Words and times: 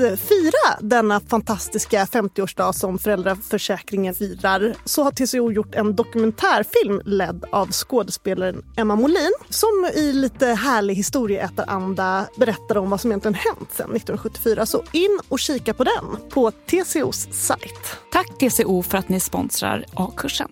att 0.00 0.20
fira 0.20 0.80
denna 0.80 1.20
fantastiska 1.20 2.04
50-årsdag 2.04 2.72
som 2.72 2.98
föräldraförsäkringen 2.98 4.14
firar 4.14 4.74
så 4.84 5.02
har 5.02 5.10
TCO 5.10 5.52
gjort 5.52 5.74
en 5.74 5.96
dokumentärfilm 5.96 7.00
ledd 7.04 7.44
av 7.52 7.70
skådespelaren 7.70 8.64
Emma 8.76 8.96
Molin 8.96 9.32
som 9.48 9.90
i 9.94 10.12
lite 10.12 10.46
härlig 10.46 10.94
historieätaranda 10.94 12.26
berättar 12.36 12.76
om 12.76 12.90
vad 12.90 13.00
som 13.00 13.10
egentligen 13.10 13.34
hänt 13.34 13.72
sedan 13.72 13.96
1974. 13.96 14.66
Så 14.66 14.82
in 14.92 15.20
och 15.28 15.38
kika 15.38 15.74
på 15.74 15.84
den 15.84 16.30
på 16.30 16.50
TCOs 16.50 17.28
sajt. 17.32 17.96
Tack 18.12 18.38
TCO 18.38 18.82
för 18.82 18.98
att 18.98 19.08
ni 19.08 19.20
sponsrar 19.20 19.84
A-kursen. 19.94 20.48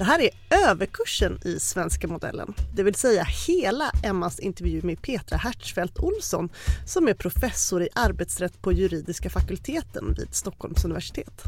Det 0.00 0.04
här 0.04 0.20
är 0.20 0.30
överkursen 0.68 1.38
i 1.44 1.60
svenska 1.60 2.08
modellen, 2.08 2.54
det 2.74 2.82
vill 2.82 2.94
säga 2.94 3.26
hela 3.46 3.90
Emmas 4.04 4.38
intervju 4.38 4.82
med 4.82 5.02
Petra 5.02 5.36
Hertzfeldt 5.36 5.98
Olsson 5.98 6.48
som 6.86 7.08
är 7.08 7.14
professor 7.14 7.82
i 7.82 7.88
arbetsrätt 7.94 8.62
på 8.62 8.72
juridiska 8.72 9.30
fakulteten 9.30 10.14
vid 10.18 10.34
Stockholms 10.34 10.84
universitet. 10.84 11.42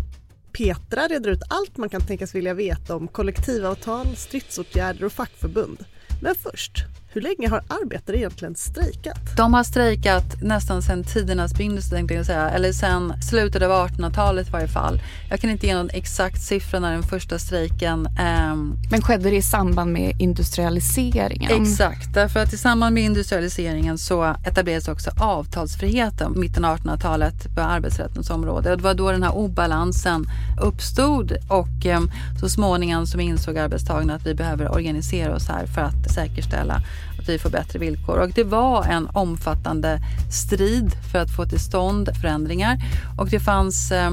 Petra 0.53 1.09
reder 1.09 1.31
ut 1.31 1.43
allt 1.49 1.77
man 1.77 1.89
kan 1.89 2.01
tänkas 2.01 2.35
vilja 2.35 2.55
veta 2.55 2.97
om 2.97 3.09
kollektivavtal, 3.09 4.17
stridsåtgärder 4.17 5.05
och 5.05 5.13
fackförbund. 5.13 5.85
Men 6.23 6.35
först, 6.35 6.85
hur 7.15 7.21
länge 7.21 7.49
har 7.49 7.63
arbetare 7.69 8.17
egentligen 8.17 8.55
strejkat? 8.55 9.37
De 9.37 9.55
har 9.55 9.65
strejkat 9.65 10.43
nästan 10.43 10.83
sedan 10.83 11.05
tidernas 11.05 11.55
begynnelse, 11.55 11.91
tänkte 11.91 12.15
jag 12.15 12.27
säga. 12.27 12.51
Eller 12.51 12.73
sedan 12.73 13.23
slutet 13.23 13.63
av 13.63 13.71
1800-talet 13.71 14.49
i 14.49 14.51
varje 14.51 14.69
fall. 14.69 15.01
Jag 15.31 15.41
kan 15.41 15.51
inte 15.51 15.67
ge 15.67 15.75
någon 15.75 15.91
exakt 15.91 16.43
siffra 16.43 16.81
när 16.81 16.93
den 16.93 17.03
första 17.03 17.39
strejken... 17.39 18.07
Ehm... 18.19 18.77
Men 18.91 19.03
skedde 19.03 19.31
det 19.31 19.37
i 19.37 19.43
samband 19.43 19.93
med 19.93 20.21
industrialiseringen? 20.21 21.63
Exakt, 21.63 22.15
därför 22.15 22.41
att 22.41 22.53
i 22.53 22.59
samband 22.59 22.95
med 22.95 23.05
industrialiseringen 23.05 23.99
så 23.99 24.35
etablerades 24.45 24.89
också 24.89 25.11
avtalsfriheten 25.21 26.41
mitten 26.41 26.65
av 26.65 26.79
1800-talet 26.79 27.55
på 27.55 27.61
arbetsrättens 27.61 28.31
område. 28.31 28.71
Och 28.71 28.77
det 28.77 28.85
var 28.85 28.95
då 28.95 29.11
den 29.11 29.23
här 29.23 29.37
obalansen 29.37 30.27
uppstod 30.61 31.33
och 31.49 31.87
eh, 31.87 32.01
så 32.41 32.49
småningom 32.49 33.07
så 33.07 33.21
insåg 33.21 33.59
arbetstagarna 33.59 34.15
att 34.15 34.27
vi 34.27 34.35
behöver 34.35 34.73
organisera 34.73 35.35
oss 35.35 35.49
här 35.49 35.67
för 35.67 35.81
att 35.81 36.11
säkerställa 36.15 36.83
att 37.23 37.29
vi 37.29 37.39
får 37.39 37.51
bättre 37.51 37.79
villkor. 37.79 38.19
Och 38.19 38.31
det 38.31 38.45
var 38.45 38.85
en 38.85 39.09
omfattande 39.13 40.01
strid 40.31 40.93
för 41.13 41.19
att 41.19 41.31
få 41.31 41.47
till 41.47 41.61
stånd 41.61 42.11
förändringar. 42.21 42.79
Och 43.19 43.29
det 43.29 43.41
fanns 43.41 43.93
eh, 43.93 44.11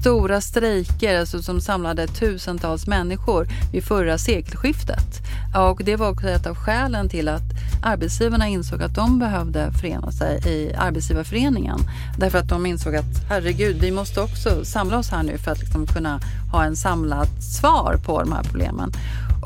stora 0.00 0.40
strejker 0.40 1.20
alltså, 1.20 1.42
som 1.42 1.60
samlade 1.60 2.06
tusentals 2.06 2.86
människor 2.86 3.48
vid 3.72 3.84
förra 3.84 4.18
sekelskiftet. 4.18 5.22
Och 5.54 5.80
det 5.84 5.96
var 5.96 6.10
också 6.10 6.28
ett 6.28 6.46
av 6.46 6.54
skälen 6.54 7.08
till 7.08 7.28
att 7.28 7.42
arbetsgivarna 7.82 8.48
insåg 8.48 8.82
att 8.82 8.94
de 8.94 9.18
behövde 9.18 9.72
förena 9.72 10.12
sig 10.12 10.40
i 10.46 10.74
arbetsgivarföreningen. 10.74 11.78
Därför 12.18 12.38
att 12.38 12.48
de 12.48 12.66
insåg 12.66 12.96
att 12.96 13.24
herregud, 13.28 13.76
vi 13.80 13.90
måste 13.90 14.20
också 14.20 14.64
samla 14.64 14.98
oss 14.98 15.10
här 15.10 15.22
nu 15.22 15.38
för 15.38 15.50
att 15.50 15.60
liksom 15.60 15.86
kunna 15.86 16.20
ha 16.52 16.64
en 16.64 16.76
samlat 16.76 17.42
svar 17.42 17.96
på 18.04 18.20
de 18.20 18.32
här 18.32 18.42
problemen. 18.42 18.92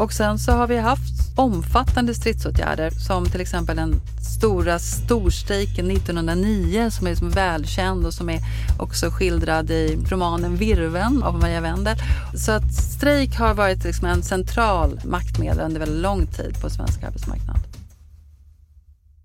Och 0.01 0.13
sen 0.13 0.39
så 0.39 0.53
har 0.53 0.67
vi 0.67 0.77
haft 0.77 1.39
omfattande 1.39 2.15
stridsåtgärder 2.15 2.91
som 2.91 3.27
till 3.27 3.41
exempel 3.41 3.77
den 3.77 4.01
stora 4.39 4.79
storstrejken 4.79 5.91
1909 5.91 6.91
som 6.91 7.07
är 7.07 7.11
liksom 7.11 7.31
välkänd 7.31 8.07
och 8.07 8.15
som 8.15 8.31
är 8.31 8.41
också 8.79 9.11
skildrad 9.11 9.71
i 9.71 9.99
romanen 10.09 10.57
Virven 10.57 11.23
av 11.23 11.39
Maria 11.39 11.61
Wendel. 11.61 11.97
Så 12.35 12.53
att 12.53 12.75
strejk 12.75 13.37
har 13.37 13.55
varit 13.55 13.85
liksom 13.85 14.07
en 14.07 14.23
central 14.23 15.01
maktmedel 15.05 15.61
under 15.61 15.81
väldigt 15.81 16.03
lång 16.03 16.27
tid 16.27 16.61
på 16.63 16.71
svensk 16.71 17.03
arbetsmarknad. 17.03 17.59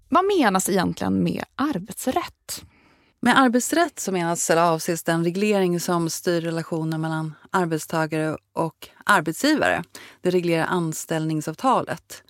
Vad 0.10 0.26
menas 0.26 0.70
egentligen 0.70 1.24
med 1.24 1.44
arbetsrätt? 1.56 2.64
Med 3.20 3.40
arbetsrätt 3.40 4.00
så 4.00 4.12
menas 4.12 4.50
eller 4.50 4.62
avses 4.62 5.04
den 5.04 5.24
reglering 5.24 5.80
som 5.80 6.10
styr 6.10 6.42
relationen 6.42 7.02
mellan 7.02 7.36
arbetstagare 7.50 8.38
och 8.54 8.90
arbetsgivare. 9.06 9.84
Det 10.22 10.30
reglerar 10.30 10.66
anställningsavtalet. 10.66 12.24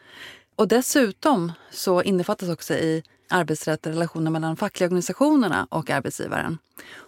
Och 0.56 0.68
dessutom 0.68 1.52
så 1.72 2.04
innefattas 2.04 2.50
också 2.50 2.74
i 2.74 3.04
arbetsrätt 3.30 3.88
relationen 3.88 4.34
mellan 4.34 4.58
fackliga 4.58 4.88
organisationerna 4.88 5.68
och 5.70 5.90
arbetsgivaren. 5.90 6.58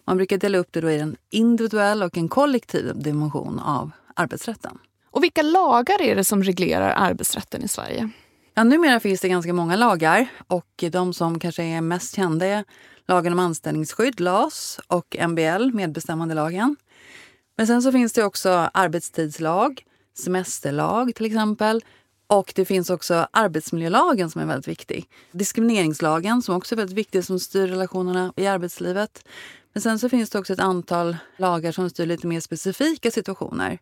Man 0.05 0.17
brukar 0.17 0.37
dela 0.37 0.57
upp 0.57 0.67
det 0.71 0.81
då 0.81 0.89
i 0.89 0.99
en 0.99 1.15
individuell 1.29 2.03
och 2.03 2.17
en 2.17 2.29
kollektiv 2.29 2.91
dimension 2.95 3.59
av 3.59 3.91
arbetsrätten. 4.15 4.77
Och 5.11 5.23
vilka 5.23 5.41
lagar 5.41 6.01
är 6.01 6.15
det 6.15 6.23
som 6.23 6.43
reglerar 6.43 6.93
arbetsrätten 6.97 7.63
i 7.63 7.67
Sverige? 7.67 8.09
Ja, 8.53 8.63
numera 8.63 8.99
finns 8.99 9.21
det 9.21 9.29
ganska 9.29 9.53
många 9.53 9.75
lagar 9.75 10.27
och 10.47 10.83
de 10.91 11.13
som 11.13 11.39
kanske 11.39 11.63
är 11.63 11.81
mest 11.81 12.15
kända 12.15 12.45
är 12.45 12.63
lagen 13.07 13.33
om 13.33 13.39
anställningsskydd, 13.39 14.19
LAS, 14.19 14.79
och 14.87 15.15
MBL, 15.29 15.71
medbestämmandelagen. 15.73 16.75
Men 17.57 17.67
sen 17.67 17.81
så 17.81 17.91
finns 17.91 18.13
det 18.13 18.23
också 18.23 18.49
arbetstidslag, 18.73 19.83
semesterlag 20.17 21.15
till 21.15 21.25
exempel. 21.25 21.83
Och 22.27 22.53
det 22.55 22.65
finns 22.65 22.89
också 22.89 23.27
arbetsmiljölagen 23.31 24.29
som 24.29 24.41
är 24.41 24.45
väldigt 24.45 24.67
viktig. 24.67 25.09
Diskrimineringslagen 25.31 26.41
som 26.41 26.55
också 26.55 26.75
är 26.75 26.77
väldigt 26.77 26.97
viktig 26.97 27.23
som 27.23 27.39
styr 27.39 27.67
relationerna 27.67 28.33
i 28.35 28.47
arbetslivet. 28.47 29.27
Men 29.73 29.81
sen 29.81 29.99
så 29.99 30.09
finns 30.09 30.29
det 30.29 30.39
också 30.39 30.53
ett 30.53 30.59
antal 30.59 31.17
lagar 31.37 31.71
som 31.71 31.89
styr 31.89 32.05
lite 32.05 32.27
mer 32.27 32.39
specifika 32.39 33.11
situationer. 33.11 33.79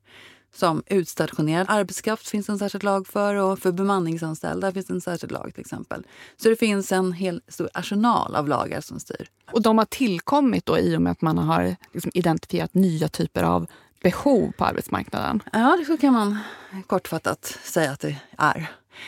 Som 0.55 0.83
utstationerad 0.87 1.65
arbetskraft 1.69 2.27
finns 2.27 2.49
en 2.49 2.59
särskild 2.59 2.83
lag 2.83 3.07
för 3.07 3.35
och 3.35 3.59
för 3.59 3.71
bemanningsanställda 3.71 4.71
finns 4.71 4.89
en 4.89 5.01
särskild 5.01 5.31
lag 5.31 5.51
till 5.53 5.61
exempel. 5.61 6.03
Så 6.37 6.49
det 6.49 6.55
finns 6.55 6.91
en 6.91 7.13
hel 7.13 7.41
stor 7.47 7.69
arsenal 7.73 8.35
av 8.35 8.47
lagar 8.47 8.81
som 8.81 8.99
styr. 8.99 9.27
Och 9.51 9.61
de 9.61 9.77
har 9.77 9.85
tillkommit 9.85 10.65
då 10.65 10.79
i 10.79 10.97
och 10.97 11.01
med 11.01 11.11
att 11.11 11.21
man 11.21 11.37
har 11.37 11.75
liksom 11.93 12.11
identifierat 12.13 12.73
nya 12.73 13.07
typer 13.07 13.43
av 13.43 13.67
behov 14.03 14.51
på 14.57 14.65
arbetsmarknaden? 14.65 15.43
Ja, 15.53 15.77
det 15.87 15.97
kan 15.97 16.13
man 16.13 16.39
kortfattat 16.87 17.57
säga 17.63 17.91
att 17.91 17.99
det 17.99 18.17
är. 18.37 18.67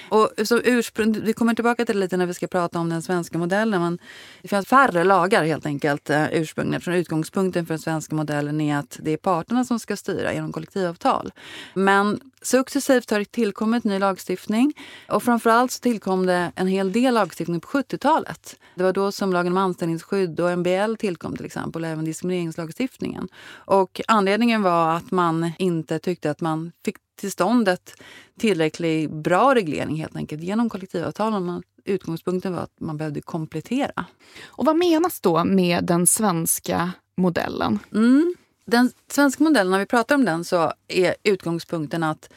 Och 0.10 0.32
så 0.44 0.58
ursprung, 0.64 1.22
vi 1.24 1.34
kommer 1.34 1.54
tillbaka 1.54 1.86
till 1.86 1.96
det 1.96 2.02
lite 2.02 2.18
när 2.18 2.26
vi 2.26 2.34
ska 2.34 2.48
prata 2.48 2.80
om 2.80 2.90
den 2.90 3.02
svenska 3.02 3.38
modellen. 3.38 3.82
Men 3.82 4.00
det 4.42 4.48
finns 4.48 4.68
färre 4.68 5.04
lagar 5.04 5.44
helt 5.44 5.66
enkelt 5.66 6.10
eh, 6.10 6.26
ursprungligen. 6.32 6.78
Eftersom 6.78 6.94
utgångspunkten 6.94 7.66
för 7.66 7.74
den 7.74 7.80
svenska 7.80 8.16
modellen 8.16 8.62
är 8.62 8.78
att 8.78 9.00
det 9.02 9.12
är 9.12 9.18
parterna 9.18 9.66
som 9.66 9.80
ska 9.80 9.96
styra 9.96 10.34
genom 10.34 10.52
kollektivavtal. 10.52 11.32
Men 11.74 12.20
successivt 12.42 13.12
har 13.12 13.20
det 13.20 13.32
tillkommit 13.32 13.84
ny 13.84 14.00
lagstiftning 14.00 14.74
och 15.08 15.24
framförallt 15.24 15.72
så 15.72 15.80
tillkom 15.80 16.26
det 16.26 16.52
en 16.56 16.68
hel 16.68 16.92
del 16.92 17.14
lagstiftning 17.14 17.60
på 17.60 17.68
70-talet. 17.68 18.56
Det 18.76 18.84
var 18.84 18.94
då 18.94 19.12
som 19.12 19.34
lagen 19.34 19.52
om 19.52 19.58
anställningsskydd 19.58 20.40
och 20.40 20.58
MBL 20.58 20.96
tillkom 20.96 21.36
till 21.36 21.46
exempel, 21.46 21.84
och 21.84 21.90
även 21.90 22.06
diskrimineringslagstiftningen. 22.06 23.28
Och 23.50 24.02
anledningen 24.08 24.62
var 24.62 24.96
att 24.96 25.12
man 25.12 25.52
inte 25.58 26.00
tyckte 26.00 26.32
att 26.32 26.42
man 26.42 26.72
fick 26.86 26.96
till 27.18 27.32
stånd 27.32 27.68
ett 27.68 28.02
tillräckligt 28.40 29.12
bra 29.12 29.56
reglering 29.56 29.96
helt 29.96 30.16
enkelt 30.16 30.44
genom 30.44 30.70
kollektivavtalen. 30.70 31.64
Utgångspunkten 31.86 32.54
var 32.54 32.62
att 32.62 32.80
man 32.80 32.98
behövde 32.98 33.22
komplettera. 33.22 34.06
Och 34.46 34.66
vad 34.66 34.76
menas 34.76 35.22
då 35.22 35.46
med 35.46 35.84
den 35.84 36.08
svenska 36.08 36.92
modellen? 37.18 37.80
Mm. 37.92 38.36
Den 38.66 38.92
svenska 39.12 39.44
modellen, 39.44 39.72
när 39.72 39.80
vi 39.80 39.86
pratar 39.86 40.16
om 40.16 40.26
den 40.26 40.46
så 40.46 40.74
är 40.88 41.16
utgångspunkten 41.24 42.04
att 42.04 42.30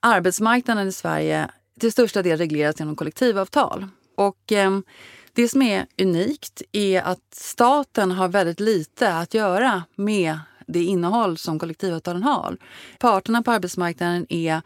arbetsmarknaden 0.00 0.88
i 0.88 0.92
Sverige 0.92 1.50
till 1.80 1.92
största 1.92 2.22
del 2.22 2.38
regleras 2.38 2.78
genom 2.78 2.96
kollektivavtal. 2.96 3.86
Och 4.14 4.52
eh, 4.52 4.78
det 5.32 5.48
som 5.48 5.62
är 5.62 5.86
unikt 5.98 6.62
är 6.72 7.02
att 7.02 7.34
staten 7.34 8.10
har 8.10 8.28
väldigt 8.28 8.60
lite 8.60 9.14
att 9.14 9.34
göra 9.34 9.82
med 9.94 10.38
det 10.66 10.82
innehåll 10.82 11.38
som 11.38 11.58
kollektivavtalen 11.58 12.22
har. 12.22 12.56
Parterna 12.98 13.42
på 13.42 13.50
arbetsmarknaden 13.50 14.26
är 14.28 14.62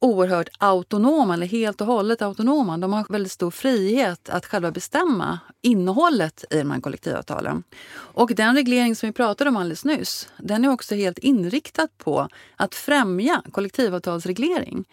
oerhört 0.00 0.48
autonoma, 0.58 1.34
eller 1.34 1.46
helt 1.46 1.80
och 1.80 1.86
hållet 1.86 2.22
autonoma. 2.22 2.78
De 2.78 2.92
har 2.92 3.06
väldigt 3.08 3.32
stor 3.32 3.50
frihet 3.50 4.28
att 4.28 4.46
själva 4.46 4.70
bestämma 4.70 5.38
innehållet 5.62 6.44
i 6.50 6.58
de 6.58 6.70
här 6.70 6.80
kollektivavtalen. 6.80 7.62
Och 7.94 8.32
den 8.34 8.54
reglering 8.54 8.96
som 8.96 9.08
vi 9.08 9.12
pratade 9.12 9.50
om 9.50 9.56
alldeles 9.56 9.84
nyss, 9.84 10.28
den 10.38 10.64
är 10.64 10.72
också 10.72 10.94
helt 10.94 11.18
inriktad 11.18 11.88
på 11.98 12.28
att 12.56 12.74
främja 12.74 13.42
kollektivavtalsreglering. 13.52 14.84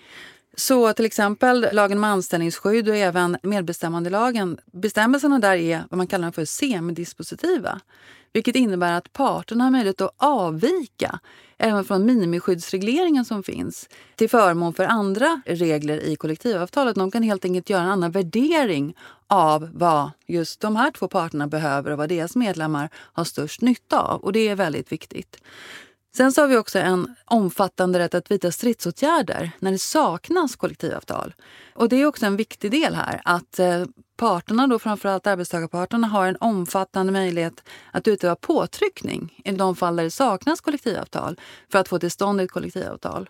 Så 0.57 0.93
till 0.93 1.05
exempel 1.05 1.67
lagen 1.71 1.97
om 1.97 2.03
anställningsskydd 2.03 2.89
och 2.89 2.95
även 2.95 3.37
medbestämmandelagen, 3.43 4.57
bestämmelserna 4.65 5.39
där 5.39 5.55
är 5.55 5.83
vad 5.89 5.97
man 5.97 6.07
kallar 6.07 6.31
för 6.31 6.45
semidispositiva. 6.45 7.81
Vilket 8.35 8.55
innebär 8.55 8.93
att 8.93 9.13
parterna 9.13 9.63
har 9.63 9.71
möjlighet 9.71 10.01
att 10.01 10.13
avvika 10.17 11.19
även 11.57 11.85
från 11.85 12.05
minimiskyddsregleringen 12.05 13.25
som 13.25 13.43
finns 13.43 13.89
till 14.15 14.29
förmån 14.29 14.73
för 14.73 14.83
andra 14.83 15.41
regler 15.45 16.03
i 16.03 16.15
kollektivavtalet. 16.15 16.95
De 16.95 17.11
kan 17.11 17.23
helt 17.23 17.45
enkelt 17.45 17.69
göra 17.69 17.83
en 17.83 17.89
annan 17.89 18.11
värdering 18.11 18.95
av 19.27 19.69
vad 19.73 20.11
just 20.27 20.59
de 20.59 20.75
här 20.75 20.91
två 20.91 21.07
parterna 21.07 21.47
behöver 21.47 21.91
och 21.91 21.97
vad 21.97 22.09
deras 22.09 22.35
medlemmar 22.35 22.89
har 22.93 23.23
störst 23.23 23.61
nytta 23.61 23.99
av. 23.99 24.21
Och 24.21 24.33
det 24.33 24.47
är 24.47 24.55
väldigt 24.55 24.91
viktigt. 24.91 25.37
Sen 26.17 26.31
så 26.31 26.41
har 26.41 26.47
vi 26.47 26.57
också 26.57 26.79
en 26.79 27.15
omfattande 27.25 27.99
rätt 27.99 28.13
att 28.13 28.31
vidta 28.31 28.51
stridsåtgärder 28.51 29.51
när 29.59 29.71
det 29.71 29.77
saknas 29.77 30.55
kollektivavtal. 30.55 31.33
Och 31.73 31.89
det 31.89 31.95
är 31.95 32.05
också 32.05 32.25
en 32.25 32.35
viktig 32.35 32.71
del 32.71 32.95
här, 32.95 33.21
att 33.25 33.59
eh, 33.59 33.83
parterna, 34.17 34.67
då 34.67 34.79
framförallt 34.79 35.27
arbetstagarparterna, 35.27 36.07
har 36.07 36.27
en 36.27 36.37
omfattande 36.39 37.11
möjlighet 37.11 37.63
att 37.91 38.07
utöva 38.07 38.35
påtryckning 38.35 39.41
i 39.45 39.51
de 39.51 39.75
fall 39.75 39.95
där 39.95 40.03
det 40.03 40.11
saknas 40.11 40.61
kollektivavtal 40.61 41.39
för 41.71 41.79
att 41.79 41.87
få 41.87 41.99
till 41.99 42.11
stånd 42.11 42.41
ett 42.41 42.51
kollektivavtal. 42.51 43.29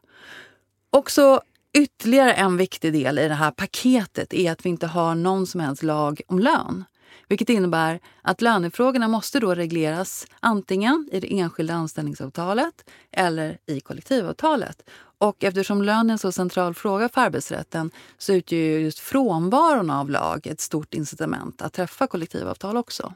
Också 0.89 1.41
ytterligare 1.77 2.33
en 2.33 2.57
viktig 2.57 2.93
del 2.93 3.19
i 3.19 3.27
det 3.27 3.33
här 3.33 3.51
paketet 3.51 4.33
är 4.33 4.51
att 4.51 4.65
vi 4.65 4.69
inte 4.69 4.87
har 4.87 5.15
någon 5.15 5.47
som 5.47 5.59
helst 5.59 5.83
lag 5.83 6.21
om 6.27 6.39
lön. 6.39 6.83
Vilket 7.27 7.49
innebär 7.49 7.99
att 8.21 8.41
lönefrågorna 8.41 9.07
måste 9.07 9.39
då 9.39 9.55
regleras 9.55 10.27
antingen 10.39 11.09
i 11.11 11.19
det 11.19 11.39
enskilda 11.39 11.73
anställningsavtalet 11.73 12.89
eller 13.11 13.57
i 13.65 13.79
kollektivavtalet. 13.79 14.89
Och 15.17 15.43
eftersom 15.43 15.81
lön 15.81 16.09
är 16.09 16.11
en 16.11 16.17
så 16.17 16.31
central 16.31 16.73
fråga 16.73 17.09
för 17.09 17.21
arbetsrätten 17.21 17.91
så 18.17 18.33
utgör 18.33 18.59
just 18.59 18.99
frånvaron 18.99 19.89
av 19.89 20.09
lag 20.09 20.47
ett 20.47 20.61
stort 20.61 20.93
incitament 20.93 21.61
att 21.61 21.73
träffa 21.73 22.07
kollektivavtal 22.07 22.77
också. 22.77 23.13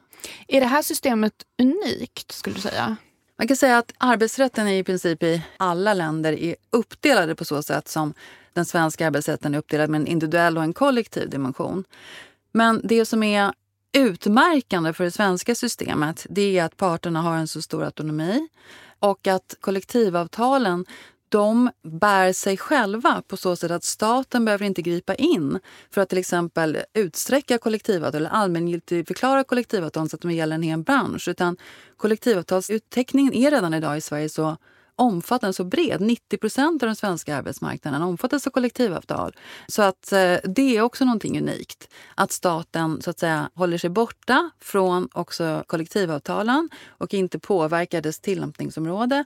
Är 0.48 0.60
det 0.60 0.68
här 0.68 0.82
systemet 0.82 1.34
unikt, 1.62 2.32
skulle 2.32 2.56
du 2.56 2.62
säga? 2.62 2.96
Man 3.38 3.48
kan 3.48 3.58
säga 3.58 3.78
att 3.78 3.94
arbetsrätten 3.98 4.68
är 4.68 4.78
i 4.78 4.84
princip 4.84 5.24
i 5.24 5.42
alla 5.58 5.94
länder 5.94 6.34
är 6.34 6.56
uppdelade 6.70 7.36
på 7.36 7.46
så 7.46 7.63
sätt 7.63 7.88
som 7.88 8.13
den 8.54 8.66
svenska 8.66 9.08
arbetsrätten 9.08 9.54
är 9.54 9.58
uppdelad 9.58 9.89
med 9.89 10.01
en 10.01 10.08
individuell 10.08 10.58
och 10.58 10.63
en 10.63 10.74
kollektiv 10.74 11.30
dimension. 11.30 11.84
Men 12.51 12.82
det 12.84 13.06
som 13.06 13.24
är 13.24 13.54
utmärkande 13.93 14.93
för 14.93 15.03
det 15.03 15.12
svenska 15.12 15.55
systemet 15.55 16.25
det 16.29 16.58
är 16.58 16.63
att 16.63 16.77
parterna 16.77 17.22
har 17.22 17.38
en 17.38 17.48
så 17.48 17.62
stor 17.62 17.84
autonomi 17.84 18.48
och 19.00 19.27
att 19.27 19.55
kollektivavtalen 19.60 20.86
de 21.29 21.69
bär 21.84 22.34
sig 22.34 22.58
själva 22.58 23.24
på 23.27 23.38
så 23.38 23.55
sätt 23.55 23.72
att 23.72 23.84
staten 23.84 24.46
behöver 24.46 24.65
inte 24.65 24.81
gripa 24.81 25.15
in 25.15 25.60
för 25.91 26.01
att 26.01 26.10
till 26.10 26.17
exempel 26.17 26.77
utsträcka 26.93 27.58
kollektivavtal 27.58 28.22
eller 28.22 28.29
allmängiltigförklara 28.29 29.43
kollektivavtal 29.43 30.10
så 30.10 30.15
att 30.15 30.22
de 30.22 30.31
gäller 30.31 30.55
en 30.55 30.63
hel 30.63 30.79
bransch. 30.79 31.27
Utan 31.27 31.58
kollektivavtalsutteckningen 31.98 33.34
är 33.34 33.51
redan 33.51 33.74
idag 33.74 33.98
i 33.98 34.01
Sverige 34.01 34.29
så 34.29 34.58
omfattande, 35.00 35.53
så 35.53 35.63
bred. 35.63 36.01
90 36.01 36.38
procent 36.38 36.84
av 36.84 36.88
den 36.88 36.96
svenska 36.96 37.36
arbetsmarknaden 37.36 38.01
omfattas 38.01 38.48
av 38.48 38.51
kollektivavtal. 38.51 39.36
Så 39.68 39.82
att 39.82 40.12
eh, 40.12 40.36
det 40.44 40.77
är 40.77 40.82
också 40.82 41.06
någonting 41.06 41.39
unikt. 41.39 41.89
Att 42.15 42.32
staten 42.32 43.01
så 43.01 43.10
att 43.10 43.20
säga 43.20 43.50
håller 43.53 43.77
sig 43.77 43.89
borta 43.89 44.50
från 44.60 45.10
också 45.13 45.63
kollektivavtalen 45.68 46.70
och 46.88 47.13
inte 47.13 47.39
påverkar 47.39 48.01
dess 48.01 48.20
tillämpningsområde. 48.20 49.25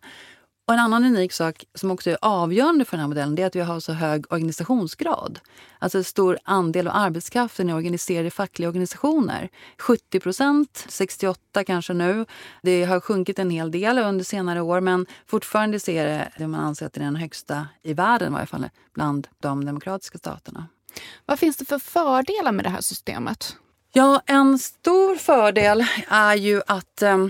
Och 0.66 0.74
en 0.74 0.80
annan 0.80 1.06
unik 1.06 1.34
sak 1.34 1.66
som 1.74 1.92
också 1.92 2.10
är 2.10 2.18
avgörande 2.22 2.86
för 2.86 2.98
den 2.98 3.00
här 3.00 3.08
modellen 3.08 3.40
är 3.40 3.46
att 3.46 3.56
vi 3.56 3.60
har 3.60 3.80
så 3.80 3.94
hög 3.94 4.34
organisationsgrad. 4.34 5.40
Alltså 5.80 5.98
en 5.98 6.04
stor 6.04 6.38
andel 6.44 6.88
av 6.88 6.96
arbetskraften 6.96 7.70
är 7.70 7.76
organiserad 7.76 8.26
i 8.26 8.30
fackliga 8.30 8.70
organisationer. 8.70 9.50
70 9.78 10.20
procent, 10.20 10.86
68 10.90 11.64
kanske 11.64 11.94
nu. 11.94 12.26
Det 12.62 12.84
har 12.84 13.00
sjunkit 13.00 13.40
en 13.40 13.50
hel 13.50 13.72
del 13.72 13.98
under 13.98 14.24
senare 14.26 14.62
år 14.62 14.82
men 14.82 15.06
fortfarande 15.28 15.80
ser 15.80 16.06
det, 16.06 16.32
det 16.38 16.48
man 16.48 16.60
anser 16.60 16.86
att 16.86 16.94
det 16.94 17.00
är 17.00 17.06
den 17.06 17.16
högsta 17.16 17.68
i 17.84 17.94
världen 17.94 18.32
i 18.32 18.34
varje 18.34 18.48
fall 18.48 18.70
bland 18.94 19.28
de 19.40 19.66
demokratiska 19.66 20.18
staterna. 20.18 20.68
Vad 21.26 21.40
finns 21.40 21.58
det 21.58 21.66
för 21.66 21.80
fördelar 21.80 22.52
med 22.52 22.66
det 22.66 22.70
här 22.70 22.82
systemet? 22.82 23.56
Ja, 23.94 24.22
en 24.26 24.60
stor 24.60 25.16
fördel 25.16 25.86
är 26.08 26.36
ju 26.36 26.62
att 26.68 27.02
eh, 27.02 27.28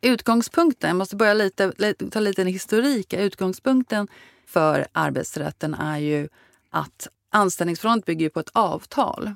Utgångspunkten, 0.00 0.88
jag 0.88 0.96
måste 0.96 1.16
börja 1.16 1.34
lite, 1.34 1.72
ta 2.10 2.20
lite 2.20 2.42
en 2.42 2.48
historik. 2.48 3.12
Utgångspunkten 3.12 4.08
för 4.46 4.86
arbetsrätten 4.92 5.74
är 5.74 5.98
ju 5.98 6.28
att 6.70 7.08
anställningsförhållandet 7.30 8.06
bygger 8.06 8.28
på 8.28 8.40
ett 8.40 8.50
avtal. 8.52 9.34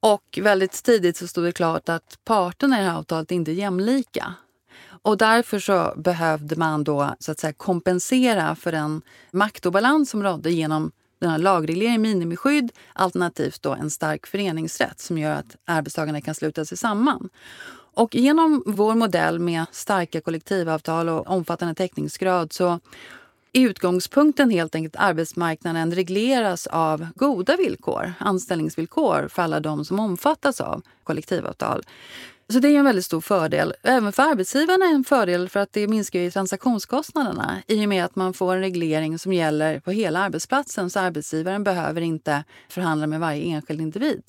Och 0.00 0.38
väldigt 0.42 0.82
tidigt 0.82 1.16
så 1.16 1.28
stod 1.28 1.44
det 1.44 1.52
klart 1.52 1.88
att 1.88 2.18
parterna 2.24 2.78
i 2.78 2.82
det 2.82 2.90
här 2.90 2.98
avtalet 2.98 3.30
inte 3.30 3.50
är 3.50 3.54
jämlika. 3.54 4.34
Och 5.02 5.16
därför 5.16 5.58
så 5.58 5.94
behövde 5.96 6.56
man 6.56 6.84
då 6.84 7.14
så 7.18 7.32
att 7.32 7.38
säga 7.38 7.52
kompensera 7.52 8.54
för 8.56 8.72
den 8.72 9.02
maktobalans 9.30 10.10
som 10.10 10.22
rådde 10.22 10.50
genom 10.50 10.92
den 11.20 11.30
här 11.30 11.38
lagregleringen, 11.38 12.02
minimiskydd 12.02 12.72
alternativt 12.92 13.62
då 13.62 13.74
en 13.74 13.90
stark 13.90 14.26
föreningsrätt 14.26 15.00
som 15.00 15.18
gör 15.18 15.34
att 15.34 15.56
arbetstagarna 15.64 16.20
kan 16.20 16.34
sluta 16.34 16.64
sig 16.64 16.78
samman. 16.78 17.28
Och 17.98 18.14
genom 18.14 18.62
vår 18.66 18.94
modell 18.94 19.38
med 19.38 19.64
starka 19.72 20.20
kollektivavtal 20.20 21.08
och 21.08 21.30
omfattande 21.30 21.74
täckningsgrad 21.74 22.52
så 22.52 22.80
är 23.52 23.60
utgångspunkten 23.60 24.50
helt 24.50 24.74
enkelt 24.74 24.96
att 24.96 25.02
arbetsmarknaden 25.02 25.94
regleras 25.94 26.66
av 26.66 27.06
goda 27.14 27.56
villkor, 27.56 28.12
anställningsvillkor 28.18 29.28
för 29.28 29.42
alla 29.42 29.60
de 29.60 29.84
som 29.84 30.00
omfattas 30.00 30.60
av 30.60 30.82
kollektivavtal. 31.04 31.82
Så 32.48 32.58
det 32.58 32.68
är 32.68 32.78
en 32.78 32.84
väldigt 32.84 33.04
stor 33.04 33.20
fördel. 33.20 33.74
Även 33.82 34.12
för 34.12 34.22
arbetsgivarna 34.22 34.84
är 34.84 34.94
en 34.94 35.04
fördel 35.04 35.48
för 35.48 35.60
att 35.60 35.72
det 35.72 35.88
minskar 35.88 36.20
ju 36.20 36.30
transaktionskostnaderna 36.30 37.62
i 37.66 37.84
och 37.84 37.88
med 37.88 38.04
att 38.04 38.16
man 38.16 38.34
får 38.34 38.54
en 38.54 38.60
reglering 38.60 39.18
som 39.18 39.32
gäller 39.32 39.80
på 39.80 39.90
hela 39.90 40.20
arbetsplatsen 40.20 40.90
så 40.90 41.00
arbetsgivaren 41.00 41.64
behöver 41.64 42.00
inte 42.00 42.44
förhandla 42.68 43.06
med 43.06 43.20
varje 43.20 43.42
enskild 43.42 43.80
individ. 43.80 44.22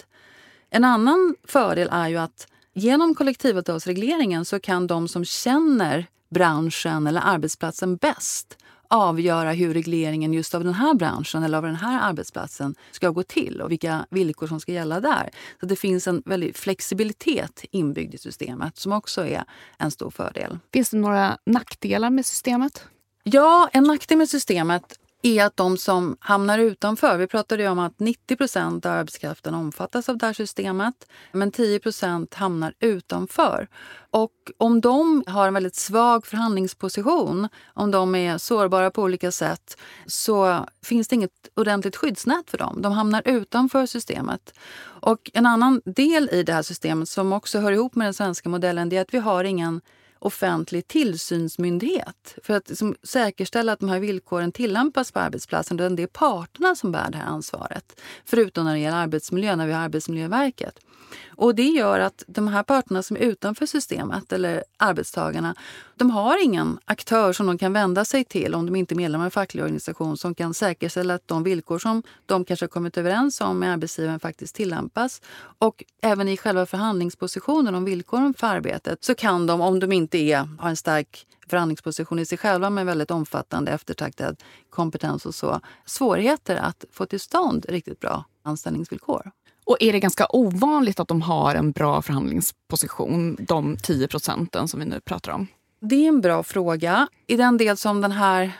En 0.69 0.83
annan 0.83 1.35
fördel 1.43 1.89
är 1.91 2.07
ju 2.07 2.17
att 2.17 2.47
Genom 2.73 3.15
kollektivavtalsregleringen 3.15 4.45
så 4.45 4.59
kan 4.59 4.87
de 4.87 5.07
som 5.07 5.25
känner 5.25 6.05
branschen 6.29 7.07
eller 7.07 7.21
arbetsplatsen 7.25 7.95
bäst 7.95 8.57
avgöra 8.89 9.51
hur 9.51 9.73
regleringen 9.73 10.33
just 10.33 10.55
av 10.55 10.63
den 10.63 10.73
här 10.73 10.93
branschen 10.93 11.43
eller 11.43 11.57
av 11.57 11.63
den 11.63 11.75
här 11.75 12.09
arbetsplatsen 12.09 12.75
ska 12.91 13.09
gå 13.09 13.23
till 13.23 13.61
och 13.61 13.71
vilka 13.71 14.05
villkor 14.09 14.47
som 14.47 14.59
ska 14.59 14.71
gälla 14.71 14.99
där. 14.99 15.29
Så 15.59 15.65
Det 15.65 15.75
finns 15.75 16.07
en 16.07 16.23
väldig 16.25 16.55
flexibilitet 16.55 17.65
inbyggd 17.71 18.13
i 18.13 18.17
systemet 18.17 18.77
som 18.77 18.91
också 18.91 19.25
är 19.25 19.43
en 19.77 19.91
stor 19.91 20.09
fördel. 20.09 20.57
Finns 20.73 20.89
det 20.89 20.97
några 20.97 21.37
nackdelar 21.45 22.09
med 22.09 22.25
systemet? 22.25 22.87
Ja, 23.23 23.69
en 23.73 23.83
nackdel 23.83 24.17
med 24.17 24.29
systemet 24.29 24.98
är 25.21 25.45
att 25.45 25.57
de 25.57 25.77
som 25.77 26.17
hamnar 26.19 26.59
utanför, 26.59 27.17
vi 27.17 27.27
pratade 27.27 27.63
ju 27.63 27.69
om 27.69 27.79
att 27.79 27.99
90 27.99 28.35
procent 28.35 28.85
av 28.85 28.91
arbetskraften 28.91 29.53
omfattas 29.53 30.09
av 30.09 30.17
det 30.17 30.25
här 30.25 30.33
systemet, 30.33 30.95
men 31.31 31.51
10 31.51 31.79
procent 31.79 32.33
hamnar 32.33 32.73
utanför. 32.79 33.67
Och 34.11 34.31
om 34.57 34.81
de 34.81 35.23
har 35.27 35.47
en 35.47 35.53
väldigt 35.53 35.75
svag 35.75 36.25
förhandlingsposition, 36.25 37.47
om 37.73 37.91
de 37.91 38.15
är 38.15 38.37
sårbara 38.37 38.91
på 38.91 39.01
olika 39.03 39.31
sätt, 39.31 39.77
så 40.05 40.65
finns 40.83 41.07
det 41.07 41.15
inget 41.15 41.49
ordentligt 41.55 41.95
skyddsnät 41.95 42.49
för 42.49 42.57
dem. 42.57 42.81
De 42.81 42.91
hamnar 42.91 43.21
utanför 43.25 43.85
systemet. 43.85 44.53
Och 45.01 45.31
en 45.33 45.45
annan 45.45 45.81
del 45.85 46.29
i 46.31 46.43
det 46.43 46.53
här 46.53 46.61
systemet 46.61 47.09
som 47.09 47.33
också 47.33 47.59
hör 47.59 47.71
ihop 47.71 47.95
med 47.95 48.07
den 48.07 48.13
svenska 48.13 48.49
modellen, 48.49 48.89
det 48.89 48.97
är 48.97 49.01
att 49.01 49.13
vi 49.13 49.19
har 49.19 49.43
ingen 49.43 49.81
offentlig 50.19 50.87
tillsynsmyndighet 50.87 52.37
för 52.43 52.53
att 52.53 52.69
liksom, 52.69 52.95
säkerställa 53.03 53.71
att 53.71 53.79
de 53.79 53.89
här 53.89 53.99
villkoren 53.99 54.51
tillämpas 54.51 55.11
på 55.11 55.19
arbetsplatsen. 55.19 55.77
Det 55.77 56.03
är 56.03 56.07
parterna 56.07 56.75
som 56.75 56.91
bär 56.91 57.11
det 57.11 57.17
här 57.17 57.25
ansvaret. 57.25 58.01
Förutom 58.25 58.65
när 58.65 58.73
det 58.73 58.79
gäller 58.79 58.97
arbetsmiljö, 58.97 59.55
när 59.55 59.67
vi 59.67 59.73
har 59.73 59.79
Arbetsmiljöverket. 59.81 60.79
Och 61.27 61.55
Det 61.55 61.67
gör 61.67 61.99
att 61.99 62.23
de 62.27 62.47
här 62.47 62.63
parterna 62.63 63.03
som 63.03 63.17
är 63.17 63.21
utanför 63.21 63.65
systemet, 63.65 64.33
eller 64.33 64.63
arbetstagarna, 64.77 65.55
de 65.95 66.11
har 66.11 66.43
ingen 66.43 66.79
aktör 66.85 67.33
som 67.33 67.47
de 67.47 67.57
kan 67.57 67.73
vända 67.73 68.05
sig 68.05 68.23
till 68.23 68.55
om 68.55 68.65
de 68.65 68.75
inte 68.75 68.93
är 68.93 68.95
medlemmar 68.95 69.25
i 69.25 69.27
en 69.27 69.31
facklig 69.31 69.63
organisation 69.63 70.17
som 70.17 70.35
kan 70.35 70.53
säkerställa 70.53 71.13
att 71.13 71.27
de 71.27 71.43
villkor 71.43 71.79
som 71.79 72.03
de 72.25 72.45
kanske 72.45 72.63
har 72.63 72.69
kommit 72.69 72.97
överens 72.97 73.41
om 73.41 73.59
med 73.59 73.73
arbetsgivaren 73.73 74.19
faktiskt 74.19 74.55
tillämpas. 74.55 75.21
Och 75.59 75.83
även 76.01 76.27
i 76.27 76.37
själva 76.37 76.65
förhandlingspositionen 76.65 77.75
om 77.75 77.85
villkoren 77.85 78.33
för 78.33 78.47
arbetet 78.47 79.03
så 79.03 79.15
kan 79.15 79.47
de, 79.47 79.61
om 79.61 79.79
de 79.79 79.91
inte 79.91 80.17
är, 80.17 80.49
har 80.59 80.69
en 80.69 80.77
stark 80.77 81.25
förhandlingsposition 81.49 82.19
i 82.19 82.25
sig 82.25 82.37
själva 82.37 82.69
med 82.69 82.85
väldigt 82.85 83.11
omfattande 83.11 83.71
eftertraktad 83.71 84.43
kompetens 84.69 85.25
och 85.25 85.35
så, 85.35 85.61
svårigheter 85.85 86.55
att 86.55 86.85
få 86.91 87.05
till 87.05 87.19
stånd 87.19 87.65
riktigt 87.69 87.99
bra 87.99 88.25
anställningsvillkor. 88.43 89.31
Och 89.69 89.77
är 89.79 89.93
det 89.93 89.99
ganska 89.99 90.27
ovanligt 90.29 90.99
att 90.99 91.07
de 91.07 91.21
har 91.21 91.55
en 91.55 91.71
bra 91.71 92.01
förhandlingsposition, 92.01 93.37
de 93.39 93.77
10 93.77 94.07
procenten 94.07 94.67
som 94.67 94.79
vi 94.79 94.85
nu 94.85 94.99
pratar 94.99 95.31
om? 95.31 95.47
Det 95.79 95.95
är 95.95 96.07
en 96.07 96.21
bra 96.21 96.43
fråga. 96.43 97.07
I 97.27 97.35
den 97.35 97.57
del 97.57 97.77
som 97.77 98.01
den 98.01 98.11
här 98.11 98.51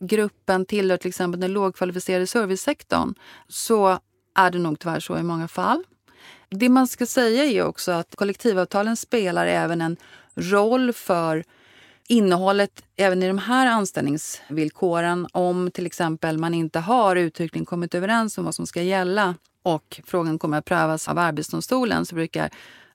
gruppen 0.00 0.66
tillhör 0.66 0.96
till 0.96 1.08
exempel 1.08 1.40
den 1.40 1.52
lågkvalificerade 1.52 2.26
servicesektorn 2.26 3.14
så 3.48 3.98
är 4.34 4.50
det 4.50 4.58
nog 4.58 4.78
tyvärr 4.78 5.00
så 5.00 5.18
i 5.18 5.22
många 5.22 5.48
fall. 5.48 5.84
Det 6.50 6.68
man 6.68 6.86
ska 6.86 7.06
säga 7.06 7.44
är 7.44 7.64
också 7.64 7.92
att 7.92 8.16
kollektivavtalen 8.16 8.96
spelar 8.96 9.46
även 9.46 9.80
en 9.80 9.96
roll 10.34 10.92
för 10.92 11.44
innehållet 12.08 12.82
även 12.96 13.22
i 13.22 13.26
de 13.26 13.38
här 13.38 13.66
anställningsvillkoren 13.66 15.26
om 15.32 15.70
till 15.70 15.86
exempel 15.86 16.38
man 16.38 16.54
inte 16.54 16.78
har 16.78 17.16
uttryckligen 17.16 17.66
kommit 17.66 17.94
överens 17.94 18.38
om 18.38 18.44
vad 18.44 18.54
som 18.54 18.66
ska 18.66 18.82
gälla 18.82 19.34
och 19.62 20.00
frågan 20.06 20.38
kommer 20.38 20.58
att 20.58 20.64
prövas 20.64 21.08
av 21.08 21.18
Arbetsdomstolen 21.18 22.06
så 22.06 22.14
brukar 22.14 22.50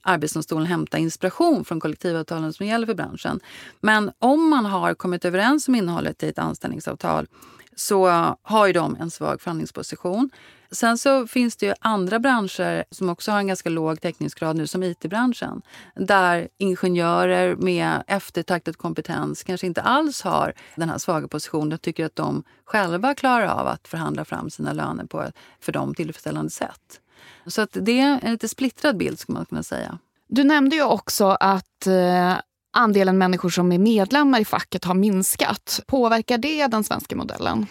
Arbetsdomstolen 0.08 0.66
hämta 0.66 0.98
inspiration 0.98 1.66
från 1.66 1.80
kollektivavtalen 1.80 2.54
som 2.54 2.66
gäller 2.66 2.88
för 2.88 2.94
branschen. 2.94 3.40
Men 3.80 4.12
om 4.20 4.50
man 4.50 4.66
har 4.66 4.94
kommit 4.94 5.26
överens 5.26 5.68
om 5.68 5.76
innehållet 5.76 6.24
i 6.24 6.30
ett 6.30 6.40
anställningsavtal 6.40 7.28
så 7.76 8.08
har 8.42 8.68
ju 8.68 8.74
de 8.74 8.96
en 8.96 9.12
svag 9.12 9.42
förhandlingsposition. 9.42 10.30
Sen 10.72 10.98
så 10.98 11.28
finns 11.28 11.56
det 11.56 11.66
ju 11.66 11.74
andra 11.80 12.20
branscher 12.20 12.84
som 12.92 13.10
också 13.10 13.32
har 13.32 13.40
en 13.40 13.48
ganska 13.48 13.70
låg 13.70 14.02
täckningsgrad 14.02 14.56
nu, 14.56 14.68
som 14.68 14.84
it-branschen. 14.84 15.62
Där 15.96 16.48
ingenjörer 16.58 17.56
med 17.56 18.04
eftertraktad 18.08 18.78
kompetens 18.78 19.44
kanske 19.44 19.68
inte 19.68 19.82
alls 19.82 20.22
har 20.22 20.54
den 20.76 20.90
här 20.90 20.98
svaga 20.98 21.28
positionen 21.28 21.74
och 21.74 21.82
tycker 21.82 22.06
att 22.06 22.16
de 22.16 22.44
själva 22.66 23.16
klarar 23.16 23.48
av 23.48 23.68
att 23.68 23.88
förhandla 23.88 24.26
fram 24.26 24.50
sina 24.50 24.74
löner 24.74 25.06
på 25.06 25.22
ett 25.22 25.36
för 25.60 25.72
dem 25.72 25.96
tillfredsställande 25.96 26.52
sätt. 26.52 27.02
Så 27.46 27.62
att 27.62 27.70
det 27.82 28.00
är 28.00 28.20
en 28.24 28.32
lite 28.32 28.48
splittrad 28.48 28.98
bild 28.98 29.20
skulle 29.20 29.34
man 29.34 29.46
kunna 29.46 29.64
säga. 29.64 30.00
Du 30.28 30.44
nämnde 30.44 30.76
ju 30.76 30.84
också 30.84 31.26
att 31.26 31.88
eh, 31.88 32.34
andelen 32.74 33.18
människor 33.18 33.50
som 33.50 33.72
är 33.72 33.78
medlemmar 33.78 34.40
i 34.40 34.46
facket 34.46 34.84
har 34.84 34.94
minskat. 34.94 35.80
Påverkar 35.88 36.38
det 36.38 36.68
den 36.68 36.84
svenska 36.84 37.16
modellen? 37.16 37.68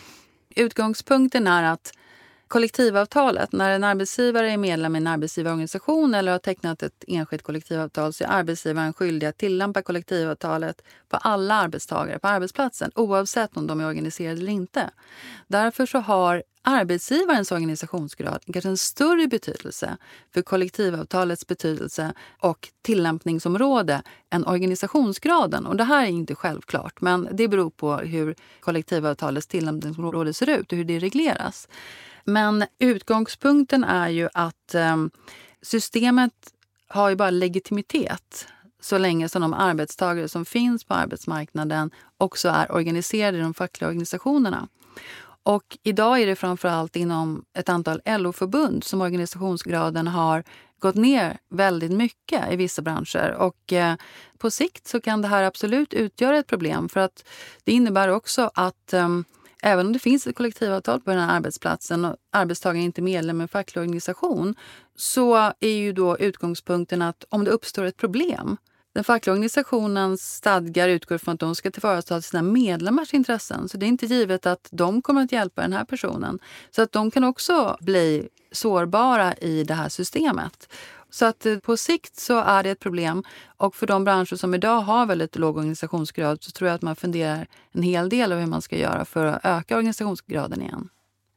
Utgångspunkten 0.57 1.47
är 1.47 1.63
att 1.63 1.93
kollektivavtalet, 2.49 3.53
när 3.53 3.71
en 3.71 3.85
arbetsgivare 3.85 4.53
är 4.53 4.57
medlem 4.57 4.97
i 4.97 4.99
en 4.99 5.07
arbetsgivarorganisation 5.07 6.15
eller 6.15 6.33
har 6.33 6.39
tecknat 6.39 6.83
ett 6.83 7.05
enskilt 7.07 7.43
kollektivavtal 7.43 8.13
så 8.13 8.25
är 8.25 8.29
arbetsgivaren 8.29 8.93
skyldig 8.93 9.27
att 9.27 9.39
tillämpa 9.39 9.83
kollektivavtalet 9.83 10.83
på 11.09 11.17
alla 11.17 11.55
arbetstagare 11.55 12.19
på 12.19 12.29
arbetsplatsen 12.29 12.91
oavsett 12.95 13.57
om 13.57 13.67
de 13.67 13.81
är 13.81 13.87
organiserade 13.87 14.41
eller 14.41 14.53
inte. 14.53 14.91
Därför 15.47 15.87
så 15.87 15.99
har 15.99 16.43
arbetsgivarens 16.63 17.53
organisationsgrad 17.53 18.43
kanske 18.53 18.69
en 18.69 18.77
större 18.77 19.27
betydelse 19.27 19.97
för 20.35 20.43
kollektivavtalets 20.43 21.47
betydelse 21.47 22.13
och 22.41 22.69
tillämpningsområde 22.83 24.03
än 24.31 24.47
organisationsgraden. 24.47 25.67
Och 25.67 25.77
det 25.77 25.85
här 25.85 26.03
är 26.03 26.11
inte 26.11 26.35
självklart, 26.35 27.01
men 27.01 27.29
det 27.33 27.49
beror 27.49 27.71
på 27.71 27.97
hur 27.97 28.35
kollektivavtalets 28.61 29.47
tillämpningsområde 29.47 30.35
ser 30.35 30.51
ut 30.51 30.73
och 30.73 30.79
hur 30.79 30.85
det 30.85 30.99
regleras. 30.99 31.69
Men 32.27 32.65
utgångspunkten 32.79 33.85
är 33.85 34.09
ju 34.09 34.29
att 34.35 34.75
ehm, 34.75 35.11
systemet 35.63 36.33
har 36.89 37.09
ju 37.09 37.17
bara 37.17 37.31
legitimitet 37.31 38.49
så 38.81 38.99
länge 38.99 39.29
som 39.29 39.43
de 39.43 39.55
arbetstagare 39.55 40.29
som 40.29 40.45
finns 40.45 40.85
på 40.85 40.95
arbetsmarknaden 40.95 41.91
också 42.19 42.49
är 42.49 42.73
organiserade 42.73 43.39
i 43.39 43.41
de 43.41 43.55
fackliga 43.55 43.89
organisationerna. 43.89 44.69
Och 45.43 45.79
idag 45.83 46.21
är 46.21 46.27
det 46.27 46.37
framförallt 46.37 46.97
inom 46.97 47.45
ett 47.59 47.69
antal 47.69 48.01
LO-förbund 48.05 48.85
som 48.85 49.01
organisationsgraden 49.01 50.07
har 50.07 50.45
gått 50.79 50.95
ner 50.95 51.39
väldigt 51.49 51.93
mycket 51.93 52.53
i 52.53 52.57
vissa 52.57 52.83
branscher. 52.83 53.37
Och 53.39 53.73
eh, 53.73 53.95
på 54.39 54.51
sikt 54.51 54.87
så 54.87 55.01
kan 55.01 55.23
det 55.23 55.29
här 55.29 55.43
absolut 55.43 55.95
utgöra 55.95 56.39
ett 56.39 56.47
problem 56.47 56.89
för 56.89 57.01
att 57.01 57.25
det 57.65 57.73
innebär 57.73 58.09
också 58.09 58.51
att 58.55 58.93
eh, 58.93 59.09
även 59.63 59.87
om 59.87 59.93
det 59.93 59.99
finns 59.99 60.27
ett 60.27 60.37
kollektivavtal 60.37 61.01
på 61.01 61.11
den 61.11 61.21
här 61.21 61.37
arbetsplatsen 61.37 62.05
och 62.05 62.17
arbetstagaren 62.33 62.85
inte 62.85 63.01
är 63.01 63.03
medlem 63.03 63.41
i 63.41 63.43
en 63.43 63.49
facklig 63.49 63.81
organisation 63.81 64.55
så 64.97 65.35
är 65.61 65.77
ju 65.77 65.93
då 65.93 66.19
utgångspunkten 66.19 67.03
att 67.03 67.25
om 67.29 67.45
det 67.45 67.51
uppstår 67.51 67.85
ett 67.85 67.97
problem 67.97 68.57
den 68.97 69.05
fackliga 69.05 69.33
organisationens 69.33 70.35
stadgar 70.35 70.89
utgår 70.89 71.19
från 71.19 71.35
att 71.35 71.41
de 71.41 71.55
ska 71.55 71.71
tillvarata 71.71 72.23
sina 72.23 72.43
medlemmars 72.43 73.15
intressen. 73.15 73.69
Så 73.69 73.77
det 73.77 73.87
är 73.87 73.89
inte 73.89 74.07
givet 74.07 74.47
att 74.47 74.69
de 74.71 75.03
kommer 75.03 75.23
att 75.23 75.33
hjälpa 75.33 75.63
den 75.63 75.73
här 75.73 75.85
personen. 75.85 76.39
Så 76.71 76.83
att 76.83 76.93
de 76.93 77.11
kan 77.11 77.25
också 77.25 77.77
bli 77.81 78.29
sårbara 78.53 79.35
i 79.35 79.65
det 79.65 79.75
här 79.75 79.89
systemet. 79.89 80.73
Så 81.17 81.25
att 81.25 81.47
eh, 81.47 81.59
på 81.59 81.77
sikt 81.77 82.17
så 82.17 82.41
är 82.41 82.63
det 82.63 82.71
ett 82.71 82.81
problem. 82.81 83.25
Och 83.57 83.77
för 83.77 83.87
de 83.87 84.05
branscher 84.05 84.37
som 84.37 84.55
idag 84.55 84.81
har 84.81 85.07
väldigt 85.07 85.37
låg 85.37 85.57
organisationsgrad 85.57 86.43
så 86.43 86.51
tror 86.51 86.69
jag 86.69 86.75
att 86.75 86.83
man 86.83 86.97
funderar 86.97 87.47
en 87.73 87.83
hel 87.83 88.09
del 88.09 88.33
över 88.33 88.43
hur 88.43 88.49
man 88.49 88.63
ska 88.63 88.77
göra 88.77 89.05
för 89.05 89.27
att 89.27 89.45
öka 89.45 89.77
organisationsgraden 89.77 90.63
igen. 90.63 90.89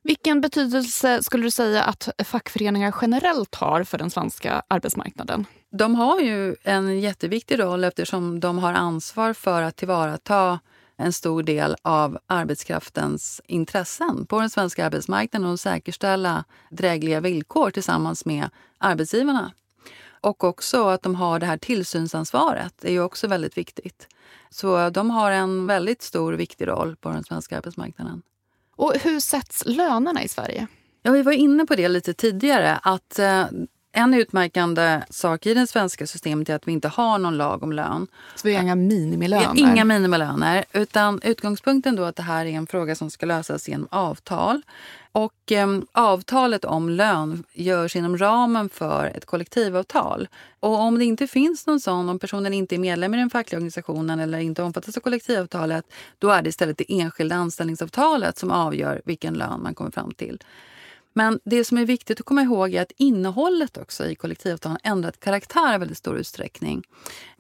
Vilken 0.03 0.41
betydelse 0.41 1.23
skulle 1.23 1.43
du 1.43 1.51
säga 1.51 1.83
att 1.83 2.09
fackföreningar 2.25 2.95
generellt 3.01 3.55
har 3.55 3.83
för 3.83 3.97
den 3.97 4.09
svenska 4.09 4.61
arbetsmarknaden? 4.67 5.45
De 5.71 5.95
har 5.95 6.19
ju 6.19 6.55
en 6.63 6.99
jätteviktig 6.99 7.59
roll 7.59 7.83
eftersom 7.83 8.39
de 8.39 8.57
har 8.57 8.73
ansvar 8.73 9.33
för 9.33 9.61
att 9.61 9.75
tillvarata 9.75 10.59
en 10.97 11.13
stor 11.13 11.43
del 11.43 11.75
av 11.81 12.17
arbetskraftens 12.27 13.41
intressen 13.45 14.25
på 14.25 14.39
den 14.39 14.49
svenska 14.49 14.85
arbetsmarknaden 14.85 15.49
och 15.49 15.59
säkerställa 15.59 16.43
drägliga 16.69 17.19
villkor 17.19 17.71
tillsammans 17.71 18.25
med 18.25 18.49
arbetsgivarna. 18.77 19.51
Och 20.21 20.43
också 20.43 20.87
att 20.87 21.01
de 21.01 21.15
har 21.15 21.39
det 21.39 21.45
här 21.45 21.57
tillsynsansvaret 21.57 22.85
är 22.85 22.91
ju 22.91 23.01
också 23.01 23.27
väldigt 23.27 23.57
viktigt. 23.57 24.07
Så 24.49 24.89
de 24.89 25.09
har 25.09 25.31
en 25.31 25.67
väldigt 25.67 26.01
stor 26.01 26.33
och 26.33 26.39
viktig 26.39 26.67
roll 26.67 26.95
på 26.95 27.09
den 27.09 27.23
svenska 27.23 27.57
arbetsmarknaden. 27.57 28.21
Och 28.75 28.93
hur 29.01 29.19
sätts 29.19 29.63
lönerna 29.65 30.23
i 30.23 30.27
Sverige? 30.27 30.67
Ja, 31.01 31.11
vi 31.11 31.21
var 31.21 31.31
inne 31.31 31.65
på 31.65 31.75
det 31.75 31.87
lite 31.87 32.13
tidigare. 32.13 32.79
att 32.83 33.19
eh, 33.19 33.45
en 33.91 34.13
utmärkande 34.13 35.01
sak 35.09 35.45
i 35.45 35.53
det 35.53 35.67
svenska 35.67 36.07
systemet 36.07 36.49
är 36.49 36.55
att 36.55 36.67
vi 36.67 36.71
inte 36.71 36.87
har 36.87 37.17
någon 37.17 37.37
lag 37.37 37.63
om 37.63 37.71
lön. 37.71 38.07
Så 38.35 38.47
vi 38.47 38.55
har 38.55 38.63
inga 38.63 38.75
minimilöner? 38.75 39.53
Vi 39.53 39.61
har 39.61 39.71
inga 39.71 39.85
minimilöner. 39.85 40.65
Utan 40.73 41.21
utgångspunkten 41.23 41.95
då 41.95 42.03
att 42.03 42.15
det 42.15 42.23
här 42.23 42.45
är 42.45 42.49
en 42.49 42.67
fråga 42.67 42.95
som 42.95 43.11
ska 43.11 43.25
lösas 43.25 43.69
genom 43.69 43.87
avtal. 43.91 44.61
Och 45.11 45.51
eh, 45.51 45.79
avtalet 45.91 46.65
om 46.65 46.89
lön 46.89 47.43
görs 47.53 47.95
inom 47.95 48.17
ramen 48.17 48.69
för 48.69 49.05
ett 49.05 49.25
kollektivavtal. 49.25 50.27
Och 50.59 50.79
om 50.79 50.99
det 50.99 51.05
inte 51.05 51.27
finns 51.27 51.67
någon 51.67 51.79
sån, 51.79 52.09
om 52.09 52.19
personen 52.19 52.53
inte 52.53 52.75
är 52.75 52.79
medlem 52.79 53.13
i 53.13 53.17
den 53.17 53.29
fackliga 53.29 53.57
organisationen 53.57 54.19
eller 54.19 54.39
inte 54.39 54.63
omfattas 54.63 54.97
av 54.97 55.01
kollektivavtalet, 55.01 55.85
då 56.19 56.29
är 56.29 56.41
det 56.41 56.49
istället 56.49 56.77
det 56.77 56.99
enskilda 56.99 57.35
anställningsavtalet 57.35 58.37
som 58.37 58.51
avgör 58.51 59.01
vilken 59.05 59.33
lön 59.33 59.63
man 59.63 59.75
kommer 59.75 59.91
fram 59.91 60.13
till. 60.13 60.39
Men 61.13 61.39
det 61.45 61.65
som 61.65 61.77
är 61.77 61.85
viktigt 61.85 62.19
att 62.19 62.25
komma 62.25 62.41
ihåg 62.41 62.73
är 62.73 62.81
att 62.81 62.91
innehållet 62.97 63.77
också 63.77 64.05
i 64.05 64.15
kollektivavtalen 64.15 64.77
ändrat 64.83 65.19
karaktär 65.19 65.75
i 65.75 65.77
väldigt 65.77 65.97
stor 65.97 66.17
utsträckning. 66.17 66.83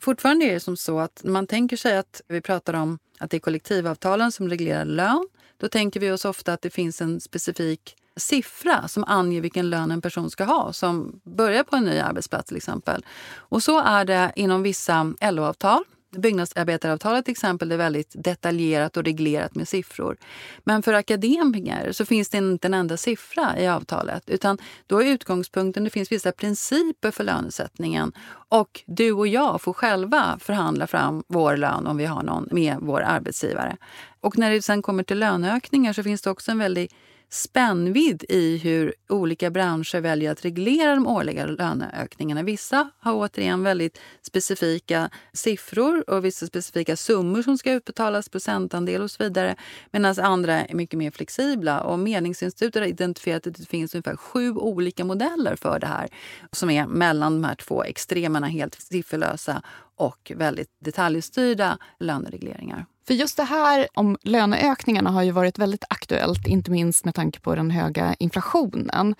Fortfarande 0.01 0.45
är 0.45 0.53
det 0.53 0.59
som 0.59 0.77
så 0.77 0.99
att 0.99 1.21
när 1.23 1.31
man 1.31 1.47
tänker 1.47 1.77
sig 1.77 1.97
att 1.97 2.21
vi 2.27 2.41
pratar 2.41 2.73
om 2.73 2.99
att 3.19 3.31
det 3.31 3.37
är 3.37 3.41
kollektivavtalen 3.41 4.31
som 4.31 4.49
reglerar 4.49 4.85
lön, 4.85 5.27
då 5.57 5.67
tänker 5.67 5.99
vi 5.99 6.11
oss 6.11 6.25
ofta 6.25 6.53
att 6.53 6.61
det 6.61 6.69
finns 6.69 7.01
en 7.01 7.19
specifik 7.19 7.95
siffra 8.15 8.87
som 8.87 9.03
anger 9.03 9.41
vilken 9.41 9.69
lön 9.69 9.91
en 9.91 10.01
person 10.01 10.29
ska 10.29 10.43
ha 10.43 10.73
som 10.73 11.21
börjar 11.23 11.63
på 11.63 11.75
en 11.75 11.83
ny 11.85 11.99
arbetsplats 11.99 12.47
till 12.47 12.57
exempel. 12.57 13.05
Och 13.35 13.63
så 13.63 13.81
är 13.81 14.05
det 14.05 14.31
inom 14.35 14.63
vissa 14.63 15.13
LO-avtal 15.21 15.83
Byggnadsarbetaravtalet 16.11 17.25
till 17.25 17.31
exempel 17.31 17.71
är 17.71 17.77
väldigt 17.77 18.11
detaljerat 18.15 18.97
och 18.97 19.03
reglerat 19.03 19.55
med 19.55 19.67
siffror. 19.67 20.17
Men 20.63 20.83
för 20.83 20.93
akademiker 20.93 21.91
så 21.91 22.05
finns 22.05 22.29
det 22.29 22.37
inte 22.37 22.67
en 22.67 22.73
enda 22.73 22.97
siffra 22.97 23.59
i 23.59 23.67
avtalet. 23.67 24.29
Utan 24.29 24.57
då 24.87 25.01
är 25.01 25.05
utgångspunkten, 25.05 25.83
det 25.83 25.89
finns 25.89 26.11
vissa 26.11 26.31
principer 26.31 27.11
för 27.11 27.23
lönesättningen. 27.23 28.11
Och 28.49 28.83
du 28.85 29.11
och 29.11 29.27
jag 29.27 29.61
får 29.61 29.73
själva 29.73 30.39
förhandla 30.41 30.87
fram 30.87 31.23
vår 31.27 31.57
lön 31.57 31.87
om 31.87 31.97
vi 31.97 32.05
har 32.05 32.23
någon 32.23 32.47
med 32.51 32.77
vår 32.79 33.01
arbetsgivare. 33.01 33.77
Och 34.21 34.37
när 34.37 34.51
det 34.51 34.61
sen 34.61 34.81
kommer 34.81 35.03
till 35.03 35.19
löneökningar 35.19 35.93
så 35.93 36.03
finns 36.03 36.21
det 36.21 36.29
också 36.29 36.51
en 36.51 36.59
väldigt 36.59 36.93
spännvidd 37.29 38.23
i 38.29 38.57
hur 38.57 38.93
olika 39.09 39.49
branscher 39.49 40.01
väljer 40.01 40.31
att 40.31 40.45
reglera 40.45 40.95
de 40.95 41.07
årliga 41.07 41.45
löneökningarna. 41.45 42.43
Vissa 42.43 42.89
har 42.99 43.13
återigen 43.13 43.63
väldigt 43.63 43.99
specifika 44.21 45.09
siffror 45.33 46.09
och 46.09 46.25
vissa 46.25 46.47
specifika 46.47 46.95
summor 46.95 47.41
som 47.41 47.57
ska 47.57 47.71
utbetalas, 47.71 48.29
procentandel 48.29 49.01
och 49.01 49.11
så 49.11 49.23
vidare. 49.23 49.55
Medan 49.91 50.15
andra 50.19 50.53
är 50.65 50.75
mycket 50.75 50.97
mer 50.97 51.11
flexibla. 51.11 51.81
Och 51.81 51.99
Medlingsinstitutet 51.99 52.81
har 52.81 52.87
identifierat 52.87 53.47
att 53.47 53.55
det 53.55 53.65
finns 53.65 53.95
ungefär 53.95 54.15
sju 54.15 54.51
olika 54.51 55.05
modeller 55.05 55.55
för 55.55 55.79
det 55.79 55.87
här 55.87 56.07
som 56.51 56.69
är 56.69 56.87
mellan 56.87 57.41
de 57.41 57.47
här 57.47 57.55
två 57.55 57.83
extremerna, 57.83 58.47
helt 58.47 58.81
sifferlösa 58.81 59.61
och 59.99 60.31
väldigt 60.35 60.69
detaljstyrda 60.79 61.77
löneregleringar. 61.99 62.85
För 63.07 63.13
just 63.13 63.37
det 63.37 63.43
här 63.43 63.87
om 63.93 64.17
löneökningarna 64.21 65.09
har 65.09 65.23
ju 65.23 65.31
varit 65.31 65.57
väldigt 65.57 65.83
aktuellt, 65.89 66.47
inte 66.47 66.71
minst 66.71 67.05
med 67.05 67.15
tanke 67.15 67.39
på 67.39 67.55
den 67.55 67.71
höga 67.71 68.15
inflationen. 68.19 69.15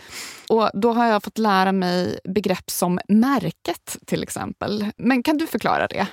Och 0.49 0.69
då 0.73 0.93
har 0.93 1.05
jag 1.07 1.23
fått 1.23 1.37
lära 1.37 1.71
mig 1.71 2.19
begrepp 2.23 2.69
som 2.69 2.99
märket 3.07 3.97
till 4.05 4.23
exempel. 4.23 4.85
Men 4.97 5.23
kan 5.23 5.37
du 5.37 5.47
förklara 5.47 5.87
det? 5.87 6.07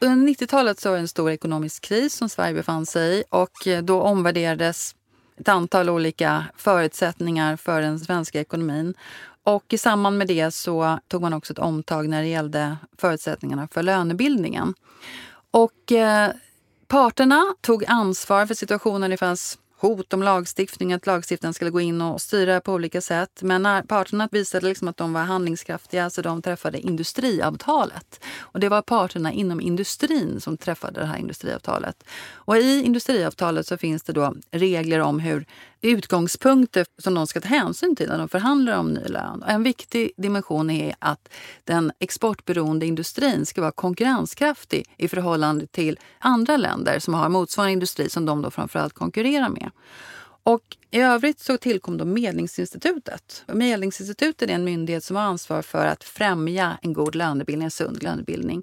Under 0.00 0.32
90-talet 0.32 0.80
så 0.80 0.88
var 0.88 0.96
det 0.96 1.00
en 1.00 1.08
stor 1.08 1.30
ekonomisk 1.30 1.82
kris 1.82 2.14
som 2.14 2.28
Sverige 2.28 2.54
befann 2.54 2.86
sig 2.86 3.18
i 3.20 3.24
och 3.30 3.84
då 3.84 4.02
omvärderades 4.02 4.94
ett 5.40 5.48
antal 5.48 5.90
olika 5.90 6.44
förutsättningar 6.56 7.56
för 7.56 7.80
den 7.80 8.00
svenska 8.00 8.40
ekonomin. 8.40 8.94
Och 9.44 9.64
i 9.68 9.78
samband 9.78 10.18
med 10.18 10.26
det 10.26 10.50
så 10.50 10.98
tog 11.08 11.22
man 11.22 11.32
också 11.32 11.52
ett 11.52 11.58
omtag 11.58 12.08
när 12.08 12.22
det 12.22 12.28
gällde 12.28 12.76
förutsättningarna 12.98 13.68
för 13.72 13.82
lönebildningen. 13.82 14.74
Och 15.50 15.92
eh, 15.92 16.30
parterna 16.88 17.44
tog 17.60 17.84
ansvar 17.84 18.46
för 18.46 18.54
situationen. 18.54 19.10
Det 19.10 19.16
fanns 19.16 19.58
hot 19.82 20.12
om 20.12 20.22
lagstiftning, 20.22 20.92
att 20.92 21.06
lagstiftaren 21.06 21.54
skulle 21.54 21.70
gå 21.70 21.80
in 21.80 22.02
och 22.02 22.20
styra 22.20 22.60
på 22.60 22.72
olika 22.72 23.00
sätt. 23.00 23.42
Men 23.42 23.62
när 23.62 23.82
parterna 23.82 24.28
visade 24.32 24.66
liksom 24.66 24.88
att 24.88 24.96
de 24.96 25.12
var 25.12 25.22
handlingskraftiga 25.22 26.10
så 26.10 26.22
de 26.22 26.42
träffade 26.42 26.80
industriavtalet. 26.80 28.24
Och 28.38 28.60
det 28.60 28.68
var 28.68 28.82
parterna 28.82 29.32
inom 29.32 29.60
industrin 29.60 30.40
som 30.40 30.56
träffade 30.56 31.00
det 31.00 31.06
här 31.06 31.18
industriavtalet. 31.18 32.04
Och 32.32 32.56
i 32.56 32.82
industriavtalet 32.82 33.66
så 33.66 33.76
finns 33.76 34.02
det 34.02 34.12
då 34.12 34.34
regler 34.50 35.00
om 35.00 35.20
hur 35.20 35.46
utgångspunkter 35.82 36.86
som 36.98 37.14
de 37.14 37.26
ska 37.26 37.40
ta 37.40 37.48
hänsyn 37.48 37.96
till 37.96 38.08
när 38.08 38.18
de 38.18 38.28
förhandlar 38.28 38.78
om 38.78 38.92
ny 38.92 39.04
lön. 39.04 39.42
En 39.48 39.62
viktig 39.62 40.12
dimension 40.16 40.70
är 40.70 40.94
att 40.98 41.28
den 41.64 41.92
exportberoende 41.98 42.86
industrin 42.86 43.46
ska 43.46 43.60
vara 43.60 43.72
konkurrenskraftig 43.72 44.86
i 44.96 45.08
förhållande 45.08 45.66
till 45.66 45.98
andra 46.18 46.56
länder 46.56 46.98
som 46.98 47.14
har 47.14 47.28
motsvarande 47.28 47.72
industri 47.72 48.08
som 48.08 48.26
de 48.26 48.42
då 48.42 48.50
framförallt 48.50 48.94
konkurrerar 48.94 49.48
med. 49.48 49.70
Och 50.44 50.76
I 50.90 51.00
övrigt 51.00 51.40
så 51.40 51.56
tillkom 51.56 51.98
då 51.98 52.04
Medlingsinstitutet. 52.04 53.44
Medlingsinstitutet 53.46 54.50
är 54.50 54.54
en 54.54 54.64
myndighet 54.64 55.04
som 55.04 55.16
har 55.16 55.22
ansvar 55.22 55.62
för 55.62 55.86
att 55.86 56.04
främja 56.04 56.78
en 56.82 56.92
god 56.92 57.14
lönebildning, 57.14 57.64
en 57.64 57.70
sund 57.70 58.02
lönebildning. 58.02 58.62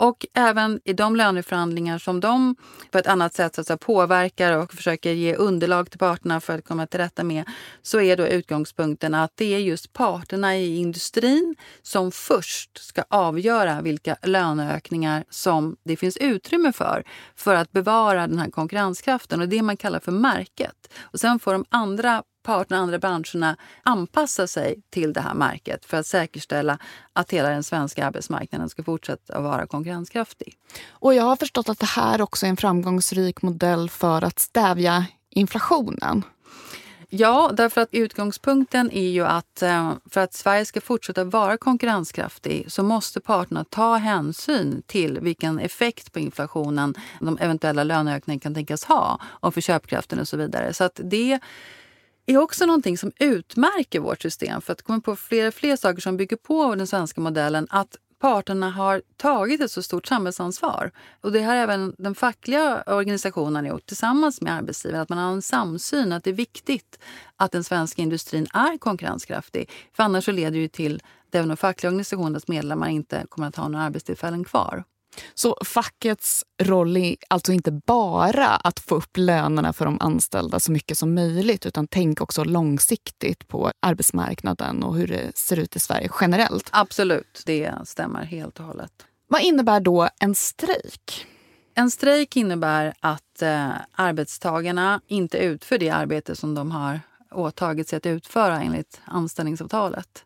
Och 0.00 0.26
även 0.34 0.80
i 0.84 0.92
de 0.92 1.16
löneförhandlingar 1.16 1.98
som 1.98 2.20
de 2.20 2.56
på 2.90 2.98
ett 2.98 3.06
annat 3.06 3.34
sätt 3.34 3.54
så 3.54 3.60
att 3.60 3.66
säga, 3.66 3.76
påverkar 3.76 4.58
och 4.58 4.72
försöker 4.72 5.12
ge 5.12 5.34
underlag 5.34 5.90
till 5.90 5.98
parterna 5.98 6.40
för 6.40 6.58
att 6.58 6.64
komma 6.64 6.86
till 6.86 7.00
rätta 7.00 7.24
med 7.24 7.44
så 7.82 8.00
är 8.00 8.16
då 8.16 8.26
utgångspunkten 8.26 9.14
att 9.14 9.32
det 9.34 9.54
är 9.54 9.58
just 9.58 9.92
parterna 9.92 10.56
i 10.56 10.76
industrin 10.76 11.56
som 11.82 12.12
först 12.12 12.84
ska 12.84 13.04
avgöra 13.10 13.80
vilka 13.80 14.16
löneökningar 14.22 15.24
som 15.30 15.76
det 15.84 15.96
finns 15.96 16.16
utrymme 16.16 16.72
för 16.72 17.04
för 17.36 17.54
att 17.54 17.72
bevara 17.72 18.26
den 18.26 18.38
här 18.38 18.50
konkurrenskraften 18.50 19.40
och 19.40 19.48
det 19.48 19.62
man 19.62 19.76
kallar 19.76 20.00
för 20.00 20.12
märket. 20.12 20.92
Och 21.00 21.20
sen 21.20 21.38
får 21.38 21.52
de 21.52 21.64
andra 21.68 22.22
parterna, 22.42 22.80
andra 22.80 22.98
branscherna 22.98 23.56
anpassa 23.82 24.46
sig 24.46 24.82
till 24.90 25.12
det 25.12 25.20
här 25.20 25.34
märket 25.34 25.84
för 25.84 25.96
att 25.96 26.06
säkerställa 26.06 26.78
att 27.12 27.30
hela 27.30 27.48
den 27.48 27.62
svenska 27.62 28.06
arbetsmarknaden 28.06 28.68
ska 28.68 28.82
fortsätta 28.82 29.40
vara 29.40 29.66
konkurrenskraftig. 29.66 30.56
Och 30.90 31.14
jag 31.14 31.24
har 31.24 31.36
förstått 31.36 31.68
att 31.68 31.78
det 31.78 31.86
här 31.86 32.20
också 32.20 32.46
är 32.46 32.50
en 32.50 32.56
framgångsrik 32.56 33.42
modell 33.42 33.90
för 33.90 34.24
att 34.24 34.38
stävja 34.38 35.06
inflationen. 35.30 36.24
Ja, 37.12 37.50
därför 37.54 37.80
att 37.80 37.88
utgångspunkten 37.92 38.90
är 38.90 39.08
ju 39.08 39.24
att 39.26 39.62
eh, 39.62 39.92
för 40.10 40.20
att 40.20 40.34
Sverige 40.34 40.64
ska 40.64 40.80
fortsätta 40.80 41.24
vara 41.24 41.56
konkurrenskraftig 41.56 42.72
så 42.72 42.82
måste 42.82 43.20
parterna 43.20 43.64
ta 43.64 43.96
hänsyn 43.96 44.82
till 44.86 45.18
vilken 45.20 45.58
effekt 45.58 46.12
på 46.12 46.18
inflationen 46.18 46.94
de 47.20 47.38
eventuella 47.38 47.84
löneökningarna 47.84 48.40
kan 48.40 48.54
tänkas 48.54 48.84
ha 48.84 49.20
och 49.24 49.54
för 49.54 49.60
köpkraften 49.60 50.20
och 50.20 50.28
så 50.28 50.36
vidare. 50.36 50.72
Så 50.72 50.84
att 50.84 51.00
det 51.04 51.40
är 52.34 52.38
också 52.38 52.66
någonting 52.66 52.98
som 52.98 53.12
utmärker 53.18 54.00
vårt 54.00 54.22
system. 54.22 54.60
För 54.60 54.72
att 54.72 54.82
komma 54.82 55.00
på 55.00 55.16
fler 55.16 55.50
fler 55.50 55.76
saker 55.76 56.00
som 56.00 56.16
bygger 56.16 56.36
på 56.36 56.74
den 56.74 56.86
svenska 56.86 57.20
modellen. 57.20 57.66
Att 57.70 57.96
parterna 58.20 58.70
har 58.70 59.02
tagit 59.16 59.60
ett 59.60 59.70
så 59.70 59.82
stort 59.82 60.06
samhällsansvar. 60.06 60.90
Och 61.20 61.32
det 61.32 61.42
har 61.42 61.54
även 61.54 61.94
den 61.98 62.14
fackliga 62.14 62.82
organisationen 62.86 63.66
gjort 63.66 63.86
tillsammans 63.86 64.40
med 64.40 64.54
arbetsgivaren. 64.54 65.02
Att 65.02 65.08
man 65.08 65.18
har 65.18 65.32
en 65.32 65.42
samsyn 65.42 66.12
att 66.12 66.24
det 66.24 66.30
är 66.30 66.34
viktigt 66.34 66.98
att 67.36 67.52
den 67.52 67.64
svenska 67.64 68.02
industrin 68.02 68.46
är 68.52 68.78
konkurrenskraftig. 68.78 69.70
För 69.92 70.02
annars 70.02 70.24
så 70.24 70.32
leder 70.32 70.60
det 70.60 70.68
till 70.68 71.02
att 71.28 71.34
även 71.34 71.48
de 71.48 71.56
fackliga 71.56 71.90
organisationernas 71.90 72.48
medlemmar 72.48 72.88
inte 72.88 73.26
kommer 73.28 73.48
att 73.48 73.56
ha 73.56 73.68
några 73.68 73.84
arbetstillfällen 73.84 74.44
kvar. 74.44 74.84
Så 75.34 75.56
fackets 75.64 76.44
roll 76.62 76.96
är 76.96 77.16
alltså 77.28 77.52
inte 77.52 77.70
bara 77.86 78.48
att 78.48 78.80
få 78.80 78.94
upp 78.94 79.16
lönerna 79.16 79.72
för 79.72 79.84
de 79.84 80.00
anställda 80.00 80.60
så 80.60 80.72
mycket 80.72 80.98
som 80.98 81.14
möjligt 81.14 81.66
utan 81.66 81.86
tänk 81.86 82.20
också 82.20 82.44
långsiktigt 82.44 83.48
på 83.48 83.72
arbetsmarknaden 83.80 84.82
och 84.82 84.96
hur 84.96 85.06
det 85.06 85.36
ser 85.36 85.58
ut 85.58 85.76
i 85.76 85.78
Sverige 85.78 86.10
generellt. 86.20 86.68
Absolut, 86.72 87.42
det 87.46 87.72
stämmer 87.84 88.24
helt 88.24 88.60
och 88.60 88.66
hållet. 88.66 88.92
Vad 89.28 89.42
innebär 89.42 89.80
då 89.80 90.08
en 90.20 90.34
strejk? 90.34 91.26
En 91.74 91.90
strejk 91.90 92.36
innebär 92.36 92.94
att 93.00 93.42
eh, 93.42 93.70
arbetstagarna 93.92 95.00
inte 95.06 95.38
utför 95.38 95.78
det 95.78 95.90
arbete 95.90 96.36
som 96.36 96.54
de 96.54 96.70
har 96.70 97.00
åtagit 97.30 97.88
sig 97.88 97.96
att 97.96 98.06
utföra 98.06 98.60
enligt 98.62 99.00
anställningsavtalet. 99.04 100.24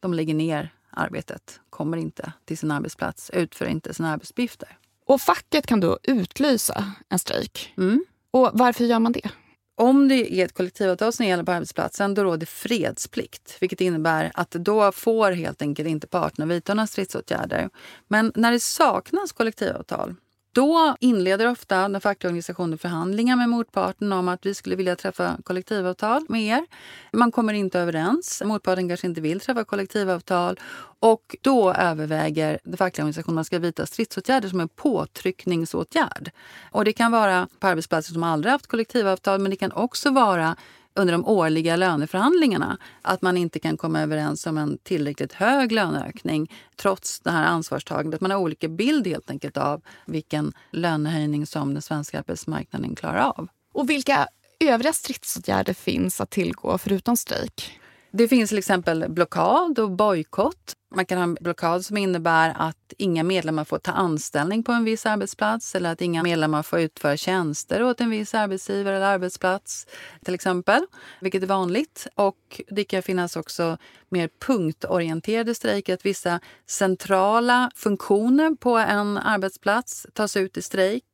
De 0.00 0.14
lägger 0.14 0.34
ner 0.34 0.72
arbetet, 0.96 1.60
kommer 1.70 1.96
inte 1.96 2.32
till 2.44 2.58
sin 2.58 2.70
arbetsplats, 2.70 3.30
utför 3.30 3.66
inte 3.66 3.94
sina 3.94 4.12
arbetsuppgifter. 4.12 4.78
Och 5.06 5.20
facket 5.20 5.66
kan 5.66 5.80
då 5.80 5.98
utlysa 6.02 6.92
en 7.08 7.18
strejk. 7.18 7.74
Mm. 7.76 8.04
Och 8.30 8.50
varför 8.52 8.84
gör 8.84 8.98
man 8.98 9.12
det? 9.12 9.30
Om 9.76 10.08
det 10.08 10.40
är 10.40 10.44
ett 10.44 10.54
kollektivavtal 10.54 11.12
som 11.12 11.26
gäller 11.26 11.44
på 11.44 11.52
arbetsplatsen, 11.52 12.14
då 12.14 12.24
råder 12.24 12.46
fredsplikt. 12.46 13.56
Vilket 13.60 13.80
innebär 13.80 14.30
att 14.34 14.50
då 14.50 14.92
får 14.92 15.32
helt 15.32 15.62
enkelt 15.62 15.88
inte 15.88 16.06
parterna 16.06 16.46
vidta 16.46 16.74
några 16.74 16.86
stridsåtgärder. 16.86 17.70
Men 18.08 18.32
när 18.34 18.52
det 18.52 18.60
saknas 18.60 19.32
kollektivavtal, 19.32 20.14
då 20.54 20.96
inleder 21.00 21.50
ofta 21.50 21.88
den 21.88 22.00
fackliga 22.00 22.28
organisationen 22.28 22.78
förhandlingar 22.78 23.36
med 23.36 23.48
motparten 23.48 24.12
om 24.12 24.28
att 24.28 24.46
vi 24.46 24.54
skulle 24.54 24.76
vilja 24.76 24.96
träffa 24.96 25.36
kollektivavtal 25.44 26.26
med 26.28 26.42
er. 26.42 26.66
Man 27.12 27.32
kommer 27.32 27.52
inte 27.52 27.80
överens. 27.80 28.42
Motparten 28.44 28.88
kanske 28.88 29.06
inte 29.06 29.20
vill 29.20 29.40
träffa 29.40 29.64
kollektivavtal. 29.64 30.60
Och 31.00 31.36
då 31.40 31.72
överväger 31.72 32.58
den 32.64 32.76
fackliga 32.76 33.04
organisationen 33.04 33.34
att 33.34 33.34
man 33.34 33.44
ska 33.44 33.58
vidta 33.58 33.86
stridsåtgärder 33.86 34.48
som 34.48 34.60
en 34.60 34.68
påtryckningsåtgärd. 34.68 36.30
Och 36.70 36.84
det 36.84 36.92
kan 36.92 37.12
vara 37.12 37.48
på 37.58 37.66
arbetsplatser 37.66 38.12
som 38.12 38.22
aldrig 38.22 38.52
haft 38.52 38.66
kollektivavtal 38.66 39.40
men 39.40 39.50
det 39.50 39.56
kan 39.56 39.72
också 39.72 40.10
vara 40.10 40.56
under 40.94 41.12
de 41.12 41.26
årliga 41.26 41.76
löneförhandlingarna 41.76 42.78
att 43.02 43.22
man 43.22 43.36
inte 43.36 43.58
kan 43.58 43.76
komma 43.76 44.00
överens 44.00 44.46
om 44.46 44.58
en 44.58 44.78
tillräckligt 44.78 45.32
hög 45.32 45.72
löneökning 45.72 46.52
trots 46.76 47.20
det 47.20 47.30
här 47.30 47.44
ansvarstagandet. 47.44 48.20
Man 48.20 48.30
har 48.30 48.38
olika 48.38 48.68
bild 48.68 49.06
helt 49.06 49.30
enkelt 49.30 49.56
av 49.56 49.82
vilken 50.06 50.52
lönehöjning 50.70 51.46
som 51.46 51.74
den 51.74 51.82
svenska 51.82 52.18
arbetsmarknaden 52.18 52.94
klarar 52.94 53.18
av. 53.18 53.48
Och 53.72 53.90
vilka 53.90 54.28
övriga 54.60 54.92
stridsåtgärder 54.92 55.74
finns 55.74 56.20
att 56.20 56.30
tillgå 56.30 56.78
förutom 56.78 57.16
strejk? 57.16 57.80
Det 58.16 58.28
finns 58.28 58.48
till 58.48 58.58
exempel 58.58 59.04
blockad 59.08 59.78
och 59.78 59.90
bojkott. 59.90 60.72
Man 60.94 61.06
kan 61.06 61.18
ha 61.18 61.22
en 61.22 61.36
blockad 61.40 61.84
som 61.84 61.96
innebär 61.96 62.54
att 62.58 62.92
inga 62.98 63.22
medlemmar 63.22 63.64
får 63.64 63.78
ta 63.78 63.92
anställning 63.92 64.62
på 64.62 64.72
en 64.72 64.84
viss 64.84 65.06
arbetsplats 65.06 65.74
eller 65.74 65.92
att 65.92 66.00
inga 66.00 66.22
medlemmar 66.22 66.62
får 66.62 66.80
utföra 66.80 67.16
tjänster 67.16 67.82
åt 67.82 68.00
en 68.00 68.10
viss 68.10 68.34
arbetsgivare 68.34 68.96
eller 68.96 69.06
arbetsplats 69.06 69.86
till 70.24 70.34
exempel, 70.34 70.86
vilket 71.20 71.42
är 71.42 71.46
vanligt. 71.46 72.06
Och 72.14 72.60
det 72.68 72.84
kan 72.84 73.02
finnas 73.02 73.36
också 73.36 73.78
mer 74.08 74.30
punktorienterade 74.46 75.54
strejker, 75.54 75.94
att 75.94 76.06
vissa 76.06 76.40
centrala 76.66 77.70
funktioner 77.74 78.54
på 78.56 78.76
en 78.76 79.18
arbetsplats 79.18 80.06
tas 80.12 80.36
ut 80.36 80.56
i 80.56 80.62
strejk. 80.62 81.04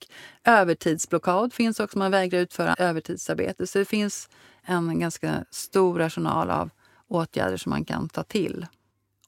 Övertidsblockad 0.45 1.53
finns 1.53 1.81
också, 1.81 1.99
man 1.99 2.11
vägrar 2.11 2.41
utföra 2.41 2.75
övertidsarbete. 2.79 3.67
Så 3.67 3.79
det 3.79 3.85
finns 3.85 4.29
en 4.65 5.01
ganska 5.01 5.45
stor 5.51 6.01
arsenal 6.01 6.51
av 6.51 6.71
åtgärder 7.11 7.57
som 7.57 7.71
man 7.71 7.85
kan 7.85 8.09
ta 8.09 8.23
till. 8.23 8.67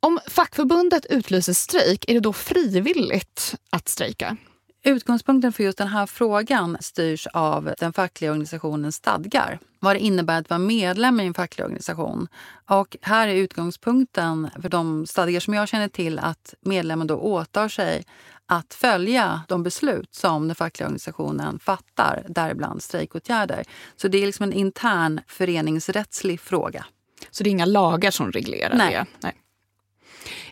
Om 0.00 0.18
fackförbundet 0.28 1.06
utlyser 1.06 1.52
strejk, 1.52 2.04
är 2.08 2.14
det 2.14 2.20
då 2.20 2.32
frivilligt 2.32 3.54
att 3.70 3.88
strejka? 3.88 4.36
Utgångspunkten 4.84 5.52
för 5.52 5.64
just 5.64 5.78
den 5.78 5.88
här 5.88 6.06
frågan 6.06 6.76
styrs 6.80 7.26
av 7.26 7.74
den 7.78 7.92
fackliga 7.92 8.30
organisationens 8.30 8.96
stadgar. 8.96 9.58
Vad 9.80 9.96
det 9.96 10.00
innebär 10.00 10.40
att 10.40 10.50
vara 10.50 10.58
medlem 10.58 11.20
i 11.20 11.26
en 11.26 11.34
facklig 11.34 11.64
organisation. 11.64 12.28
Och 12.68 12.96
här 13.00 13.28
är 13.28 13.34
utgångspunkten 13.34 14.50
för 14.62 14.68
de 14.68 15.06
stadgar 15.06 15.40
som 15.40 15.54
jag 15.54 15.68
känner 15.68 15.88
till 15.88 16.18
att 16.18 16.54
medlemmen 16.60 17.06
då 17.06 17.16
åtar 17.16 17.68
sig 17.68 18.04
att 18.46 18.74
följa 18.74 19.42
de 19.48 19.62
beslut 19.62 20.14
som 20.14 20.48
den 20.48 20.54
fackliga 20.54 20.86
organisationen 20.86 21.58
fattar, 21.58 22.26
däribland 22.28 22.82
strejkåtgärder. 22.82 23.64
Så 23.96 24.08
det 24.08 24.22
är 24.22 24.26
liksom 24.26 24.44
en 24.44 24.52
intern 24.52 25.20
föreningsrättslig 25.26 26.40
fråga. 26.40 26.86
Så 27.30 27.44
det 27.44 27.50
är 27.50 27.52
inga 27.52 27.66
lagar 27.66 28.10
som 28.10 28.32
reglerar 28.32 28.74
Nej. 28.74 28.94
det? 28.94 29.06
Nej. 29.20 29.36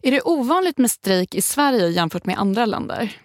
Är 0.03 0.11
det 0.11 0.23
ovanligt 0.23 0.79
med 0.79 0.91
strejk 0.91 1.35
i 1.35 1.43
Sverige 1.43 1.89
jämfört 1.89 2.27
med 2.27 2.39
andra 2.39 2.67
länder? 2.67 3.17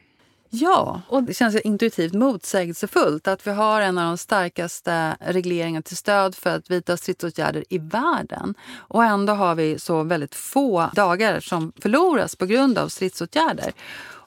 Ja, 0.49 1.01
och 1.08 1.23
det 1.23 1.34
känns 1.34 1.55
intuitivt 1.55 2.13
motsägelsefullt 2.13 3.27
att 3.27 3.47
vi 3.47 3.51
har 3.51 3.81
en 3.81 3.97
av 3.97 4.08
de 4.08 4.17
starkaste 4.17 5.17
regleringarna 5.19 5.81
till 5.81 5.97
stöd 5.97 6.36
för 6.36 6.55
att 6.55 6.71
vidta 6.71 6.97
stridsåtgärder 6.97 7.63
i 7.69 7.77
världen. 7.77 8.55
Och 8.75 9.03
ändå 9.03 9.34
har 9.34 9.55
vi 9.55 9.79
så 9.79 10.03
väldigt 10.03 10.36
få 10.36 10.89
dagar 10.93 11.39
som 11.39 11.73
förloras 11.81 12.36
på 12.36 12.45
grund 12.45 12.77
av 12.77 12.89
stridsåtgärder. 12.89 13.73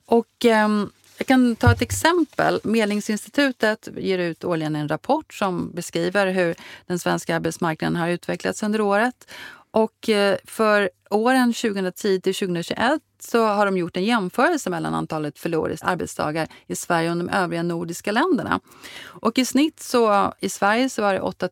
Och 0.06 0.44
ehm, 0.44 0.90
jag 1.18 1.26
kan 1.26 1.56
ta 1.56 1.72
ett 1.72 1.82
exempel. 1.82 2.60
Medlingsinstitutet 2.64 3.88
ger 3.96 4.18
ut 4.18 4.44
årligen 4.44 4.76
en 4.76 4.88
rapport 4.88 5.34
som 5.34 5.70
beskriver 5.74 6.26
hur 6.26 6.54
den 6.86 6.98
svenska 6.98 7.36
arbetsmarknaden 7.36 7.96
har 7.96 8.08
utvecklats 8.08 8.62
under 8.62 8.80
året. 8.80 9.30
Och 9.70 10.08
eh, 10.08 10.36
för 10.44 10.90
åren 11.10 11.52
2010 11.52 12.20
till 12.20 12.34
2021 12.34 13.02
så 13.22 13.46
har 13.46 13.66
de 13.66 13.76
gjort 13.76 13.96
en 13.96 14.04
jämförelse 14.04 14.70
mellan 14.70 14.94
antalet 14.94 15.38
förlorade 15.38 15.76
arbetsdagar 15.82 16.48
i 16.66 16.76
Sverige 16.76 17.10
och 17.10 17.16
de 17.16 17.28
övriga 17.28 17.62
nordiska 17.62 18.12
länderna. 18.12 18.60
Och 19.04 19.38
i 19.38 19.44
snitt 19.44 19.80
så 19.80 20.32
i 20.40 20.48
Sverige 20.48 20.88
så 20.88 21.02
var 21.02 21.14
det 21.14 21.20
8 21.20 21.48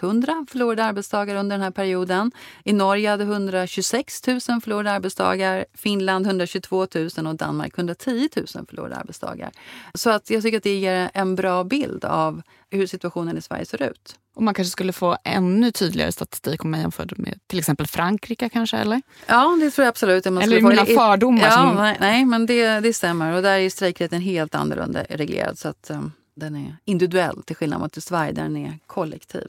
100 0.00 0.46
förlorade 0.50 0.84
arbetsdagar 0.84 1.36
under 1.36 1.56
den 1.56 1.62
här 1.62 1.70
perioden. 1.70 2.32
I 2.64 2.72
Norge 2.72 3.10
hade 3.10 3.24
126 3.24 4.26
000 4.26 4.40
förlorade 4.40 4.90
arbetsdagar, 4.90 5.66
Finland 5.74 6.26
122 6.26 6.86
000 6.94 7.26
och 7.26 7.34
Danmark 7.34 7.78
110 7.78 8.28
000 8.36 8.66
förlorade 8.66 8.96
arbetsdagar. 8.96 9.50
Så 9.94 10.10
att 10.10 10.30
jag 10.30 10.42
tycker 10.42 10.56
att 10.56 10.62
det 10.62 10.78
ger 10.78 11.10
en 11.14 11.34
bra 11.34 11.64
bild 11.64 12.04
av 12.04 12.42
hur 12.70 12.86
situationen 12.86 13.38
i 13.38 13.42
Sverige 13.42 13.64
ser 13.66 13.82
ut. 13.82 14.16
Och 14.36 14.42
man 14.42 14.54
kanske 14.54 14.70
skulle 14.72 14.92
få 14.92 15.16
ännu 15.24 15.72
tydligare 15.72 16.12
statistik 16.12 16.64
om 16.64 16.70
man 16.70 16.80
jämförde 16.80 17.14
med 17.18 17.38
till 17.46 17.58
exempel 17.58 17.86
Frankrike 17.86 18.48
kanske? 18.48 18.76
Eller, 18.76 19.02
Ja, 19.26 19.58
det 19.60 19.70
tror 19.70 19.84
jag 19.84 19.88
absolut. 19.90 20.24
Man 20.24 20.36
eller 20.36 20.42
skulle 20.46 20.60
få- 20.60 20.68
mina 20.68 20.84
fördomar? 21.00 21.42
Ja, 21.42 21.50
som, 21.52 21.74
nej, 21.76 21.96
nej, 22.00 22.24
men 22.24 22.46
det, 22.46 22.80
det 22.80 22.92
stämmer. 22.92 23.32
Och 23.36 23.42
där 23.42 23.58
är 23.58 23.70
strejkrätten 23.70 24.20
helt 24.20 24.54
annorlunda 24.54 25.02
reglerad. 25.10 25.58
Så 25.58 25.68
att 25.68 25.90
um, 25.90 26.12
den 26.36 26.56
är 26.56 26.76
individuell 26.84 27.42
till 27.42 27.56
skillnad 27.56 27.80
mot 27.80 27.96
i 27.96 28.00
Sverige 28.00 28.32
där 28.32 28.42
den 28.42 28.56
är 28.56 28.78
kollektiv. 28.86 29.48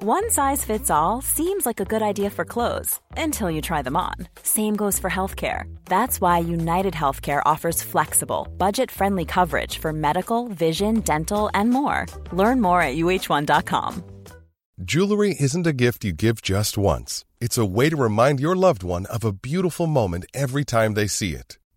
One 0.00 0.30
size 0.30 0.64
fits 0.64 0.90
all 0.90 1.22
seems 1.22 1.66
like 1.66 1.80
a 1.80 1.84
good 1.84 2.02
idea 2.02 2.30
for 2.30 2.44
clothes 2.44 3.00
until 3.16 3.50
you 3.50 3.60
try 3.60 3.82
them 3.82 3.96
on. 3.96 4.14
Same 4.44 4.76
goes 4.76 4.96
for 4.96 5.10
healthcare. 5.10 5.64
That's 5.86 6.20
why 6.20 6.38
United 6.38 6.94
Healthcare 6.94 7.42
offers 7.44 7.82
flexible, 7.82 8.46
budget 8.58 8.92
friendly 8.92 9.24
coverage 9.24 9.78
for 9.78 9.92
medical, 9.92 10.46
vision, 10.46 11.00
dental, 11.00 11.50
and 11.52 11.70
more. 11.70 12.06
Learn 12.30 12.60
more 12.60 12.80
at 12.80 12.94
uh1.com. 12.94 14.04
Jewelry 14.84 15.34
isn't 15.40 15.66
a 15.66 15.72
gift 15.72 16.04
you 16.04 16.12
give 16.12 16.42
just 16.42 16.78
once, 16.78 17.24
it's 17.40 17.58
a 17.58 17.66
way 17.66 17.90
to 17.90 17.96
remind 17.96 18.38
your 18.38 18.54
loved 18.54 18.84
one 18.84 19.04
of 19.06 19.24
a 19.24 19.32
beautiful 19.32 19.88
moment 19.88 20.26
every 20.32 20.64
time 20.64 20.94
they 20.94 21.08
see 21.08 21.32
it. 21.32 21.57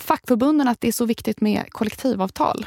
fackförbunden 0.00 0.68
att 0.68 0.80
det 0.80 0.88
är 0.88 0.92
så 0.92 1.04
viktigt 1.04 1.40
med 1.40 1.64
kollektivavtal? 1.70 2.66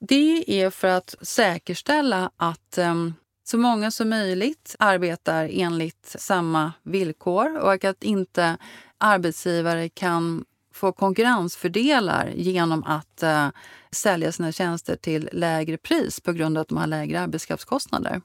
Det 0.00 0.62
är 0.62 0.70
för 0.70 0.88
att 0.88 1.14
säkerställa 1.22 2.30
att 2.36 2.78
um, 2.78 3.14
så 3.44 3.58
många 3.58 3.90
som 3.90 4.08
möjligt 4.08 4.76
arbetar 4.78 5.48
enligt 5.52 6.16
samma 6.18 6.72
villkor 6.82 7.58
och 7.58 7.84
att 7.84 8.02
inte 8.02 8.56
arbetsgivare 8.98 9.88
kan 9.88 10.44
få 10.74 10.92
konkurrensfördelar 10.92 12.32
genom 12.36 12.84
att 12.84 13.22
uh, 13.22 13.48
sälja 13.90 14.32
sina 14.32 14.52
tjänster 14.52 14.96
till 14.96 15.28
lägre 15.32 15.76
pris 15.76 16.20
på 16.20 16.32
grund 16.32 16.58
av 16.58 16.62
att 16.62 16.68
de 16.68 16.78
har 16.78 16.86
lägre 16.86 17.20
arbetskraftskostnader. 17.20 18.20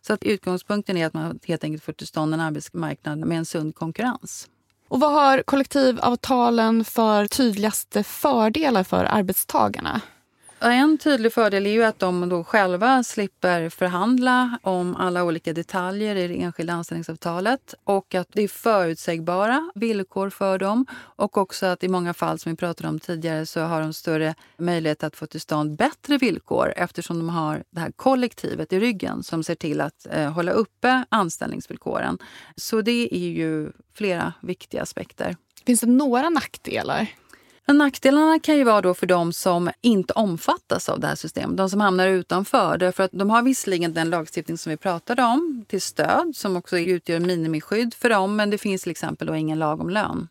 Så 0.00 0.12
att 0.12 0.24
utgångspunkten 0.24 0.96
är 0.96 1.06
att 1.06 1.14
man 1.14 1.38
helt 1.44 1.64
enkelt 1.64 1.84
får 1.84 1.92
till 1.92 2.06
stånd 2.06 2.34
en 2.34 2.40
arbetsmarknad 2.40 3.18
med 3.18 3.38
en 3.38 3.44
sund 3.44 3.74
konkurrens. 3.74 4.48
Och 4.90 5.00
vad 5.00 5.12
har 5.12 5.42
kollektivavtalen 5.42 6.84
för 6.84 7.26
tydligaste 7.26 8.02
fördelar 8.02 8.84
för 8.84 9.04
arbetstagarna? 9.04 10.00
En 10.62 10.98
tydlig 10.98 11.32
fördel 11.32 11.66
är 11.66 11.70
ju 11.70 11.84
att 11.84 11.98
de 11.98 12.28
då 12.28 12.44
själva 12.44 13.02
slipper 13.02 13.68
förhandla 13.68 14.58
om 14.62 14.96
alla 14.96 15.24
olika 15.24 15.52
detaljer 15.52 16.16
i 16.16 16.28
det 16.28 16.42
enskilda 16.42 16.72
anställningsavtalet 16.72 17.74
och 17.84 18.14
att 18.14 18.28
det 18.32 18.42
är 18.42 18.48
förutsägbara 18.48 19.70
villkor 19.74 20.30
för 20.30 20.58
dem 20.58 20.86
och 20.92 21.38
också 21.38 21.66
att 21.66 21.84
i 21.84 21.88
många 21.88 22.14
fall 22.14 22.38
som 22.38 22.52
vi 22.52 22.56
pratade 22.56 22.88
om 22.88 23.00
tidigare 23.00 23.46
så 23.46 23.60
har 23.60 23.80
de 23.80 23.92
större 23.92 24.34
möjlighet 24.58 25.04
att 25.04 25.16
få 25.16 25.26
till 25.26 25.40
stånd 25.40 25.76
bättre 25.76 26.18
villkor 26.18 26.72
eftersom 26.76 27.18
de 27.18 27.28
har 27.28 27.64
det 27.70 27.80
här 27.80 27.92
kollektivet 27.92 28.72
i 28.72 28.80
ryggen 28.80 29.22
som 29.22 29.44
ser 29.44 29.54
till 29.54 29.80
att 29.80 30.06
eh, 30.10 30.32
hålla 30.32 30.52
uppe 30.52 31.04
anställningsvillkoren. 31.08 32.18
Så 32.56 32.82
det 32.82 33.14
är 33.14 33.28
ju 33.28 33.72
flera 33.94 34.32
viktiga 34.40 34.82
aspekter. 34.82 35.36
Finns 35.66 35.80
det 35.80 35.86
några 35.86 36.28
nackdelar? 36.28 37.08
Nackdelarna 37.78 38.38
kan 38.38 38.56
ju 38.56 38.64
vara 38.64 38.80
då 38.80 38.94
för 38.94 39.06
de 39.06 39.32
som 39.32 39.70
inte 39.80 40.12
omfattas 40.12 40.88
av 40.88 41.00
det 41.00 41.06
här 41.06 41.14
systemet, 41.14 41.56
de 41.56 41.70
som 41.70 41.80
hamnar 41.80 42.08
utanför. 42.08 42.78
Därför 42.78 43.02
att 43.02 43.12
de 43.12 43.30
har 43.30 43.42
visserligen 43.42 43.94
den 43.94 44.10
lagstiftning 44.10 44.58
som 44.58 44.70
vi 44.70 44.76
pratade 44.76 45.22
om 45.22 45.64
till 45.68 45.82
stöd 45.82 46.32
som 46.36 46.56
också 46.56 46.78
utgör 46.78 47.20
minimiskydd 47.20 47.94
för 47.94 48.08
dem, 48.10 48.36
men 48.36 48.50
det 48.50 48.58
finns 48.58 48.82
till 48.82 48.90
exempel 48.90 49.26
då 49.26 49.36
ingen 49.36 49.58
lag 49.58 49.80
om 49.80 49.90
lön. 49.90 50.28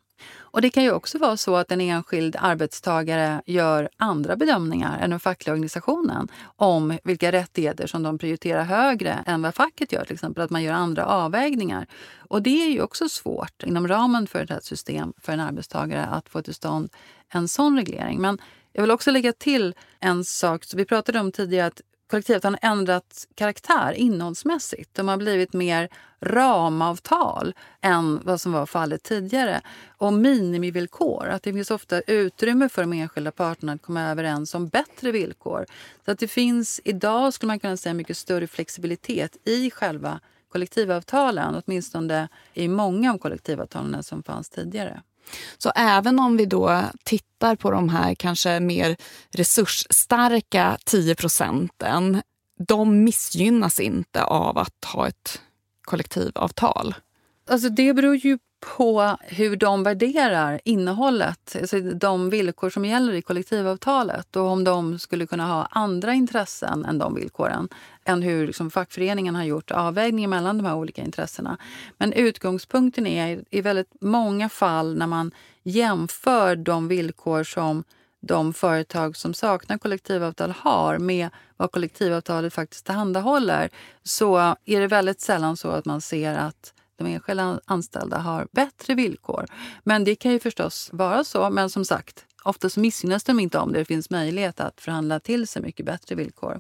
Och 0.52 0.62
Det 0.62 0.70
kan 0.70 0.84
ju 0.84 0.92
också 0.92 1.18
vara 1.18 1.38
så 1.38 1.56
att 1.56 1.72
en 1.72 1.82
enskild 1.82 2.36
arbetstagare 2.40 3.42
gör 3.46 3.90
andra 3.98 4.36
bedömningar 4.36 5.00
än 5.00 5.10
den 5.10 5.20
fackliga 5.20 5.54
organisationen 5.54 6.28
om 6.56 6.98
vilka 7.04 7.32
rättigheter 7.32 7.88
som 7.88 8.04
de 8.04 8.18
prioriterar 8.18 8.64
högre 8.64 9.24
än 9.26 9.42
vad 9.42 9.56
facket 9.56 9.92
gör. 9.92 10.06
Till 10.06 10.14
exempel 10.14 10.44
att 10.44 10.50
man 10.50 10.64
gör 10.64 10.74
andra 10.74 11.06
avvägningar. 11.06 11.88
Och 12.18 12.42
Det 12.42 12.64
är 12.64 12.70
ju 12.70 12.82
också 12.82 13.10
svårt 13.10 13.64
inom 13.64 13.88
ramen 13.88 14.28
för 14.28 14.52
ett 14.52 14.66
system 14.66 15.14
för 15.22 15.34
en 15.34 15.40
arbetstagare 15.40 16.06
att 16.06 16.30
få 16.30 16.42
till 16.42 16.54
stånd 16.54 16.90
en 17.34 17.48
sån 17.48 17.78
reglering. 17.78 18.22
Men 18.22 18.38
jag 18.74 18.82
vill 18.84 18.92
också 18.92 19.12
lägga 19.12 19.34
till 19.34 19.74
en 20.00 20.26
sak. 20.26 20.64
Så 20.64 20.78
vi 20.78 20.86
pratade 20.86 21.20
om 21.20 21.32
tidigare 21.32 21.68
att 21.68 21.82
kollektivet 22.10 22.44
har 22.44 22.60
ändrat 22.62 23.28
karaktär 23.36 23.94
innehållsmässigt. 23.94 24.94
De 24.94 25.08
har 25.08 25.18
blivit 25.18 25.54
mer 25.54 25.90
ramavtal 26.22 27.54
än 27.82 28.20
vad 28.24 28.42
som 28.42 28.52
var 28.52 28.66
fallet 28.66 29.04
tidigare. 29.04 29.62
Och 29.98 30.14
minimivillkor. 30.14 31.28
Att 31.28 31.44
det 31.44 31.54
finns 31.54 31.72
ofta 31.72 32.02
utrymme 32.02 32.70
för 32.70 32.82
de 32.82 32.94
enskilda 32.94 33.32
parterna 33.32 33.74
att 33.74 33.82
komma 33.82 34.02
överens 34.02 34.56
om 34.56 34.68
bättre 34.68 35.12
villkor. 35.12 35.66
Så 36.06 36.12
att 36.12 36.20
det 36.20 36.28
finns 36.28 36.82
idag, 36.84 37.34
skulle 37.34 37.48
man 37.48 37.60
kunna 37.60 37.78
säga, 37.78 37.94
mycket 37.94 38.18
större 38.18 38.48
flexibilitet 38.48 39.38
i 39.46 39.72
själva 39.72 40.20
kollektivavtalen. 40.52 41.62
Åtminstone 41.66 42.28
i 42.54 42.68
många 42.68 43.14
av 43.14 43.18
kollektivavtalen 43.18 44.04
som 44.04 44.24
fanns 44.24 44.50
tidigare. 44.50 45.02
Så 45.58 45.72
även 45.76 46.20
om 46.20 46.38
vi 46.38 46.46
då 46.46 46.84
tittar 47.04 47.56
på 47.56 47.72
de 47.72 47.90
här 47.90 48.16
kanske 48.16 48.60
mer 48.60 48.98
resursstarka 49.32 50.78
10 50.86 51.16
procenten, 51.16 52.22
de 52.68 53.04
missgynnas 53.04 53.80
inte 53.80 54.24
av 54.24 54.58
att 54.58 54.86
ha 54.86 55.08
ett 55.08 55.42
kollektivavtal? 55.82 56.96
Alltså 57.50 57.70
det 57.70 57.94
beror 57.94 58.16
ju 58.16 58.40
på 58.60 59.18
hur 59.22 59.56
de 59.56 59.84
värderar 59.84 60.62
innehållet, 60.64 61.56
alltså 61.60 61.80
de 61.80 62.30
villkor 62.30 62.70
som 62.70 62.86
gäller 62.86 63.14
i 63.14 63.22
kollektivavtalet 63.22 64.36
och 64.36 64.44
om 64.44 64.64
de 64.64 65.00
skulle 65.00 65.28
kunna 65.28 65.46
ha 65.46 65.68
andra 65.72 66.14
intressen 66.14 66.86
än 66.86 66.98
de 66.98 67.16
villkoren 67.16 67.70
än 68.06 68.22
hur 68.22 68.48
liksom 68.48 68.72
fackföreningen 68.72 69.36
har 69.36 69.44
gjort 69.44 69.72
avvägningen 69.72 70.30
mellan 70.30 70.58
de 70.58 70.66
här 70.66 70.76
olika 70.76 71.02
intressena. 71.02 71.58
Men 71.98 72.14
utgångspunkten 72.14 73.08
är 73.08 73.44
i 73.50 73.62
väldigt 73.62 74.02
många 74.02 74.50
fall 74.50 74.98
när 74.98 75.08
man 75.08 75.32
jämför 75.64 76.56
de 76.56 76.88
villkor 76.88 77.44
som 77.44 77.84
de 78.22 78.54
företag 78.54 79.18
som 79.18 79.34
saknar 79.34 79.78
kollektivavtal 79.78 80.54
har 80.58 80.98
med 80.98 81.30
vad 81.58 81.72
kollektivavtalet 81.72 82.54
faktiskt 82.54 82.86
tillhandahåller 82.86 83.70
så 84.04 84.38
är 84.66 84.80
det 84.80 84.88
väldigt 84.88 85.22
sällan 85.22 85.58
så 85.58 85.70
att 85.70 85.86
man 85.86 86.02
ser 86.02 86.38
att 86.38 86.74
de 87.00 87.08
enskilda 87.14 87.60
anställda 87.66 88.18
har 88.18 88.48
bättre 88.52 88.96
villkor. 88.96 89.46
Men 89.84 90.04
det 90.04 90.16
kan 90.16 90.32
ju 90.32 90.40
förstås 90.40 90.90
vara 90.94 91.24
så. 91.24 91.50
Men 91.50 91.70
som 91.70 91.86
sagt, 91.86 92.26
oftast 92.44 92.78
missgynnas 92.78 93.24
de 93.24 93.40
inte 93.40 93.60
om 93.60 93.74
det 93.74 93.86
finns 93.86 94.10
möjlighet 94.10 94.60
att 94.60 94.82
förhandla 94.82 95.20
till 95.20 95.48
sig 95.48 95.62
mycket 95.62 95.86
bättre 95.86 96.16
villkor. 96.16 96.60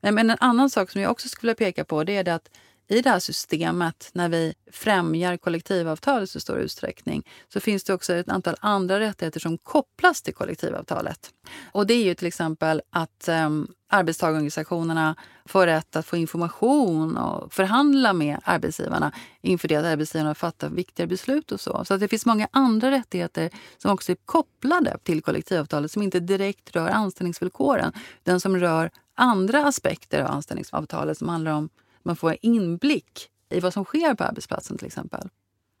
Men 0.00 0.18
en 0.18 0.36
annan 0.40 0.70
sak 0.70 0.90
som 0.90 1.00
jag 1.00 1.10
också 1.10 1.28
skulle 1.28 1.50
vilja 1.50 1.66
peka 1.66 1.84
på 1.84 2.04
det 2.04 2.16
är 2.16 2.24
det 2.24 2.34
att 2.34 2.50
i 2.90 3.02
det 3.02 3.10
här 3.10 3.18
systemet, 3.18 4.10
när 4.12 4.28
vi 4.28 4.54
främjar 4.72 5.36
kollektivavtal 5.36 6.22
i 6.22 6.26
så 6.26 6.40
stor 6.40 6.58
utsträckning, 6.58 7.26
så 7.52 7.60
finns 7.60 7.84
det 7.84 7.94
också 7.94 8.14
ett 8.14 8.28
antal 8.28 8.56
andra 8.60 9.00
rättigheter 9.00 9.40
som 9.40 9.58
kopplas 9.58 10.22
till 10.22 10.34
kollektivavtalet. 10.34 11.30
Och 11.72 11.86
det 11.86 11.94
är 11.94 12.04
ju 12.04 12.14
till 12.14 12.26
exempel 12.26 12.82
att 12.90 13.28
um, 13.28 13.68
arbetstagarorganisationerna 13.88 15.16
får 15.44 15.66
rätt 15.66 15.96
att 15.96 16.06
få 16.06 16.16
information 16.16 17.16
och 17.16 17.52
förhandla 17.52 18.12
med 18.12 18.40
arbetsgivarna 18.44 19.12
inför 19.40 19.68
det 19.68 19.76
att 19.76 19.84
arbetsgivarna 19.84 20.34
fattar 20.34 20.68
viktiga 20.68 21.06
beslut 21.06 21.52
och 21.52 21.60
så. 21.60 21.84
Så 21.84 21.94
att 21.94 22.00
det 22.00 22.08
finns 22.08 22.26
många 22.26 22.48
andra 22.50 22.90
rättigheter 22.90 23.50
som 23.78 23.90
också 23.90 24.12
är 24.12 24.16
kopplade 24.24 24.98
till 25.02 25.22
kollektivavtalet 25.22 25.90
som 25.90 26.02
inte 26.02 26.20
direkt 26.20 26.76
rör 26.76 26.88
anställningsvillkoren, 26.88 27.92
utan 28.24 28.40
som 28.40 28.56
rör 28.56 28.90
andra 29.14 29.66
aspekter 29.66 30.20
av 30.20 30.30
anställningsavtalet 30.30 31.18
som 31.18 31.28
handlar 31.28 31.52
om 31.52 31.68
man 32.02 32.16
får 32.16 32.36
inblick 32.42 33.28
i 33.50 33.60
vad 33.60 33.72
som 33.72 33.84
sker 33.84 34.14
på 34.14 34.24
arbetsplatsen 34.24 34.78
till 34.78 34.86
exempel. 34.86 35.28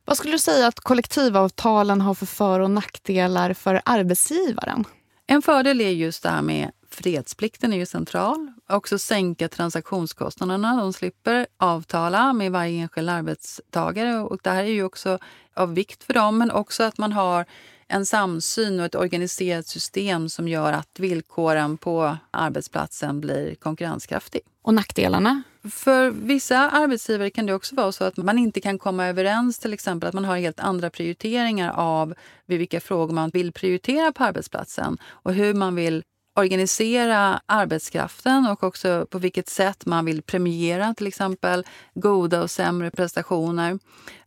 Vad 0.04 0.16
skulle 0.16 0.32
du 0.32 0.38
säga 0.38 0.66
att 0.66 0.80
kollektivavtalen 0.80 2.00
har 2.00 2.14
för 2.14 2.26
för 2.26 2.60
och 2.60 2.70
nackdelar 2.70 3.52
för 3.54 3.82
arbetsgivaren? 3.84 4.84
En 5.26 5.42
fördel 5.42 5.80
är 5.80 5.90
just 5.90 6.22
det 6.22 6.28
här 6.28 6.42
med 6.42 6.70
fredsplikten 6.90 7.72
är 7.72 7.76
ju 7.76 7.86
central. 7.86 8.52
Också 8.68 8.98
sänka 8.98 9.48
transaktionskostnaderna. 9.48 10.80
De 10.80 10.92
slipper 10.92 11.46
avtala 11.56 12.32
med 12.32 12.52
varje 12.52 12.82
enskild 12.82 13.10
arbetstagare. 13.10 14.18
Och 14.18 14.38
det 14.42 14.50
här 14.50 14.64
är 14.64 14.72
ju 14.72 14.84
också 14.84 15.18
av 15.54 15.74
vikt 15.74 16.04
för 16.04 16.14
dem, 16.14 16.38
men 16.38 16.50
också 16.50 16.82
att 16.82 16.98
man 16.98 17.12
har 17.12 17.46
en 17.90 18.06
samsyn 18.06 18.80
och 18.80 18.86
ett 18.86 18.94
organiserat 18.94 19.66
system 19.66 20.28
som 20.28 20.48
gör 20.48 20.72
att 20.72 21.00
villkoren 21.00 21.76
på 21.76 22.16
arbetsplatsen 22.30 23.20
blir 23.20 23.54
konkurrenskraftig. 23.54 24.40
Och 24.62 24.74
nackdelarna? 24.74 25.42
För 25.70 26.10
vissa 26.10 26.70
arbetsgivare 26.70 27.30
kan 27.30 27.46
det 27.46 27.54
också 27.54 27.74
vara 27.74 27.92
så 27.92 28.04
att 28.04 28.16
man 28.16 28.38
inte 28.38 28.60
kan 28.60 28.78
komma 28.78 29.06
överens, 29.06 29.58
till 29.58 29.72
exempel 29.72 30.08
att 30.08 30.14
man 30.14 30.24
har 30.24 30.36
helt 30.36 30.60
andra 30.60 30.90
prioriteringar 30.90 31.72
av 31.72 32.14
vilka 32.46 32.80
frågor 32.80 33.14
man 33.14 33.30
vill 33.30 33.52
prioritera 33.52 34.12
på 34.12 34.24
arbetsplatsen 34.24 34.98
och 35.04 35.34
hur 35.34 35.54
man 35.54 35.74
vill 35.74 36.02
organisera 36.34 37.40
arbetskraften 37.46 38.46
och 38.46 38.64
också 38.64 39.06
på 39.10 39.18
vilket 39.18 39.48
sätt 39.48 39.86
man 39.86 40.04
vill 40.04 40.22
premiera 40.22 40.94
till 40.94 41.06
exempel 41.06 41.64
goda 41.94 42.42
och 42.42 42.50
sämre 42.50 42.90
prestationer. 42.90 43.78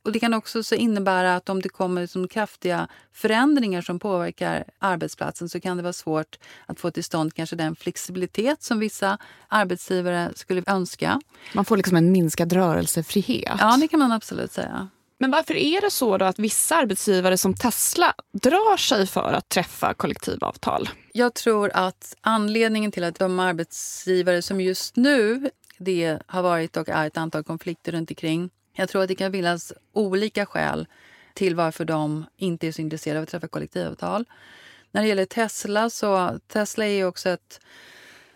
Och 0.03 0.11
Det 0.11 0.19
kan 0.19 0.33
också 0.33 0.63
så 0.63 0.75
innebära 0.75 1.35
att 1.35 1.49
om 1.49 1.61
det 1.61 1.69
kommer 1.69 2.01
liksom 2.01 2.27
kraftiga 2.27 2.87
förändringar 3.13 3.81
som 3.81 3.99
påverkar 3.99 4.63
arbetsplatsen 4.79 5.49
så 5.49 5.59
kan 5.59 5.77
det 5.77 5.83
vara 5.83 5.93
svårt 5.93 6.39
att 6.65 6.79
få 6.79 6.91
till 6.91 7.03
stånd 7.03 7.33
kanske 7.33 7.55
den 7.55 7.75
flexibilitet 7.75 8.63
som 8.63 8.79
vissa 8.79 9.17
arbetsgivare 9.47 10.31
skulle 10.35 10.63
önska. 10.67 11.21
Man 11.53 11.65
får 11.65 11.77
liksom 11.77 11.97
en 11.97 12.11
minskad 12.11 12.53
rörelsefrihet. 12.53 13.55
Ja, 13.59 13.77
det 13.81 13.87
kan 13.87 13.99
man 13.99 14.11
absolut 14.11 14.51
säga. 14.51 14.89
Men 15.23 15.31
varför 15.31 15.55
är 15.55 15.81
det 15.81 15.91
så 15.91 16.17
då 16.17 16.25
att 16.25 16.39
vissa 16.39 16.75
arbetsgivare 16.75 17.37
som 17.37 17.53
Tesla 17.53 18.13
drar 18.31 18.77
sig 18.77 19.07
för 19.07 19.33
att 19.33 19.49
träffa 19.49 19.93
kollektivavtal? 19.93 20.89
Jag 21.13 21.33
tror 21.33 21.71
att 21.73 22.15
anledningen 22.21 22.91
till 22.91 23.03
att 23.03 23.19
de 23.19 23.39
arbetsgivare 23.39 24.41
som 24.41 24.61
just 24.61 24.95
nu 24.95 25.49
det 25.77 26.19
har 26.25 26.41
varit 26.41 26.77
och 26.77 26.89
är 26.89 27.07
ett 27.07 27.17
antal 27.17 27.43
konflikter 27.43 27.91
runt 27.91 28.11
omkring. 28.11 28.49
Jag 28.73 28.89
tror 28.89 29.01
att 29.01 29.07
det 29.07 29.15
kan 29.15 29.31
finnas 29.31 29.73
olika 29.93 30.45
skäl 30.45 30.87
till 31.33 31.55
varför 31.55 31.85
de 31.85 32.25
inte 32.37 32.67
är 32.67 32.71
så 32.71 32.81
intresserade 32.81 33.19
av 33.19 33.23
att 33.23 33.29
träffa 33.29 33.47
kollektivavtal. 33.47 34.25
När 34.91 35.01
det 35.01 35.07
gäller 35.07 35.25
Tesla 35.25 35.89
så 35.89 36.39
Tesla 36.47 36.85
är 36.85 37.05
också 37.05 37.29
ett 37.29 37.59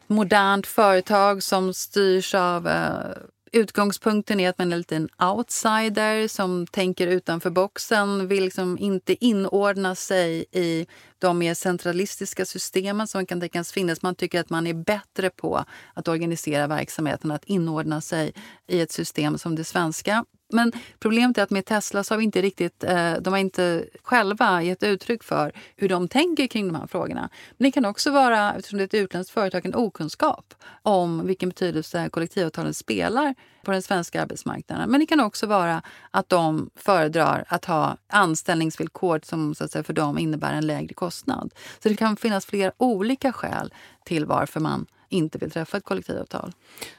modernt 0.07 0.67
företag 0.67 1.43
som 1.43 1.73
styrs 1.73 2.35
av 2.35 2.67
eh, 2.67 3.17
Utgångspunkten 3.51 4.39
är 4.39 4.49
att 4.49 4.57
man 4.57 4.73
är 4.73 4.77
lite 4.77 4.95
en 4.95 5.09
outsider 5.19 6.27
som 6.27 6.67
tänker 6.67 7.07
utanför 7.07 7.49
boxen, 7.49 8.27
vill 8.27 8.43
liksom 8.43 8.77
inte 8.77 9.25
inordna 9.25 9.95
sig 9.95 10.45
i 10.51 10.87
de 11.19 11.37
mer 11.37 11.53
centralistiska 11.53 12.45
systemen 12.45 13.07
som 13.07 13.25
kan 13.25 13.39
tänkas 13.39 13.71
finnas. 13.71 14.01
Man 14.01 14.15
tycker 14.15 14.39
att 14.39 14.49
man 14.49 14.67
är 14.67 14.73
bättre 14.73 15.29
på 15.29 15.65
att 15.93 16.07
organisera 16.07 16.67
verksamheten, 16.67 17.31
att 17.31 17.45
inordna 17.45 18.01
sig 18.01 18.33
i 18.67 18.81
ett 18.81 18.91
system 18.91 19.37
som 19.37 19.55
det 19.55 19.63
svenska. 19.63 20.25
Men 20.49 20.71
problemet 20.99 21.37
är 21.37 21.43
att 21.43 21.49
med 21.49 21.65
Tesla 21.65 22.03
så 22.03 22.13
har 22.13 22.17
vi 22.17 22.23
inte 22.23 22.41
riktigt, 22.41 22.83
eh, 22.83 23.13
de 23.13 23.33
har 23.33 23.37
inte 23.37 23.85
själva 24.03 24.63
gett 24.63 24.83
uttryck 24.83 25.23
för 25.23 25.51
hur 25.75 25.89
de 25.89 26.07
tänker 26.07 26.47
kring 26.47 26.67
de 26.67 26.75
här 26.75 26.87
frågorna. 26.87 27.29
Men 27.57 27.65
det 27.65 27.71
kan 27.71 27.85
också 27.85 28.11
vara, 28.11 28.53
eftersom 28.53 28.77
det 28.77 28.83
är 28.83 28.85
ett 28.85 28.93
utländskt 28.93 29.33
företag, 29.33 29.65
en 29.65 29.75
okunskap 29.75 30.53
om 30.81 31.27
vilken 31.27 31.49
betydelse 31.49 32.09
kollektivavtalen 32.09 32.73
spelar 32.73 33.35
på 33.63 33.71
den 33.71 33.81
svenska 33.81 34.21
arbetsmarknaden. 34.21 34.89
Men 34.89 34.99
det 34.99 35.05
kan 35.05 35.19
också 35.19 35.47
vara 35.47 35.81
att 36.11 36.29
de 36.29 36.69
föredrar 36.75 37.45
att 37.47 37.65
ha 37.65 37.97
anställningsvillkor 38.07 39.21
som 39.23 39.55
så 39.55 39.63
att 39.63 39.71
säga, 39.71 39.83
för 39.83 39.93
dem 39.93 40.17
innebär 40.17 40.53
en 40.53 40.67
lägre 40.67 40.93
kostnad. 40.93 41.53
Så 41.83 41.89
det 41.89 41.95
kan 41.95 42.17
finnas 42.17 42.45
flera 42.45 42.71
olika 42.77 43.33
skäl 43.33 43.73
till 44.05 44.25
varför 44.25 44.59
man 44.59 44.85
inte 45.09 45.37
vill 45.37 45.51
träffa 45.51 45.77
ett 45.77 45.83
kollektivavtal. 45.83 46.51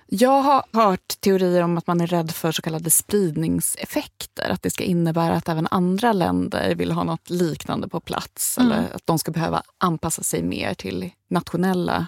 Jag 0.07 0.43
har 0.43 0.65
hört 0.73 1.21
teorier 1.21 1.63
om 1.63 1.79
att 1.79 1.87
man 1.87 2.01
är 2.01 2.07
rädd 2.07 2.31
för 2.31 2.53
så 2.53 2.63
kallade 2.63 2.91
spridningseffekter. 2.91 4.51
Att 4.51 4.63
det 4.63 4.71
ska 4.71 4.85
innebära 4.85 5.35
att 5.35 5.49
även 5.49 5.69
andra 5.71 6.13
länder 6.13 6.75
vill 6.75 6.93
ha 6.93 7.05
något 7.05 7.31
liknande 7.31 7.89
på 7.89 8.01
plats. 8.01 8.59
Mm. 8.59 8.73
Eller 8.73 8.95
att 8.95 9.07
de 9.07 9.19
ska 9.19 9.31
behöva 9.31 9.63
anpassa 9.79 10.23
sig 10.23 10.43
mer 10.43 10.75
till 10.75 11.11
nationella 11.29 12.07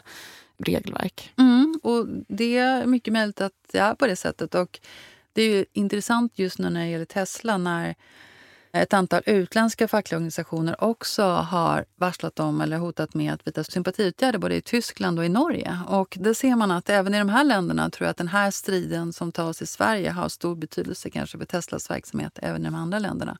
regelverk. 0.58 1.32
Mm, 1.38 1.80
och 1.82 2.06
Det 2.28 2.56
är 2.56 2.86
mycket 2.86 3.12
möjligt 3.12 3.40
att 3.40 3.52
det 3.72 3.78
är 3.78 3.94
på 3.94 4.06
det 4.06 4.16
sättet. 4.16 4.54
Och 4.54 4.80
det 5.32 5.42
är 5.42 5.66
intressant 5.72 6.32
just 6.38 6.58
nu 6.58 6.70
när 6.70 6.80
det 6.80 6.88
gäller 6.88 7.04
Tesla. 7.04 7.58
när 7.58 7.94
ett 8.72 8.92
antal 8.92 9.22
utländska 9.26 9.88
fackliga 9.88 10.16
organisationer 10.16 10.85
också 10.85 11.22
har 11.22 11.85
varslat 11.96 12.40
om 12.40 12.61
eller 12.61 12.78
hotat 12.78 13.14
med 13.14 13.33
att 13.33 13.46
vidta 13.46 13.64
sympatiåtgärder 13.64 14.38
både 14.38 14.56
i 14.56 14.61
Tyskland 14.61 15.18
och 15.18 15.24
i 15.24 15.28
Norge. 15.28 15.78
Och 15.88 16.16
det 16.20 16.35
ser 16.35 16.56
man 16.56 16.70
att 16.70 16.90
även 16.90 17.14
i 17.14 17.18
de 17.18 17.28
här 17.28 17.44
länderna 17.44 17.90
tror 17.90 18.06
jag 18.06 18.11
att 18.11 18.16
den 18.16 18.28
här 18.28 18.50
striden 18.50 19.12
som 19.12 19.33
tas 19.33 19.62
i 19.62 19.66
Sverige 19.66 20.11
har 20.11 20.28
stor 20.28 20.56
betydelse 20.56 21.11
kanske 21.11 21.38
för 21.38 21.44
Teslas 21.44 21.90
verksamhet 21.90 22.38
även 22.42 22.62
i 22.62 22.64
de 22.64 22.74
andra 22.74 22.98
länderna. 22.98 23.38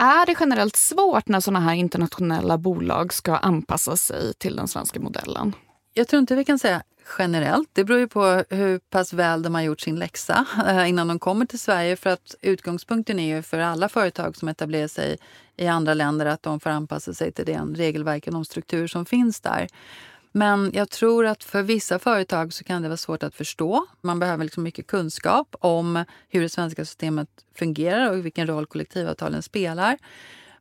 Är 0.00 0.26
det 0.26 0.36
generellt 0.40 0.76
svårt 0.76 1.28
när 1.28 1.40
såna 1.40 1.60
här 1.60 1.74
internationella 1.74 2.58
bolag 2.58 3.12
ska 3.12 3.36
anpassa 3.36 3.96
sig 3.96 4.34
till 4.34 4.56
den 4.56 4.68
svenska 4.68 5.00
modellen? 5.00 5.52
Jag 5.92 6.08
tror 6.08 6.20
inte 6.20 6.34
vi 6.34 6.44
kan 6.44 6.58
säga 6.58 6.82
generellt. 7.18 7.68
Det 7.72 7.84
beror 7.84 8.00
ju 8.00 8.08
på 8.08 8.44
hur 8.50 8.78
pass 8.78 9.12
väl 9.12 9.42
de 9.42 9.54
har 9.54 9.62
gjort 9.62 9.80
sin 9.80 9.98
läxa 9.98 10.46
eh, 10.66 10.88
innan 10.88 11.08
de 11.08 11.18
kommer 11.18 11.46
till 11.46 11.58
Sverige. 11.58 11.96
För 11.96 12.10
att 12.10 12.34
utgångspunkten 12.40 13.18
är 13.18 13.36
ju 13.36 13.42
för 13.42 13.58
alla 13.58 13.88
företag 13.88 14.36
som 14.36 14.48
etablerar 14.48 14.88
sig 14.88 15.18
i 15.56 15.66
andra 15.66 15.94
länder 15.94 16.26
att 16.26 16.42
de 16.42 16.60
får 16.60 16.70
anpassa 16.70 17.14
sig 17.14 17.32
till 17.32 17.46
den 17.46 17.74
regelverk 17.74 18.26
och 18.26 18.32
de 18.32 18.44
strukturer 18.44 18.86
som 18.86 19.06
finns 19.06 19.40
där. 19.40 19.68
Men 20.32 20.70
jag 20.74 20.90
tror 20.90 21.26
att 21.26 21.44
för 21.44 21.62
vissa 21.62 21.98
företag 21.98 22.52
så 22.52 22.64
kan 22.64 22.82
det 22.82 22.88
vara 22.88 22.96
svårt 22.96 23.22
att 23.22 23.34
förstå. 23.34 23.86
Man 24.00 24.18
behöver 24.18 24.44
liksom 24.44 24.62
mycket 24.62 24.86
kunskap 24.86 25.56
om 25.60 26.04
hur 26.28 26.42
det 26.42 26.48
svenska 26.48 26.84
systemet 26.84 27.28
fungerar 27.54 28.10
och 28.10 28.26
vilken 28.26 28.46
roll 28.46 28.66
kollektivavtalen 28.66 29.42
spelar. 29.42 29.98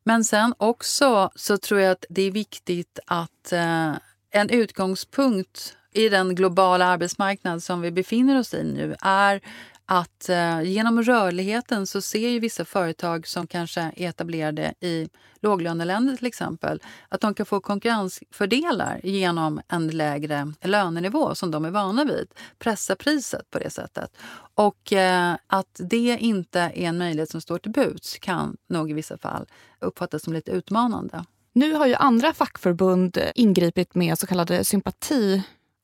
Men 0.03 0.23
sen 0.23 0.53
också 0.57 1.29
så 1.35 1.57
tror 1.57 1.79
jag 1.79 1.91
att 1.91 2.05
det 2.09 2.21
är 2.21 2.31
viktigt 2.31 2.99
att 3.05 3.51
eh, 3.51 3.93
en 4.31 4.49
utgångspunkt 4.49 5.77
i 5.95 6.09
den 6.09 6.35
globala 6.35 6.85
arbetsmarknad 6.85 7.63
som 7.63 7.81
vi 7.81 7.91
befinner 7.91 8.39
oss 8.39 8.53
i 8.53 8.63
nu 8.63 8.95
är 9.01 9.41
att 9.85 10.29
eh, 10.29 10.61
genom 10.61 11.03
rörligheten 11.03 11.87
så 11.87 12.01
ser 12.01 12.29
ju 12.29 12.39
vissa 12.39 12.65
företag 12.65 13.27
som 13.27 13.47
kanske 13.47 13.81
är 13.81 13.91
etablerade 13.95 14.73
i 14.79 15.09
låglöneländer 15.41 16.15
till 16.15 16.25
exempel 16.25 16.81
att 17.09 17.21
de 17.21 17.33
kan 17.33 17.45
få 17.45 17.59
konkurrensfördelar 17.59 19.01
genom 19.03 19.61
en 19.67 19.87
lägre 19.87 20.53
lönenivå 20.61 21.35
som 21.35 21.51
de 21.51 21.65
är 21.65 21.71
vana 21.71 22.05
vid. 22.05 22.27
Pressa 22.59 22.95
priset 22.95 23.49
på 23.49 23.59
det 23.59 23.69
sättet. 23.69 24.17
Och 24.55 24.93
eh, 24.93 25.35
att 25.47 25.79
det 25.79 26.17
inte 26.19 26.59
är 26.59 26.77
en 26.77 26.97
möjlighet 26.97 27.29
som 27.29 27.41
står 27.41 27.57
till 27.57 27.71
buds 27.71 28.17
kan 28.19 28.57
nog 28.69 28.91
i 28.91 28.93
vissa 28.93 29.17
fall 29.17 29.45
uppfattas 29.79 30.23
som 30.23 30.33
lite 30.33 30.51
utmanande. 30.51 31.25
Nu 31.53 31.73
har 31.73 31.87
ju 31.87 31.95
andra 31.95 32.33
fackförbund 32.33 33.17
ingripit 33.35 33.95
med 33.95 34.19
så 34.19 34.27
kallade 34.27 34.65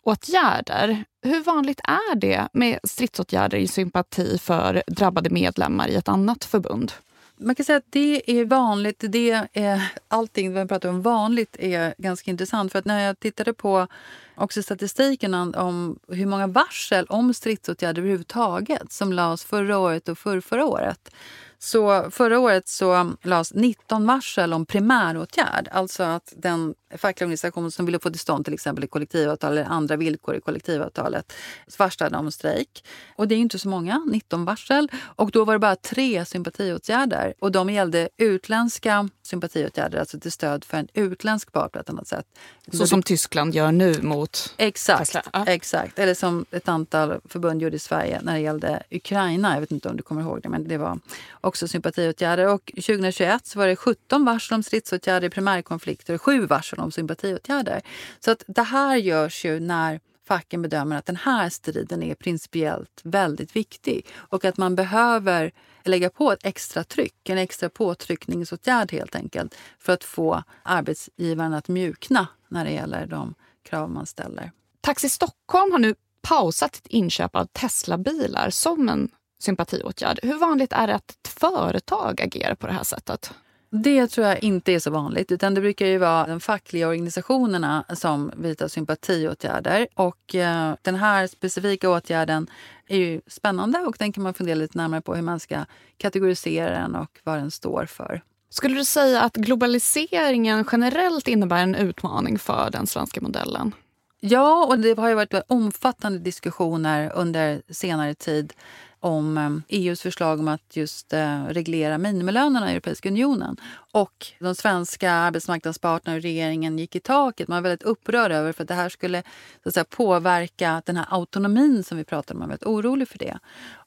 stridsåtgärder. 0.01 1.05
Hur 1.23 1.43
vanligt 1.43 1.79
är 1.83 2.15
det 2.15 2.47
med 2.53 2.79
stridsåtgärder 2.83 3.57
i 3.57 3.67
sympati 3.67 4.37
för 4.37 4.83
drabbade 4.87 5.29
medlemmar 5.29 5.87
i 5.87 5.95
ett 5.95 6.07
annat 6.07 6.45
förbund? 6.45 6.91
Man 7.37 7.55
kan 7.55 7.65
säga 7.65 7.77
att 7.77 7.91
det 7.91 8.39
är 8.39 8.45
vanligt. 8.45 9.03
Det 9.07 9.47
är, 9.53 9.91
allting 10.07 10.53
vi 10.53 10.67
pratar 10.67 10.89
om 10.89 11.01
vanligt 11.01 11.55
är 11.59 11.93
ganska 11.97 12.31
intressant. 12.31 12.71
För 12.71 12.79
att 12.79 12.85
när 12.85 12.99
jag 13.07 13.19
tittade 13.19 13.53
på 13.53 13.87
också 14.35 14.63
statistiken 14.63 15.33
om 15.55 15.99
hur 16.07 16.25
många 16.25 16.47
varsel 16.47 17.05
om 17.05 17.33
stridsåtgärder 17.33 18.01
överhuvudtaget 18.01 18.91
som 18.91 19.13
lades 19.13 19.45
förra 19.45 19.77
året 19.77 20.09
och 20.09 20.17
för 20.17 20.41
förra 20.41 20.65
året 20.65 21.11
så 21.59 22.11
förra 22.11 22.39
året 22.39 22.67
så 22.67 23.13
lades 23.23 23.53
19 23.53 24.07
varsel 24.07 24.53
om 24.53 24.65
primäråtgärd. 24.65 25.67
Alltså 25.71 26.03
att 26.03 26.33
den 26.37 26.73
fackliga 26.97 27.25
organisation 27.25 27.71
som 27.71 27.85
ville 27.85 27.99
få 27.99 28.09
till 28.09 28.19
stånd 28.19 28.45
till 28.45 28.53
exempel 28.53 28.83
ett 28.83 28.91
kollektivavtal 28.91 29.51
eller 29.51 29.63
andra 29.63 29.95
villkor 29.95 30.35
i 30.35 30.41
kollektivavtalet 30.41 31.33
varslade 31.77 32.17
om 32.17 32.31
strejk. 32.31 32.83
Och 33.15 33.27
det 33.27 33.35
är 33.35 33.39
inte 33.39 33.59
så 33.59 33.69
många, 33.69 34.05
19 34.11 34.45
varsel. 34.45 34.91
Och 35.01 35.31
då 35.31 35.45
var 35.45 35.53
det 35.53 35.59
bara 35.59 35.75
tre 35.75 36.25
sympatiåtgärder. 36.25 37.33
Och 37.39 37.51
de 37.51 37.69
gällde 37.69 38.09
utländska 38.17 39.09
sympatiåtgärder, 39.23 39.99
alltså 39.99 40.19
till 40.19 40.31
stöd 40.31 40.63
för 40.63 40.77
en 40.77 40.87
utländsk 40.93 41.51
part 41.51 41.71
på 41.71 41.79
ett 41.79 41.89
annat 41.89 42.07
sätt. 42.07 42.25
Så 42.71 42.87
som 42.87 43.03
Tyskland 43.03 43.55
gör 43.55 43.71
nu 43.71 44.01
mot 44.01 44.53
Exakt, 44.57 45.15
ja. 45.33 45.45
exakt. 45.47 45.99
Eller 45.99 46.13
som 46.13 46.45
ett 46.51 46.67
antal 46.67 47.19
förbund 47.25 47.61
gjorde 47.61 47.75
i 47.75 47.79
Sverige 47.79 48.19
när 48.23 48.33
det 48.33 48.39
gällde 48.39 48.83
Ukraina. 48.91 49.53
Jag 49.53 49.61
vet 49.61 49.71
inte 49.71 49.89
om 49.89 49.97
du 49.97 50.03
kommer 50.03 50.21
ihåg 50.21 50.41
det, 50.41 50.49
men 50.49 50.67
det 50.67 50.77
var 50.77 50.99
också 51.41 51.67
sympatiåtgärder. 51.67 52.47
Och 52.47 52.71
2021 52.75 53.47
så 53.47 53.59
var 53.59 53.67
det 53.67 53.75
17 53.75 54.25
varsel 54.25 54.55
om 54.55 54.63
stridsåtgärder 54.63 55.27
i 55.27 55.29
primärkonflikter 55.29 56.13
och 56.13 56.21
7 56.21 56.45
varsel 56.45 56.79
om 56.83 56.91
sympatiåtgärder. 56.91 57.81
Så 58.19 58.31
att 58.31 58.43
det 58.47 58.63
här 58.63 58.95
görs 58.95 59.45
ju 59.45 59.59
när 59.59 59.99
facken 60.27 60.61
bedömer 60.61 60.95
att 60.95 61.05
den 61.05 61.15
här 61.15 61.49
striden 61.49 62.03
är 62.03 62.15
principiellt 62.15 63.01
väldigt 63.03 63.55
viktig 63.55 64.07
och 64.15 64.45
att 64.45 64.57
man 64.57 64.75
behöver 64.75 65.51
lägga 65.83 66.09
på 66.09 66.31
ett 66.31 66.45
extra 66.45 66.83
tryck, 66.83 67.29
en 67.29 67.37
extra 67.37 67.69
påtryckningsåtgärd 67.69 68.91
helt 68.91 69.15
enkelt 69.15 69.55
för 69.79 69.93
att 69.93 70.03
få 70.03 70.43
arbetsgivaren 70.63 71.53
att 71.53 71.67
mjukna 71.67 72.27
när 72.47 72.65
det 72.65 72.71
gäller 72.71 73.05
de 73.05 73.33
krav 73.63 73.89
man 73.89 74.05
ställer. 74.05 74.51
Taxi 74.81 75.09
Stockholm 75.09 75.71
har 75.71 75.79
nu 75.79 75.95
pausat 76.21 76.75
ett 76.75 76.87
inköp 76.87 77.35
av 77.35 77.45
Tesla-bilar 77.45 78.49
som 78.49 78.89
en 78.89 79.09
sympatiåtgärd. 79.39 80.19
Hur 80.23 80.37
vanligt 80.37 80.73
är 80.73 80.87
det 80.87 80.95
att 80.95 81.11
ett 81.11 81.27
företag 81.27 82.21
agerar 82.21 82.55
på 82.55 82.67
det 82.67 82.73
här 82.73 82.83
sättet? 82.83 83.33
Det 83.73 84.07
tror 84.07 84.27
jag 84.27 84.43
inte 84.43 84.73
är 84.73 84.79
så 84.79 84.91
vanligt. 84.91 85.31
utan 85.31 85.53
Det 85.53 85.61
brukar 85.61 85.85
ju 85.85 85.97
vara 85.97 86.27
de 86.27 86.39
fackliga 86.39 86.87
organisationerna 86.87 87.85
som 87.93 88.31
vidtar 88.37 88.67
sympatiåtgärder. 88.67 89.87
Och 89.93 90.35
eh, 90.35 90.75
den 90.81 90.95
här 90.95 91.27
specifika 91.27 91.89
åtgärden 91.89 92.47
är 92.87 92.97
ju 92.97 93.21
spännande 93.27 93.79
och 93.79 93.95
den 93.99 94.13
kan 94.13 94.23
man 94.23 94.33
fundera 94.33 94.55
lite 94.55 94.77
närmare 94.77 95.01
på 95.01 95.15
hur 95.15 95.21
man 95.21 95.39
ska 95.39 95.65
kategorisera 95.97 96.69
den 96.69 96.95
och 96.95 97.19
vad 97.23 97.37
den 97.37 97.51
står 97.51 97.85
för. 97.85 98.21
Skulle 98.49 98.75
du 98.75 98.85
säga 98.85 99.21
att 99.21 99.35
globaliseringen 99.35 100.65
generellt 100.71 101.27
innebär 101.27 101.63
en 101.63 101.75
utmaning 101.75 102.39
för 102.39 102.69
den 102.71 102.87
svenska 102.87 103.21
modellen? 103.21 103.75
Ja, 104.19 104.65
och 104.65 104.79
det 104.79 104.99
har 104.99 105.09
ju 105.09 105.15
varit 105.15 105.33
omfattande 105.47 106.19
diskussioner 106.19 107.11
under 107.15 107.61
senare 107.69 108.13
tid 108.13 108.53
om 109.01 109.37
ehm, 109.37 109.63
e 109.67 109.77
EUs 109.77 110.01
förslag 110.01 110.39
om 110.39 110.47
att 110.47 110.75
just 110.75 111.13
eh, 111.13 111.45
reglera 111.45 111.97
minimilönerna 111.97 112.69
i 112.69 112.71
Europeiska 112.71 113.09
unionen. 113.09 113.57
Och 113.91 114.27
de 114.39 114.55
svenska 114.55 115.11
arbetsmarknadsparterna 115.11 116.15
och 116.15 116.21
regeringen 116.21 116.79
gick 116.79 116.95
i 116.95 116.99
taket. 116.99 117.47
Man 117.47 117.63
var 117.63 117.69
väldigt 117.69 117.87
upprörd 117.87 118.31
över 118.31 118.53
för 118.53 118.63
att 118.63 118.67
det 118.67 118.73
här 118.73 118.89
skulle 118.89 119.23
så 119.63 119.69
att 119.69 119.73
säga, 119.73 119.85
påverka 119.89 120.81
den 120.85 120.97
här 120.97 121.05
autonomin 121.09 121.83
som 121.83 121.97
vi 121.97 122.03
pratade 122.03 122.33
om. 122.33 122.39
Man 122.39 122.49
var 122.49 122.53
väldigt 122.53 122.67
orolig 122.67 123.07
för 123.07 123.17
det. 123.17 123.39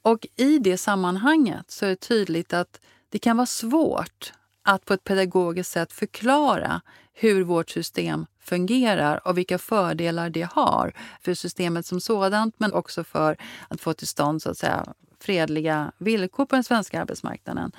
Och 0.02 0.26
i 0.36 0.58
det 0.58 0.76
sammanhanget 0.76 1.70
så 1.70 1.84
är 1.84 1.90
det 1.90 1.96
tydligt 1.96 2.52
att 2.52 2.80
det 3.08 3.18
kan 3.18 3.36
vara 3.36 3.46
svårt 3.46 4.32
att 4.62 4.84
på 4.84 4.94
ett 4.94 5.04
pedagogiskt 5.04 5.72
sätt 5.72 5.92
förklara 5.92 6.80
hur 7.12 7.44
vårt 7.44 7.70
system 7.70 8.26
fungerar 8.40 9.28
och 9.28 9.38
vilka 9.38 9.58
fördelar 9.58 10.30
det 10.30 10.48
har 10.52 10.92
för 11.20 11.34
systemet 11.34 11.86
som 11.86 12.00
sådant 12.00 12.54
men 12.58 12.72
också 12.72 13.04
för 13.04 13.36
att 13.68 13.80
få 13.80 13.94
till 13.94 14.08
stånd 14.08 14.42
så 14.42 14.50
att 14.50 14.58
säga, 14.58 14.94
fredliga 15.24 15.92
villkor 15.98 16.46
på 16.46 16.56
den 16.56 16.64
svenska 16.64 17.00
arbetsmarknaden. 17.00 17.72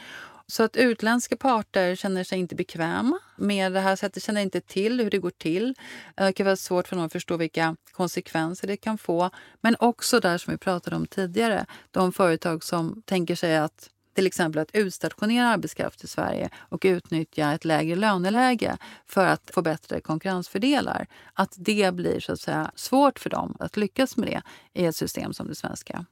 Så 0.48 0.64
att 0.64 0.76
utländska 0.76 1.38
parter 1.38 1.96
känner 1.96 2.24
sig 2.24 2.40
inte 2.40 2.56
bekväma 2.56 3.20
med 3.38 3.72
det 3.72 3.80
här 3.80 3.96
sättet, 3.96 4.24
känner 4.24 4.42
inte 4.42 4.62
till 4.62 5.00
hur 5.00 5.10
det 5.10 5.18
går 5.18 5.30
till. 5.30 5.76
Eh, 6.18 6.26
det 6.26 6.34
kan 6.34 6.46
vara 6.46 6.56
svårt 6.56 6.88
för 6.88 6.96
dem 6.96 7.06
att 7.06 7.12
förstå 7.12 7.38
vilka 7.38 7.76
konsekvenser 7.92 8.68
det 8.68 8.78
kan 8.78 8.98
få. 8.98 9.30
Men 9.62 9.76
också 9.80 10.20
där 10.20 10.38
som 10.38 10.52
vi 10.52 10.58
pratade 10.58 10.96
om 10.96 11.08
tidigare, 11.08 11.66
de 11.92 12.12
företag 12.12 12.64
som 12.64 13.02
tänker 13.06 13.36
sig 13.36 13.58
att 13.58 13.90
till 14.16 14.28
exempel 14.28 14.62
att 14.62 14.76
utstationera 14.76 15.48
arbetskraft 15.48 16.04
i 16.04 16.08
Sverige 16.08 16.50
och 16.58 16.82
utnyttja 16.86 17.54
ett 17.54 17.66
lägre 17.66 17.96
löneläge 17.96 18.78
för 19.06 19.26
att 19.26 19.52
få 19.54 19.62
bättre 19.62 20.00
konkurrensfördelar. 20.02 21.08
Att 21.34 21.54
det 21.58 21.94
blir 21.94 22.20
så 22.20 22.34
att 22.34 22.40
säga 22.40 22.72
svårt 22.76 23.20
för 23.20 23.30
dem 23.30 23.58
att 23.60 23.78
lyckas 23.78 24.18
med 24.18 24.28
det 24.28 24.42
i 24.82 24.86
ett 24.86 24.96
system 24.96 25.34
som 25.34 25.48
det 25.48 25.56
svenska. 25.56 26.06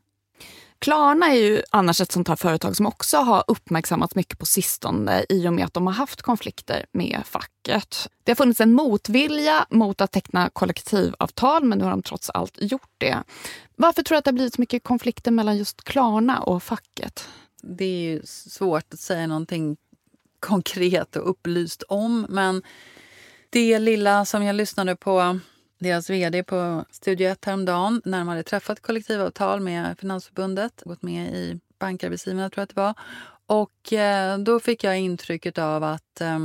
Klarna 0.79 1.27
är 1.27 1.35
ju 1.35 1.61
annars 1.71 2.01
ett 2.01 2.11
sånt 2.11 2.27
här 2.27 2.35
företag 2.35 2.75
som 2.75 2.85
också 2.85 3.17
har 3.17 3.43
uppmärksammats 3.47 4.15
mycket 4.15 4.39
på 4.39 4.45
sistone 4.45 5.25
i 5.29 5.47
och 5.47 5.53
med 5.53 5.65
att 5.65 5.73
de 5.73 5.87
har 5.87 5.93
haft 5.93 6.21
konflikter 6.21 6.85
med 6.91 7.21
facket. 7.25 8.09
Det 8.23 8.31
har 8.31 8.35
funnits 8.35 8.61
en 8.61 8.73
motvilja 8.73 9.65
mot 9.69 10.01
att 10.01 10.11
teckna 10.11 10.49
kollektivavtal 10.49 11.63
men 11.63 11.77
nu 11.77 11.83
har 11.83 11.91
de 11.91 12.03
trots 12.03 12.29
allt 12.29 12.57
gjort 12.61 12.91
det. 12.97 13.23
Varför 13.75 14.03
tror 14.03 14.15
du 14.15 14.17
att 14.17 14.25
det 14.25 14.31
har 14.31 14.33
blivit 14.33 14.53
så 14.53 14.61
mycket 14.61 14.83
konflikter 14.83 15.31
mellan 15.31 15.57
just 15.57 15.83
Klarna 15.83 16.39
och 16.39 16.63
facket? 16.63 17.27
Det 17.61 17.85
är 17.85 18.11
ju 18.11 18.21
svårt 18.25 18.93
att 18.93 18.99
säga 18.99 19.27
någonting 19.27 19.77
konkret 20.39 21.15
och 21.15 21.29
upplyst 21.29 21.83
om 21.83 22.25
men 22.29 22.63
det 23.49 23.79
lilla 23.79 24.25
som 24.25 24.43
jag 24.43 24.55
lyssnade 24.55 24.95
på 24.95 25.39
deras 25.83 26.09
vd 26.09 26.43
på 26.43 26.85
Studio 26.91 27.29
1 27.29 27.45
häromdagen 27.45 28.01
när 28.05 28.17
de 28.17 28.27
hade 28.27 28.43
träffat 28.43 28.81
kollektivavtal 28.81 29.59
med 29.59 29.99
Finansförbundet, 29.99 30.81
gått 30.85 31.01
med 31.01 31.33
i 31.33 31.59
Bankarbetsgivarna 31.79 32.49
tror 32.49 32.61
jag 32.61 32.63
att 32.63 32.75
det 32.75 32.81
var. 32.81 32.93
Och 33.45 33.93
eh, 33.93 34.37
då 34.37 34.59
fick 34.59 34.83
jag 34.83 34.99
intrycket 34.99 35.57
av 35.57 35.83
att 35.83 36.21
eh, 36.21 36.39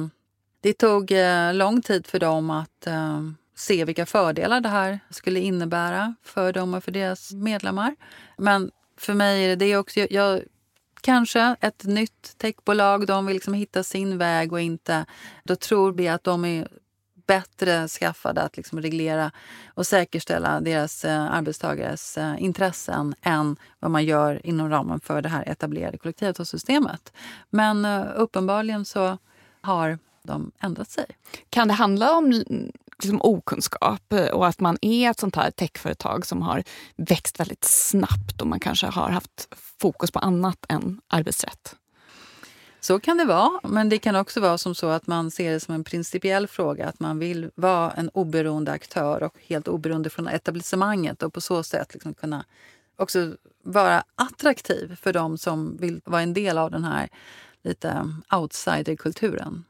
det 0.61 0.72
tog 0.72 1.12
eh, 1.12 1.55
lång 1.55 1.82
tid 1.82 2.07
för 2.07 2.18
dem 2.18 2.51
att 2.51 2.86
eh, 2.86 3.22
se 3.57 3.84
vilka 3.84 4.07
fördelar 4.07 4.61
det 4.61 4.68
här 4.68 5.01
skulle 5.11 5.41
innebära 5.41 6.14
för 6.22 6.53
dem 6.53 6.74
och 6.74 6.84
för 6.84 6.93
deras 6.93 7.32
medlemmar. 7.32 7.97
Men 8.39 8.70
för 8.97 9.14
mig 9.14 9.45
är 9.45 9.49
det 9.49 9.57
det 9.57 9.76
också. 9.76 10.01
Jag, 10.11 10.43
kanske 11.01 11.57
ett 11.61 11.84
nytt 11.84 12.39
techbolag. 12.39 13.07
De 13.07 13.26
vill 13.26 13.34
liksom 13.34 13.55
hitta 13.55 13.82
sin 13.82 14.18
väg 14.18 14.53
och 14.53 14.61
inte... 14.61 15.07
Då 15.45 15.57
tror 15.57 15.93
vi 15.93 16.09
att 16.09 16.24
de 16.24 16.45
är 16.45 16.68
bättre 17.28 17.88
skaffade 17.88 18.42
att 18.42 18.56
liksom 18.56 18.82
reglera 18.82 19.30
och 19.74 19.86
säkerställa 19.86 20.60
deras 20.60 21.04
eh, 21.04 21.32
arbetstagares 21.32 22.18
eh, 22.18 22.42
intressen 22.42 23.14
än 23.22 23.56
vad 23.78 23.90
man 23.90 24.04
gör 24.04 24.46
inom 24.46 24.70
ramen 24.70 25.00
för 25.00 25.22
det 25.22 25.28
här 25.28 25.48
etablerade 25.48 25.98
kollektivavtalssystemet. 25.98 27.12
Men 27.50 27.84
eh, 27.84 28.06
uppenbarligen 28.16 28.84
så 28.84 29.18
har 29.60 29.98
de 30.22 30.50
ändrat 30.60 30.90
sig. 30.90 31.06
Kan 31.50 31.68
det 31.68 31.74
handla 31.74 32.16
om 32.16 32.42
liksom 33.02 33.20
okunskap 33.22 34.12
eh, 34.12 34.26
och 34.26 34.46
att 34.46 34.60
man 34.60 34.78
är 34.80 35.10
ett 35.10 35.20
sånt 35.20 35.36
här 35.36 35.50
techföretag 35.50 36.26
som 36.26 36.42
har 36.42 36.62
växt 36.96 37.40
väldigt 37.40 37.64
snabbt 37.64 38.40
och 38.40 38.46
man 38.46 38.60
kanske 38.60 38.86
har 38.86 39.10
haft 39.10 39.48
fokus 39.80 40.10
på 40.10 40.18
annat 40.18 40.66
än 40.68 41.00
arbetsrätt? 41.08 41.76
Så 42.80 43.00
kan 43.00 43.16
det 43.16 43.24
vara, 43.24 43.60
men 43.62 43.88
det 43.88 43.98
kan 43.98 44.16
också 44.16 44.40
vara 44.40 44.58
som 44.58 44.74
så 44.74 44.88
att 44.88 45.06
man 45.06 45.30
ser 45.30 45.52
det 45.52 45.60
som 45.60 45.74
en 45.74 45.84
principiell 45.84 46.46
fråga. 46.46 46.86
Att 46.86 47.00
man 47.00 47.18
vill 47.18 47.50
vara 47.54 47.90
en 47.90 48.08
oberoende 48.08 48.72
aktör 48.72 49.22
och 49.22 49.36
helt 49.46 49.68
oberoende 49.68 50.10
från 50.10 50.28
etablissemanget 50.28 51.22
och 51.22 51.32
på 51.32 51.40
så 51.40 51.62
sätt 51.62 51.94
liksom 51.94 52.14
kunna 52.14 52.44
också 52.96 53.34
vara 53.62 54.04
attraktiv 54.14 54.96
för 54.96 55.12
dem 55.12 55.38
som 55.38 55.76
vill 55.76 56.00
vara 56.04 56.22
en 56.22 56.34
del 56.34 56.58
av 56.58 56.70
den 56.70 56.84
här 56.84 57.08
lite 57.62 58.12
outsiderkulturen. 58.32 59.64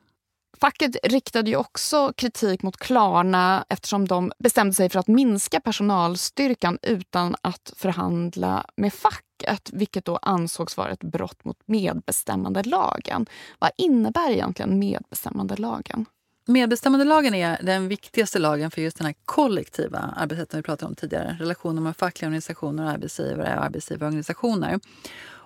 Facket 0.60 0.96
riktade 1.02 1.50
ju 1.50 1.56
också 1.56 2.12
kritik 2.16 2.62
mot 2.62 2.76
Klarna 2.76 3.64
eftersom 3.68 4.08
de 4.08 4.32
bestämde 4.38 4.74
sig 4.74 4.88
för 4.90 4.98
att 4.98 5.08
minska 5.08 5.60
personalstyrkan 5.60 6.78
utan 6.82 7.36
att 7.40 7.72
förhandla 7.76 8.66
med 8.76 8.92
facket, 8.92 9.70
vilket 9.72 10.04
då 10.04 10.16
ansågs 10.16 10.76
vara 10.76 10.90
ett 10.90 11.04
brott 11.04 11.44
mot 11.44 11.58
medbestämmandelagen. 11.66 13.26
Vad 13.58 13.70
innebär 13.76 14.30
egentligen 14.30 14.78
medbestämmandelagen? 14.78 16.06
Medbestämmandelagen 16.46 17.34
är 17.34 17.58
den 17.62 17.88
viktigaste 17.88 18.38
lagen 18.38 18.70
för 18.70 18.82
just 18.82 18.98
den 18.98 19.06
här 19.06 19.14
kollektiva 19.24 20.14
arbetsrätten 20.16 20.58
vi 20.58 20.62
pratade 20.62 20.88
om 20.88 20.94
tidigare. 20.94 21.36
Relationen 21.40 21.82
med 21.82 21.96
fackliga 21.96 22.28
organisationer, 22.28 22.84
och 22.84 22.90
arbetsgivare 22.90 23.56
och 23.58 23.64
arbetsgivarorganisationer. 23.64 24.80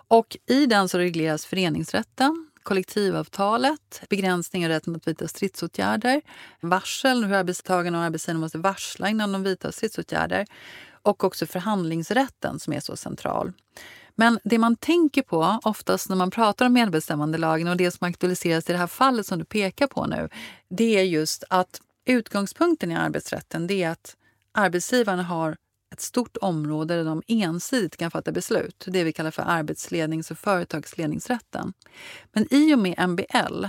Och 0.08 0.36
I 0.46 0.66
den 0.66 0.88
så 0.88 0.98
regleras 0.98 1.46
föreningsrätten, 1.46 2.48
kollektivavtalet, 2.62 4.02
begränsning 4.08 4.64
av 4.64 4.68
rätten 4.68 4.96
att 4.96 5.08
vidta 5.08 5.28
stridsåtgärder, 5.28 6.20
varsel, 6.60 7.24
hur 7.24 7.34
arbetstagarna 7.34 7.98
och 7.98 8.04
arbetsgivarna 8.04 8.40
måste 8.40 8.58
varsla 8.58 9.08
innan 9.08 9.32
de 9.32 9.42
vidtar 9.42 9.70
stridsåtgärder 9.70 10.46
och 11.02 11.24
också 11.24 11.46
förhandlingsrätten 11.46 12.58
som 12.58 12.72
är 12.72 12.80
så 12.80 12.96
central. 12.96 13.52
Men 14.14 14.38
det 14.44 14.58
man 14.58 14.76
tänker 14.76 15.22
på 15.22 15.58
oftast 15.62 16.08
när 16.08 16.16
man 16.16 16.30
pratar 16.30 16.66
om 16.66 16.72
medbestämmandelagen 16.72 17.68
och 17.68 17.76
det 17.76 17.90
som 17.90 18.08
aktualiseras 18.08 18.70
i 18.70 18.72
det 18.72 18.78
här 18.78 18.86
fallet 18.86 19.26
som 19.26 19.38
du 19.38 19.44
pekar 19.44 19.86
på 19.86 20.06
nu, 20.06 20.28
det 20.68 20.98
är 20.98 21.02
just 21.02 21.44
att 21.50 21.80
utgångspunkten 22.04 22.90
i 22.90 22.96
arbetsrätten 22.96 23.66
det 23.66 23.82
är 23.82 23.90
att 23.90 24.16
arbetsgivarna 24.52 25.22
har 25.22 25.56
ett 25.92 26.00
stort 26.00 26.36
område 26.36 26.96
där 26.96 27.04
de 27.04 27.22
ensidigt 27.26 27.96
kan 27.96 28.10
fatta 28.10 28.32
beslut. 28.32 28.84
Det 28.86 29.04
vi 29.04 29.12
kallar 29.12 29.30
för 29.30 29.42
arbetslednings 29.42 30.30
och 30.30 30.38
företagsledningsrätten. 30.38 31.72
Men 32.32 32.54
i 32.54 32.74
och 32.74 32.78
med 32.78 33.08
MBL 33.08 33.66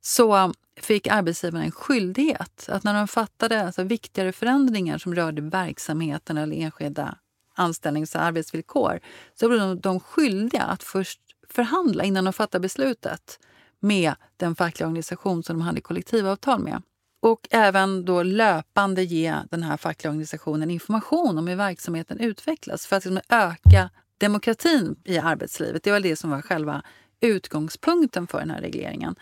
så 0.00 0.52
fick 0.80 1.06
arbetsgivarna 1.06 1.64
en 1.64 1.70
skyldighet 1.70 2.68
att 2.68 2.84
när 2.84 2.94
de 2.94 3.08
fattade 3.08 3.66
alltså 3.66 3.82
viktigare 3.82 4.32
förändringar 4.32 4.98
som 4.98 5.14
rörde 5.14 5.42
verksamheten 5.42 6.38
eller 6.38 6.56
enskilda 6.56 7.18
anställnings 7.54 8.14
och 8.14 8.22
arbetsvillkor 8.22 9.00
så 9.34 9.48
blev 9.48 9.80
de 9.80 10.00
skyldiga 10.00 10.62
att 10.62 10.82
först 10.82 11.20
förhandla 11.48 12.04
innan 12.04 12.24
de 12.24 12.32
fattade 12.32 12.62
beslutet 12.62 13.38
med 13.80 14.14
den 14.36 14.54
fackliga 14.54 14.86
organisation 14.86 15.42
som 15.42 15.58
de 15.58 15.62
hade 15.62 15.80
kollektivavtal 15.80 16.60
med 16.60 16.82
och 17.24 17.48
även 17.50 18.04
då 18.04 18.22
löpande 18.22 19.02
ge 19.02 19.34
den 19.50 19.62
här 19.62 19.76
fackliga 19.76 20.10
organisationen 20.10 20.70
information 20.70 21.38
om 21.38 21.46
hur 21.46 21.56
verksamheten 21.56 22.20
utvecklas 22.20 22.86
för 22.86 22.96
att 22.96 23.04
liksom 23.04 23.20
öka 23.28 23.90
demokratin 24.18 24.96
i 25.04 25.18
arbetslivet. 25.18 25.82
Det 25.82 25.90
var 25.90 26.00
det 26.00 26.16
som 26.16 26.30
var 26.30 26.42
själva 26.42 26.82
utgångspunkten 27.20 28.26
för 28.26 28.38
den 28.38 28.50
här 28.50 28.60
regleringen. 28.60 29.14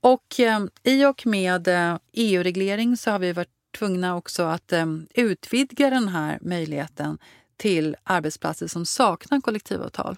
Och 0.00 0.40
eh, 0.40 0.60
i 0.82 1.04
och 1.04 1.26
med 1.26 1.68
eh, 1.68 1.98
EU-reglering 2.12 2.96
så 2.96 3.10
har 3.10 3.18
vi 3.18 3.32
varit 3.32 3.48
tvungna 3.78 4.16
också 4.16 4.42
att 4.42 4.72
eh, 4.72 4.86
utvidga 5.14 5.90
den 5.90 6.08
här 6.08 6.38
möjligheten 6.40 7.18
till 7.56 7.96
arbetsplatser 8.04 8.66
som 8.66 8.86
saknar 8.86 9.40
kollektivavtal. 9.40 10.16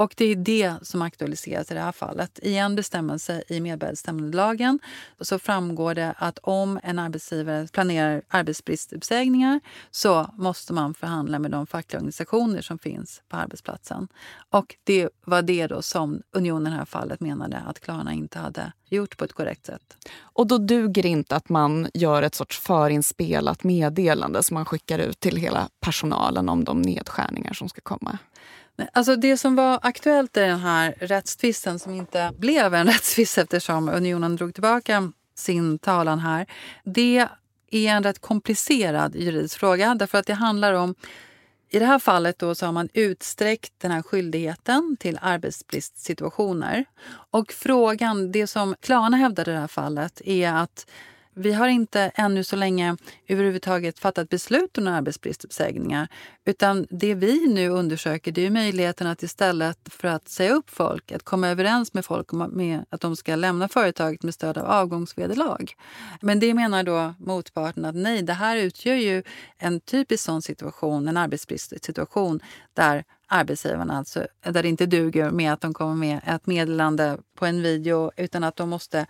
Och 0.00 0.14
det 0.16 0.24
är 0.24 0.36
det 0.36 0.74
som 0.82 1.02
aktualiseras 1.02 1.70
i 1.70 1.74
det 1.74 1.80
här 1.80 1.92
fallet. 1.92 2.38
I 2.42 2.56
en 2.56 2.76
bestämmelse 2.76 3.42
i 3.48 3.60
medbestämmandelagen 3.60 4.78
så 5.20 5.38
framgår 5.38 5.94
det 5.94 6.14
att 6.18 6.38
om 6.38 6.80
en 6.82 6.98
arbetsgivare 6.98 7.68
planerar 7.72 8.22
arbetsbristuppsägningar 8.28 9.60
så 9.90 10.26
måste 10.34 10.72
man 10.72 10.94
förhandla 10.94 11.38
med 11.38 11.50
de 11.50 11.66
fackliga 11.66 11.98
organisationer 11.98 12.60
som 12.60 12.78
finns 12.78 13.22
på 13.28 13.36
arbetsplatsen. 13.36 14.08
Och 14.50 14.76
det 14.84 15.08
var 15.24 15.42
det 15.42 15.66
då 15.66 15.82
som 15.82 16.22
Unionen 16.32 16.66
i 16.66 16.70
det 16.70 16.78
här 16.78 16.84
fallet 16.84 17.20
menade 17.20 17.58
att 17.66 17.80
Klarna 17.80 18.12
inte 18.12 18.38
hade 18.38 18.72
gjort 18.88 19.16
på 19.16 19.24
ett 19.24 19.32
korrekt 19.32 19.66
sätt. 19.66 19.96
Och 20.18 20.46
då 20.46 20.58
duger 20.58 21.02
det 21.02 21.08
inte 21.08 21.36
att 21.36 21.48
man 21.48 21.88
gör 21.94 22.22
ett 22.22 22.34
sorts 22.34 22.58
förinspelat 22.58 23.64
meddelande 23.64 24.42
som 24.42 24.54
man 24.54 24.64
skickar 24.64 24.98
ut 24.98 25.20
till 25.20 25.36
hela 25.36 25.68
personalen 25.80 26.48
om 26.48 26.64
de 26.64 26.82
nedskärningar 26.82 27.52
som 27.52 27.68
ska 27.68 27.80
komma? 27.80 28.18
Alltså 28.92 29.16
det 29.16 29.36
som 29.36 29.56
var 29.56 29.78
aktuellt 29.82 30.36
i 30.36 30.40
den 30.40 30.60
här 30.60 30.94
rättstvisten 30.98 31.78
som 31.78 31.94
inte 31.94 32.32
blev 32.38 32.74
en 32.74 32.86
rättstvist 32.92 33.38
eftersom 33.38 33.88
unionen 33.88 34.36
drog 34.36 34.54
tillbaka 34.54 35.12
sin 35.34 35.78
talan 35.78 36.18
här. 36.18 36.46
Det 36.84 37.26
är 37.70 37.90
en 37.90 38.02
rätt 38.02 38.18
komplicerad 38.18 39.16
juridisk 39.16 39.58
fråga 39.58 39.94
därför 39.94 40.18
att 40.18 40.26
det 40.26 40.34
handlar 40.34 40.72
om 40.72 40.94
i 41.72 41.78
det 41.78 41.84
här 41.84 41.98
fallet 41.98 42.38
då 42.38 42.54
så 42.54 42.66
har 42.66 42.72
man 42.72 42.88
utsträckt 42.94 43.72
den 43.78 43.90
här 43.90 44.02
skyldigheten 44.02 44.96
till 45.00 45.18
arbetsbristsituationer. 45.22 46.84
Och 47.30 47.52
frågan, 47.52 48.32
det 48.32 48.46
som 48.46 48.74
Klarna 48.80 49.16
hävdade 49.16 49.50
i 49.50 49.54
det 49.54 49.60
här 49.60 49.66
fallet 49.66 50.20
är 50.24 50.52
att 50.52 50.86
vi 51.40 51.52
har 51.52 51.68
inte 51.68 52.00
ännu 52.14 52.44
så 52.44 52.56
länge 52.56 52.96
överhuvudtaget 53.28 53.98
fattat 53.98 54.28
beslut 54.28 54.78
om 54.78 54.86
arbetsbristuppsägningar. 54.86 56.08
Utan 56.44 56.86
det 56.90 57.14
vi 57.14 57.46
nu 57.46 57.68
undersöker 57.68 58.32
det 58.32 58.46
är 58.46 58.50
möjligheten 58.50 59.06
att 59.06 59.22
istället 59.22 59.78
för 59.84 60.08
att 60.08 60.28
säga 60.28 60.52
upp 60.52 60.70
folk, 60.70 61.12
att 61.12 61.22
komma 61.22 61.48
överens 61.48 61.94
med 61.94 62.04
folk 62.04 62.32
om 62.32 62.84
att 62.90 63.00
de 63.00 63.16
ska 63.16 63.36
lämna 63.36 63.68
företaget 63.68 64.22
med 64.22 64.34
stöd 64.34 64.58
av 64.58 64.66
avgångsvederlag. 64.66 65.72
Men 66.20 66.40
det 66.40 66.54
menar 66.54 66.82
då 66.82 67.14
motparten 67.18 67.84
att 67.84 67.94
nej, 67.94 68.22
det 68.22 68.32
här 68.32 68.56
utgör 68.56 68.94
ju 68.94 69.22
en 69.58 69.80
typisk 69.80 70.24
sån 70.24 70.42
situation, 70.42 71.08
en 71.08 71.16
arbetsbristsituation 71.16 72.40
där 72.74 73.04
arbetsgivarna, 73.26 73.98
alltså, 73.98 74.26
där 74.42 74.62
det 74.62 74.68
inte 74.68 74.86
duger 74.86 75.30
med 75.30 75.52
att 75.52 75.60
de 75.60 75.74
kommer 75.74 75.94
med 75.94 76.20
ett 76.26 76.46
meddelande 76.46 77.18
på 77.34 77.46
en 77.46 77.62
video 77.62 78.10
utan 78.16 78.44
att 78.44 78.56
de 78.56 78.68
måste 78.68 79.06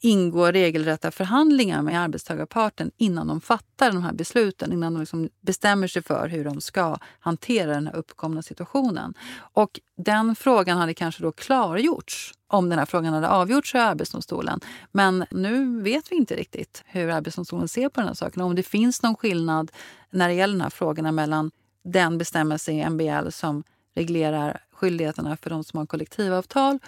ingå 0.00 0.46
regelrätta 0.46 1.10
förhandlingar 1.10 1.82
med 1.82 2.00
arbetstagarparten 2.00 2.90
innan 2.96 3.26
de 3.26 3.40
fattar 3.40 3.92
de 3.92 4.02
här 4.02 4.12
besluten, 4.12 4.72
innan 4.72 4.94
de 4.94 5.00
liksom 5.00 5.28
bestämmer 5.40 5.88
sig 5.88 6.02
för 6.02 6.28
hur 6.28 6.44
de 6.44 6.60
ska 6.60 6.98
hantera 7.18 7.70
den 7.70 7.86
här 7.86 7.96
uppkomna 7.96 8.42
situationen. 8.42 9.14
Och 9.36 9.80
den 9.96 10.36
frågan 10.36 10.78
hade 10.78 10.94
kanske 10.94 11.22
då 11.22 11.32
klargjorts 11.32 12.32
om 12.46 12.68
den 12.68 12.78
här 12.78 12.86
frågan 12.86 13.14
hade 13.14 13.28
avgjorts 13.28 13.74
i 13.74 13.78
Arbetsdomstolen. 13.78 14.60
Men 14.92 15.26
nu 15.30 15.82
vet 15.82 16.12
vi 16.12 16.16
inte 16.16 16.36
riktigt 16.36 16.82
hur 16.86 17.10
Arbetsdomstolen 17.10 17.68
ser 17.68 17.88
på 17.88 18.00
den 18.00 18.08
här 18.08 18.14
saken. 18.14 18.42
Om 18.42 18.54
det 18.54 18.62
finns 18.62 19.02
någon 19.02 19.16
skillnad 19.16 19.72
när 20.10 20.28
det 20.28 20.34
gäller 20.34 20.54
de 20.54 20.62
här 20.62 20.70
frågorna 20.70 21.12
mellan 21.12 21.50
den 21.84 22.18
bestämmelse 22.18 22.72
i 22.72 22.90
MBL 22.90 23.28
som 23.30 23.64
reglerar 23.94 24.60
skyldigheterna 24.72 25.36
för 25.36 25.50
de 25.50 25.64
som 25.64 25.78
har 25.78 25.86
kollektivavtal 25.86 26.78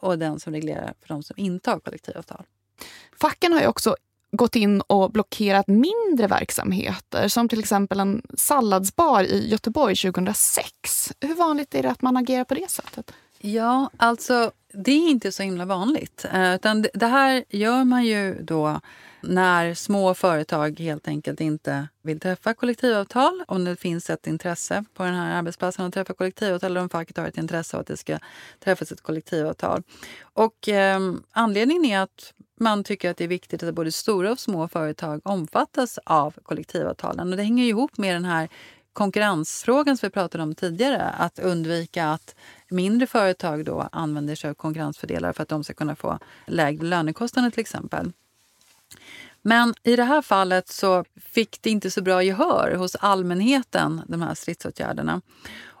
och 0.00 0.18
den 0.18 0.40
som 0.40 0.52
reglerar 0.52 0.94
för 1.00 1.08
de 1.08 1.22
som 1.22 1.34
inte 1.38 1.70
har 1.70 1.80
kollektivavtal. 1.80 2.44
Facken 3.20 3.52
har 3.52 3.60
ju 3.60 3.66
också 3.66 3.96
gått 4.32 4.56
in 4.56 4.80
och 4.80 5.12
blockerat 5.12 5.68
mindre 5.68 6.26
verksamheter 6.26 7.28
som 7.28 7.48
till 7.48 7.58
exempel 7.58 8.00
en 8.00 8.22
salladsbar 8.34 9.22
i 9.22 9.48
Göteborg 9.48 9.96
2006. 9.96 11.12
Hur 11.20 11.34
vanligt 11.34 11.74
är 11.74 11.82
det 11.82 11.90
att 11.90 12.02
man 12.02 12.16
agerar 12.16 12.44
på 12.44 12.54
det 12.54 12.70
sättet? 12.70 13.12
Ja, 13.38 13.90
alltså 13.96 14.50
det 14.72 14.90
är 14.90 15.10
inte 15.10 15.32
så 15.32 15.42
himla 15.42 15.64
vanligt. 15.64 16.26
Eh, 16.32 16.54
utan 16.54 16.86
det 16.94 17.06
här 17.06 17.44
gör 17.48 17.84
man 17.84 18.04
ju 18.04 18.42
då 18.42 18.80
när 19.20 19.74
små 19.74 20.14
företag 20.14 20.80
helt 20.80 21.08
enkelt 21.08 21.40
inte 21.40 21.88
vill 22.02 22.20
träffa 22.20 22.54
kollektivavtal. 22.54 23.44
Om 23.48 23.64
det 23.64 23.76
finns 23.76 24.10
ett 24.10 24.26
intresse 24.26 24.84
på 24.94 25.02
den 25.02 25.14
här 25.14 25.38
arbetsplatsen 25.38 25.86
att 25.86 25.94
träffa 25.94 26.14
kollektivavtal 26.14 26.70
eller 26.70 26.80
om 26.80 26.88
facket 26.88 27.16
har 27.16 27.26
ett 27.26 27.38
intresse 27.38 27.76
av 27.76 27.80
att 27.80 27.86
det 27.86 27.96
ska 27.96 28.18
träffas 28.64 28.92
ett 28.92 29.00
kollektivavtal. 29.00 29.82
Och 30.22 30.68
eh, 30.68 31.00
anledningen 31.32 31.84
är 31.84 32.00
att 32.00 32.32
man 32.60 32.84
tycker 32.84 33.10
att 33.10 33.16
det 33.16 33.24
är 33.24 33.28
viktigt 33.28 33.62
att 33.62 33.74
både 33.74 33.92
stora 33.92 34.32
och 34.32 34.40
små 34.40 34.68
företag 34.68 35.20
omfattas 35.24 35.98
av 36.04 36.34
kollektivavtalen. 36.42 37.30
Och 37.30 37.36
det 37.36 37.42
hänger 37.42 37.64
ihop 37.64 37.98
med 37.98 38.14
den 38.14 38.24
här 38.24 38.48
konkurrensfrågan 38.92 39.96
som 39.96 40.06
vi 40.06 40.10
pratade 40.10 40.44
om 40.44 40.54
tidigare. 40.54 41.02
Att 41.02 41.38
undvika 41.38 42.06
att 42.08 42.34
mindre 42.68 43.06
företag 43.06 43.64
då 43.64 43.88
använder 43.92 44.34
sig 44.34 44.50
av 44.50 44.54
konkurrensfördelar 44.54 45.32
för 45.32 45.42
att 45.42 45.48
de 45.48 45.64
ska 45.64 45.74
kunna 45.74 45.96
få 45.96 46.18
lägre 46.46 46.84
lönekostnader 46.84 47.50
till 47.50 47.60
exempel. 47.60 48.12
Men 49.42 49.74
i 49.82 49.96
det 49.96 50.04
här 50.04 50.22
fallet 50.22 50.68
så 50.68 51.04
fick 51.16 51.62
det 51.62 51.70
inte 51.70 51.90
så 51.90 52.02
bra 52.02 52.22
gehör 52.22 52.74
hos 52.74 52.96
allmänheten, 52.96 54.02
de 54.08 54.22
här 54.22 54.34
stridsåtgärderna. 54.34 55.20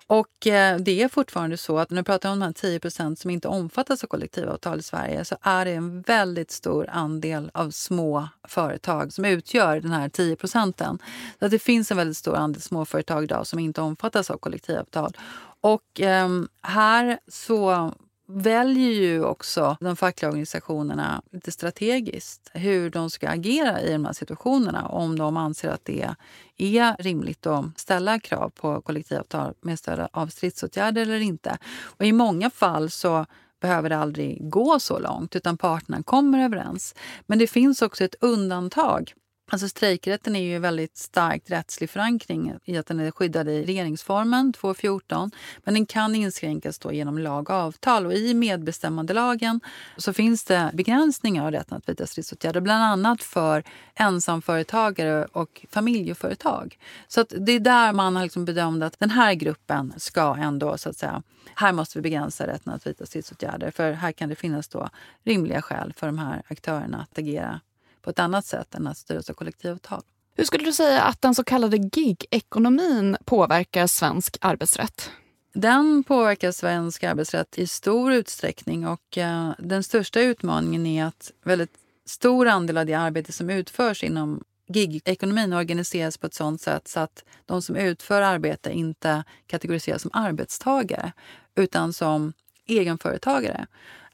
Och 0.08 0.46
eh, 0.46 0.78
det 0.78 1.02
är 1.02 1.08
fortfarande 1.08 1.56
så 1.56 1.78
att 1.78 1.90
när 1.90 1.96
vi 1.96 2.04
pratar 2.04 2.32
om 2.32 2.38
de 2.38 2.44
här 2.44 2.52
10 2.52 3.16
som 3.16 3.30
inte 3.30 3.48
omfattas 3.48 4.04
av 4.04 4.08
kollektivavtal 4.08 4.78
i 4.78 4.82
Sverige 4.82 5.24
så 5.24 5.36
är 5.42 5.64
det 5.64 5.72
en 5.72 6.02
väldigt 6.02 6.50
stor 6.50 6.88
andel 6.90 7.50
av 7.54 7.70
små 7.70 8.28
företag 8.48 9.12
som 9.12 9.24
utgör 9.24 9.80
den 9.80 9.90
här 9.90 10.08
10 10.08 10.36
procenten. 10.36 10.98
Så 11.38 11.48
det 11.48 11.58
finns 11.58 11.90
en 11.90 11.96
väldigt 11.96 12.16
stor 12.16 12.36
andel 12.36 12.62
småföretag 12.62 13.24
idag 13.24 13.46
som 13.46 13.58
inte 13.58 13.80
omfattas 13.80 14.30
av 14.30 14.36
kollektivavtal. 14.36 15.16
Och 15.60 16.00
eh, 16.00 16.28
här 16.62 17.18
så 17.28 17.92
väljer 18.28 18.90
ju 18.90 19.24
också 19.24 19.76
de 19.80 19.96
fackliga 19.96 20.28
organisationerna 20.28 21.22
lite 21.32 21.52
strategiskt 21.52 22.50
hur 22.54 22.90
de 22.90 23.10
ska 23.10 23.28
agera 23.28 23.80
i 23.80 23.92
de 23.92 24.04
här 24.04 24.12
situationerna. 24.12 24.88
Om 24.88 25.18
de 25.18 25.36
anser 25.36 25.68
att 25.68 25.84
det 25.84 26.08
är 26.56 27.02
rimligt 27.02 27.46
att 27.46 27.78
ställa 27.78 28.20
krav 28.20 28.50
på 28.50 28.80
kollektivavtal 28.80 29.54
med 29.60 29.78
stöd 29.78 30.08
av 30.12 30.26
stridsåtgärder 30.26 31.02
eller 31.02 31.20
inte. 31.20 31.58
Och 31.82 32.04
I 32.04 32.12
många 32.12 32.50
fall 32.50 32.90
så 32.90 33.26
behöver 33.60 33.88
det 33.88 33.96
aldrig 33.96 34.50
gå 34.50 34.80
så 34.80 34.98
långt 34.98 35.36
utan 35.36 35.56
parterna 35.56 36.02
kommer 36.02 36.44
överens. 36.44 36.94
Men 37.26 37.38
det 37.38 37.46
finns 37.46 37.82
också 37.82 38.04
ett 38.04 38.14
undantag 38.20 39.12
Alltså 39.50 39.68
strejkrätten 39.68 40.36
är 40.36 40.40
ju 40.40 40.58
väldigt 40.58 40.96
starkt 40.96 41.50
rättslig 41.50 41.90
förankring 41.90 42.54
i 42.64 42.76
att 42.76 42.86
den 42.86 43.00
är 43.00 43.10
skyddad 43.10 43.48
i 43.48 43.64
regeringsformen 43.64 44.52
2.14. 44.52 45.30
Men 45.64 45.74
den 45.74 45.86
kan 45.86 46.14
inskränkas 46.14 46.78
då 46.78 46.92
genom 46.92 47.18
lag 47.18 47.50
och 47.50 47.56
avtal. 47.56 48.06
Och 48.06 48.14
I 48.14 48.34
medbestämmandelagen 48.34 49.60
så 49.96 50.12
finns 50.12 50.44
det 50.44 50.70
begränsningar 50.74 51.44
av 51.44 51.50
rätten 51.50 51.78
att 51.78 51.88
vidta 51.88 52.06
stridsåtgärder. 52.06 52.60
Bland 52.60 52.84
annat 52.84 53.22
för 53.22 53.62
ensamföretagare 53.94 55.24
och 55.24 55.66
familjeföretag. 55.70 56.78
Så 57.08 57.20
att 57.20 57.32
det 57.38 57.52
är 57.52 57.60
där 57.60 57.92
man 57.92 58.16
har 58.16 58.22
liksom 58.22 58.44
bedömt 58.44 58.82
att 58.82 58.98
den 58.98 59.10
här 59.10 59.34
gruppen 59.34 59.94
ska 59.96 60.36
ändå 60.36 60.78
så 60.78 60.88
att 60.88 60.96
säga 60.96 61.22
här 61.54 61.72
måste 61.72 61.98
vi 61.98 62.02
begränsa 62.02 62.46
rätten 62.46 62.72
att 62.72 62.86
vidta 62.86 63.06
stridsåtgärder. 63.06 63.70
För 63.70 63.92
här 63.92 64.12
kan 64.12 64.28
det 64.28 64.34
finnas 64.34 64.68
då 64.68 64.88
rimliga 65.24 65.62
skäl 65.62 65.92
för 65.96 66.06
de 66.06 66.18
här 66.18 66.42
aktörerna 66.48 67.02
att 67.02 67.18
agera 67.18 67.60
på 68.06 68.10
ett 68.10 68.18
annat 68.18 68.46
sätt 68.46 68.74
än 68.74 68.86
att 68.86 68.98
styras 68.98 69.30
av 69.30 69.34
kollektivavtal. 69.34 70.02
Hur 70.36 70.44
skulle 70.44 70.64
du 70.64 70.72
säga 70.72 71.02
att 71.02 71.22
den 71.22 71.34
så 71.34 71.44
kallade 71.44 71.78
gig-ekonomin 71.78 73.16
påverkar 73.24 73.86
svensk 73.86 74.38
arbetsrätt? 74.40 75.10
Den 75.54 76.04
påverkar 76.04 76.52
svensk 76.52 77.04
arbetsrätt 77.04 77.58
i 77.58 77.66
stor 77.66 78.12
utsträckning 78.12 78.86
och 78.86 79.18
eh, 79.18 79.50
den 79.58 79.82
största 79.82 80.20
utmaningen 80.20 80.86
är 80.86 81.04
att 81.04 81.32
väldigt 81.44 81.74
stor 82.04 82.48
andel 82.48 82.78
av 82.78 82.86
det 82.86 82.94
arbete 82.94 83.32
som 83.32 83.50
utförs 83.50 84.04
inom 84.04 84.44
gig-ekonomin 84.68 85.52
organiseras 85.52 86.18
på 86.18 86.26
ett 86.26 86.34
sådant 86.34 86.60
sätt 86.60 86.88
så 86.88 87.00
att 87.00 87.24
de 87.46 87.62
som 87.62 87.76
utför 87.76 88.22
arbete 88.22 88.72
inte 88.72 89.24
kategoriseras 89.46 90.02
som 90.02 90.10
arbetstagare 90.14 91.12
utan 91.54 91.92
som 91.92 92.32
egenföretagare. 92.66 93.66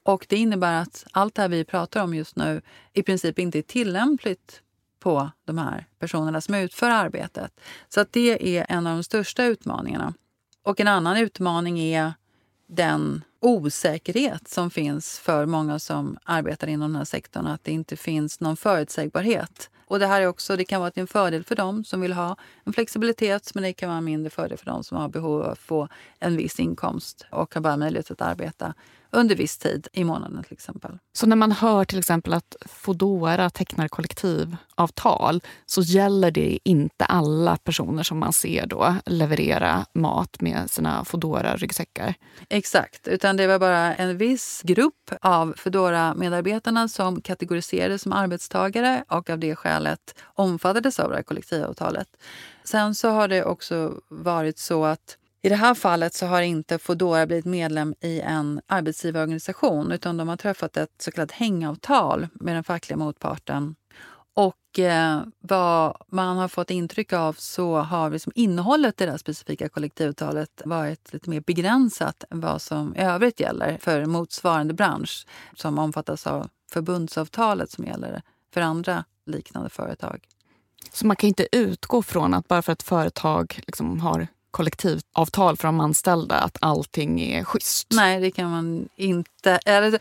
Och 0.02 0.26
Det 0.28 0.36
innebär 0.36 0.82
att 0.82 1.04
allt 1.12 1.34
det 1.34 1.42
här 1.42 1.48
vi 1.48 1.64
pratar 1.64 2.02
om 2.02 2.14
just 2.14 2.36
nu 2.36 2.62
i 2.92 3.02
princip 3.02 3.38
inte 3.38 3.58
är 3.58 3.62
tillämpligt 3.62 4.62
på 5.00 5.30
de 5.44 5.58
här 5.58 5.86
personerna 5.98 6.40
som 6.40 6.54
utför 6.54 6.90
arbetet. 6.90 7.60
Så 7.88 8.00
att 8.00 8.12
det 8.12 8.58
är 8.58 8.66
en 8.68 8.86
av 8.86 8.96
de 8.96 9.02
största 9.02 9.44
utmaningarna. 9.44 10.14
Och 10.62 10.80
en 10.80 10.88
annan 10.88 11.16
utmaning 11.16 11.78
är 11.78 12.12
den 12.66 13.24
osäkerhet 13.40 14.48
som 14.48 14.70
finns 14.70 15.18
för 15.18 15.46
många 15.46 15.78
som 15.78 16.18
arbetar 16.24 16.66
inom 16.66 16.90
den 16.90 16.96
här 16.96 17.04
sektorn. 17.04 17.46
Att 17.46 17.64
det 17.64 17.72
inte 17.72 17.96
finns 17.96 18.40
någon 18.40 18.56
förutsägbarhet. 18.56 19.70
Och 19.86 19.98
det 19.98 20.06
här 20.06 20.20
är 20.20 20.26
också, 20.26 20.56
det 20.56 20.64
kan 20.64 20.80
vara 20.80 20.92
en 20.94 21.06
fördel 21.06 21.44
för 21.44 21.56
dem 21.56 21.84
som 21.84 22.00
vill 22.00 22.12
ha 22.12 22.36
en 22.64 22.72
flexibilitet 22.72 23.54
men 23.54 23.62
det 23.62 23.72
kan 23.72 23.88
vara 23.88 23.98
en 23.98 24.04
mindre 24.04 24.30
fördel 24.30 24.58
för 24.58 24.66
dem 24.66 24.84
som 24.84 24.98
har 24.98 25.08
behov 25.08 25.42
av 25.42 25.50
att 25.50 25.58
få 25.58 25.88
en 26.18 26.36
viss 26.36 26.60
inkomst 26.60 27.26
och 27.30 27.54
har 27.54 27.60
bara 27.60 27.76
möjlighet 27.76 28.10
att 28.10 28.20
arbeta 28.20 28.74
under 29.12 29.36
viss 29.36 29.58
tid 29.58 29.88
i 29.92 30.04
månaden 30.04 30.44
till 30.44 30.52
exempel. 30.52 30.98
Så 31.12 31.26
när 31.26 31.36
man 31.36 31.52
hör 31.52 31.84
till 31.84 31.98
exempel 31.98 32.32
att 32.32 32.56
Fodora 32.66 33.50
tecknar 33.50 33.88
kollektivavtal 33.88 35.40
så 35.66 35.82
gäller 35.82 36.30
det 36.30 36.58
inte 36.64 37.04
alla 37.04 37.56
personer 37.56 38.02
som 38.02 38.18
man 38.18 38.32
ser 38.32 38.66
då 38.66 38.96
leverera 39.06 39.86
mat 39.94 40.40
med 40.40 40.70
sina 40.70 41.04
fodora 41.04 41.56
ryggsäckar 41.56 42.14
Exakt, 42.48 43.08
utan 43.08 43.36
det 43.36 43.46
var 43.46 43.58
bara 43.58 43.94
en 43.94 44.18
viss 44.18 44.62
grupp 44.64 45.10
av 45.20 45.54
fodora 45.56 46.14
medarbetarna 46.14 46.88
som 46.88 47.20
kategoriserades 47.20 48.02
som 48.02 48.12
arbetstagare 48.12 49.04
och 49.08 49.30
av 49.30 49.38
det 49.38 49.56
skälet 49.56 50.14
omfattades 50.22 51.00
av 51.00 51.10
det 51.10 51.16
här 51.16 51.22
kollektivavtalet. 51.22 52.08
Sen 52.64 52.94
så 52.94 53.10
har 53.10 53.28
det 53.28 53.44
också 53.44 53.94
varit 54.08 54.58
så 54.58 54.84
att 54.84 55.16
i 55.44 55.48
det 55.48 55.56
här 55.56 55.74
fallet 55.74 56.14
så 56.14 56.26
har 56.26 56.42
inte 56.42 56.78
Fodora 56.78 57.26
blivit 57.26 57.44
medlem 57.44 57.94
i 58.00 58.20
en 58.20 58.60
arbetsgivarorganisation 58.66 59.92
utan 59.92 60.16
de 60.16 60.28
har 60.28 60.36
träffat 60.36 60.76
ett 60.76 60.90
så 60.98 61.10
kallat 61.10 61.32
hängavtal 61.32 62.28
med 62.34 62.56
den 62.56 62.64
fackliga 62.64 62.96
motparten. 62.96 63.74
Och 64.34 64.78
eh, 64.78 65.22
vad 65.38 65.96
man 66.08 66.36
har 66.36 66.48
fått 66.48 66.70
intryck 66.70 67.12
av 67.12 67.32
så 67.38 67.76
har 67.76 68.10
liksom 68.10 68.32
innehållet 68.34 69.00
i 69.00 69.04
det 69.04 69.10
här 69.10 69.18
specifika 69.18 69.68
kollektivavtalet 69.68 70.62
varit 70.64 71.12
lite 71.12 71.30
mer 71.30 71.40
begränsat 71.40 72.24
än 72.30 72.40
vad 72.40 72.62
som 72.62 72.96
i 72.96 73.00
övrigt 73.00 73.40
gäller 73.40 73.78
för 73.80 74.06
motsvarande 74.06 74.74
bransch 74.74 75.26
som 75.56 75.78
omfattas 75.78 76.26
av 76.26 76.48
förbundsavtalet 76.72 77.70
som 77.70 77.84
gäller 77.84 78.22
för 78.54 78.60
andra 78.60 79.04
liknande 79.26 79.70
företag. 79.70 80.28
Så 80.92 81.06
man 81.06 81.16
kan 81.16 81.28
inte 81.28 81.48
utgå 81.52 82.02
från 82.02 82.34
att 82.34 82.48
bara 82.48 82.62
för 82.62 82.72
att 82.72 82.82
företag 82.82 83.60
liksom 83.66 84.00
har 84.00 84.26
kollektivavtal 84.52 85.56
för 85.56 85.68
de 85.68 85.80
anställda 85.80 86.34
att 86.34 86.58
allting 86.60 87.20
är 87.20 87.44
schysst? 87.44 87.86
Nej, 87.90 88.20
det 88.20 88.30
kan 88.30 88.50
man 88.50 88.88
inte. 88.96 89.60
Eller, 89.66 89.98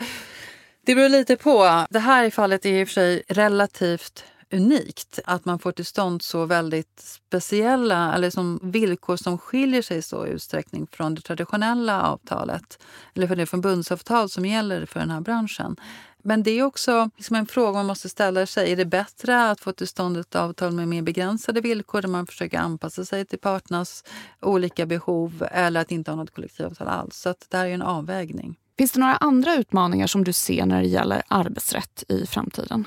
det 0.86 0.96
beror 0.96 1.10
lite 1.10 1.36
på. 1.36 1.86
Det 1.90 2.00
här 2.00 2.30
fallet 2.30 2.66
är 2.66 2.82
i 2.82 2.84
och 2.84 2.88
för 2.88 2.94
sig 2.94 3.24
relativt 3.28 4.24
unikt. 4.52 5.20
Att 5.26 5.46
man 5.46 5.60
får 5.60 5.72
till 5.72 5.86
stånd 5.86 6.22
så 6.22 6.46
väldigt 6.46 7.00
speciella 7.00 8.14
eller 8.16 8.30
som 8.30 8.60
villkor 8.64 9.16
som 9.18 9.38
skiljer 9.38 9.82
sig 9.82 9.98
i 9.98 10.02
så 10.02 10.26
utsträckning 10.26 10.88
från 10.92 11.16
det 11.16 11.22
traditionella 11.22 12.02
avtalet 12.02 12.80
eller 13.14 13.28
för 13.28 13.36
det 13.36 13.46
förbundsavtal 13.46 14.30
som 14.30 14.46
gäller 14.46 14.86
för 14.86 15.00
den 15.00 15.10
här 15.10 15.22
branschen. 15.22 15.76
Men 16.24 16.44
det 16.44 16.52
är 16.52 16.64
också 16.64 17.10
liksom 17.16 17.36
en 17.36 17.46
fråga 17.46 17.72
man 17.72 17.86
måste 17.86 18.10
ställa 18.10 18.46
sig. 18.46 18.72
Är 18.72 18.76
det 18.76 18.86
bättre 18.86 19.50
att 19.50 19.60
få 19.60 19.72
till 19.72 19.88
stånd 19.88 20.18
ett 20.18 20.36
avtal 20.36 20.72
med 20.72 20.88
mer 20.88 21.02
begränsade 21.02 21.62
villkor 21.62 22.02
där 22.02 22.10
man 22.10 22.28
försöker 22.28 22.60
anpassa 22.60 23.06
sig 23.06 23.26
till 23.26 23.40
parternas 23.40 24.04
olika 24.40 24.86
behov 24.86 25.48
eller 25.52 25.82
att 25.82 25.92
inte 25.92 26.12
ha 26.12 26.16
något 26.16 26.36
kollektivavtal 26.36 26.88
alls? 26.88 27.16
Så 27.16 27.36
det 27.50 27.58
här 27.58 27.66
är 27.66 27.74
en 27.74 27.82
avvägning. 27.82 28.58
Finns 28.78 28.92
det 28.92 29.00
några 29.00 29.16
andra 29.16 29.56
utmaningar 29.56 30.08
som 30.08 30.24
du 30.24 30.34
ser 30.34 30.66
när 30.66 30.82
det 30.82 30.88
gäller 30.88 31.22
arbetsrätt 31.28 32.04
i 32.08 32.26
framtiden? 32.26 32.86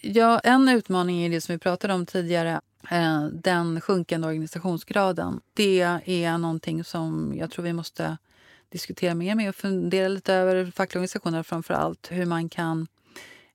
Ja, 0.00 0.38
en 0.38 0.68
utmaning 0.68 1.22
är 1.22 1.30
det 1.30 1.40
som 1.40 1.52
vi 1.52 1.58
pratade 1.58 1.94
om 1.94 2.06
tidigare, 2.06 2.60
eh, 2.90 3.24
den 3.24 3.80
sjunkande 3.80 4.28
organisationsgraden. 4.28 5.40
Det 5.54 5.80
är 6.06 6.38
någonting 6.38 6.84
som 6.84 7.34
jag 7.36 7.50
tror 7.50 7.64
vi 7.64 7.72
måste 7.72 8.16
diskutera 8.72 9.14
mer 9.14 9.34
med 9.34 9.48
och 9.48 9.54
fundera 9.54 10.08
lite 10.08 10.34
över 10.34 10.64
fackliga 10.64 10.98
organisationer 10.98 11.42
framför 11.42 11.74
allt. 11.74 12.08
Hur 12.10 12.26
man 12.26 12.48
kan 12.48 12.86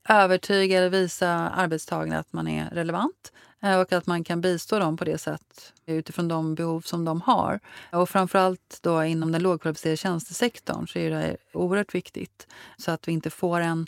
övertyga 0.10 0.78
eller 0.78 0.90
visa 0.90 1.30
arbetstagarna 1.30 2.20
att 2.20 2.34
man 2.34 2.48
är 2.48 2.70
relevant 2.70 3.32
eh, 3.64 3.80
och 3.80 3.94
att 3.94 4.08
man 4.08 4.24
kan 4.24 4.42
bistå 4.42 4.80
dem 4.80 4.98
på 4.98 5.06
det 5.06 5.18
sätt 5.18 5.74
utifrån 5.86 6.28
de 6.28 6.56
behov 6.56 6.82
som 6.82 7.06
de 7.06 7.22
har. 7.22 7.60
Och 7.92 8.10
framförallt 8.10 8.80
då 8.82 9.04
inom 9.04 9.32
den 9.32 9.44
lågkvalificerade 9.44 9.98
tjänstesektorn 9.98 10.88
så 10.88 11.00
är 11.00 11.10
det 11.10 11.38
oerhört 11.54 11.96
viktigt 11.96 12.48
så 12.78 12.92
att 12.92 13.08
vi 13.08 13.12
inte 13.12 13.30
får 13.30 13.60
en 13.60 13.88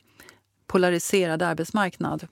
polariserad 0.67 1.41
arbetsmarknad. 1.41 2.27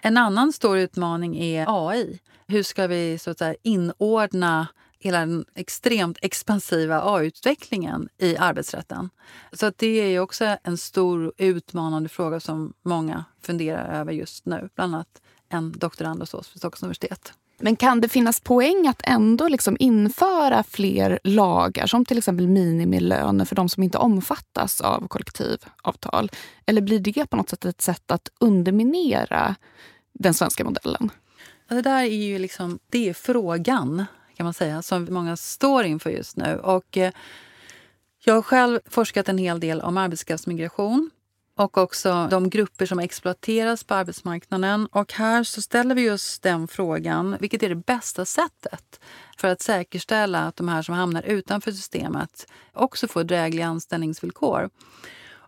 En 0.00 0.16
annan 0.16 0.52
stor 0.52 0.78
utmaning 0.78 1.36
är 1.36 1.88
AI. 1.88 2.20
Hur 2.46 2.62
ska 2.62 2.86
vi 2.86 3.18
så 3.18 3.30
att 3.30 3.38
säga, 3.38 3.54
inordna 3.62 4.68
hela 5.02 5.18
den 5.18 5.44
extremt 5.54 6.18
expansiva 6.22 7.02
AI-utvecklingen 7.04 8.08
i 8.18 8.36
arbetsrätten. 8.36 9.10
Så 9.52 9.66
att 9.66 9.78
det 9.78 9.86
är 9.86 10.20
också 10.20 10.56
en 10.62 10.78
stor 10.78 11.32
utmanande 11.38 12.08
fråga 12.08 12.40
som 12.40 12.72
många 12.82 13.24
funderar 13.42 14.00
över 14.00 14.12
just 14.12 14.46
nu. 14.46 14.68
Bland 14.74 14.94
annat 14.94 15.22
en 15.48 15.72
doktorand 15.72 16.20
hos 16.20 16.34
oss 16.34 16.54
vid 16.54 16.58
Stockholms 16.58 16.82
universitet. 16.82 17.32
Men 17.58 17.76
kan 17.76 18.00
det 18.00 18.08
finnas 18.08 18.40
poäng 18.40 18.86
att 18.88 19.02
ändå 19.04 19.48
liksom 19.48 19.76
införa 19.78 20.62
fler 20.62 21.18
lagar 21.24 21.86
som 21.86 22.04
till 22.04 22.18
exempel 22.18 22.48
minimilöner 22.48 23.44
för 23.44 23.56
de 23.56 23.68
som 23.68 23.82
inte 23.82 23.98
omfattas 23.98 24.80
av 24.80 25.08
kollektivavtal? 25.08 26.30
Eller 26.66 26.80
blir 26.80 27.00
det 27.00 27.26
på 27.26 27.36
något 27.36 27.48
sätt 27.48 27.64
ett 27.64 27.80
sätt 27.80 28.10
att 28.10 28.28
underminera 28.40 29.54
den 30.12 30.34
svenska 30.34 30.64
modellen? 30.64 31.10
Det 31.68 31.82
där 31.82 32.02
är 32.02 32.06
ju 32.06 32.38
liksom, 32.38 32.78
det 32.90 33.08
är 33.08 33.14
frågan 33.14 34.04
kan 34.42 34.46
man 34.46 34.54
säga, 34.54 34.82
som 34.82 35.08
många 35.10 35.36
står 35.36 35.84
inför 35.84 36.10
just 36.10 36.36
nu. 36.36 36.58
Och, 36.62 36.96
eh, 36.96 37.12
jag 38.24 38.34
har 38.34 38.42
själv 38.42 38.80
forskat 38.86 39.28
en 39.28 39.38
hel 39.38 39.60
del 39.60 39.80
om 39.80 39.96
arbetskraftsmigration 39.96 41.10
och 41.56 41.78
också 41.78 42.28
de 42.30 42.50
grupper 42.50 42.86
som 42.86 42.98
exploateras 42.98 43.84
på 43.84 43.94
arbetsmarknaden. 43.94 44.86
Och 44.86 45.12
här 45.12 45.44
så 45.44 45.62
ställer 45.62 45.94
vi 45.94 46.02
just 46.02 46.42
den 46.42 46.68
frågan, 46.68 47.36
vilket 47.40 47.62
är 47.62 47.68
det 47.68 47.74
bästa 47.74 48.24
sättet 48.24 49.00
för 49.36 49.48
att 49.48 49.60
säkerställa 49.62 50.38
att 50.38 50.56
de 50.56 50.68
här 50.68 50.82
som 50.82 50.94
hamnar 50.94 51.22
utanför 51.22 51.72
systemet 51.72 52.46
också 52.72 53.08
får 53.08 53.24
drägliga 53.24 53.66
anställningsvillkor. 53.66 54.70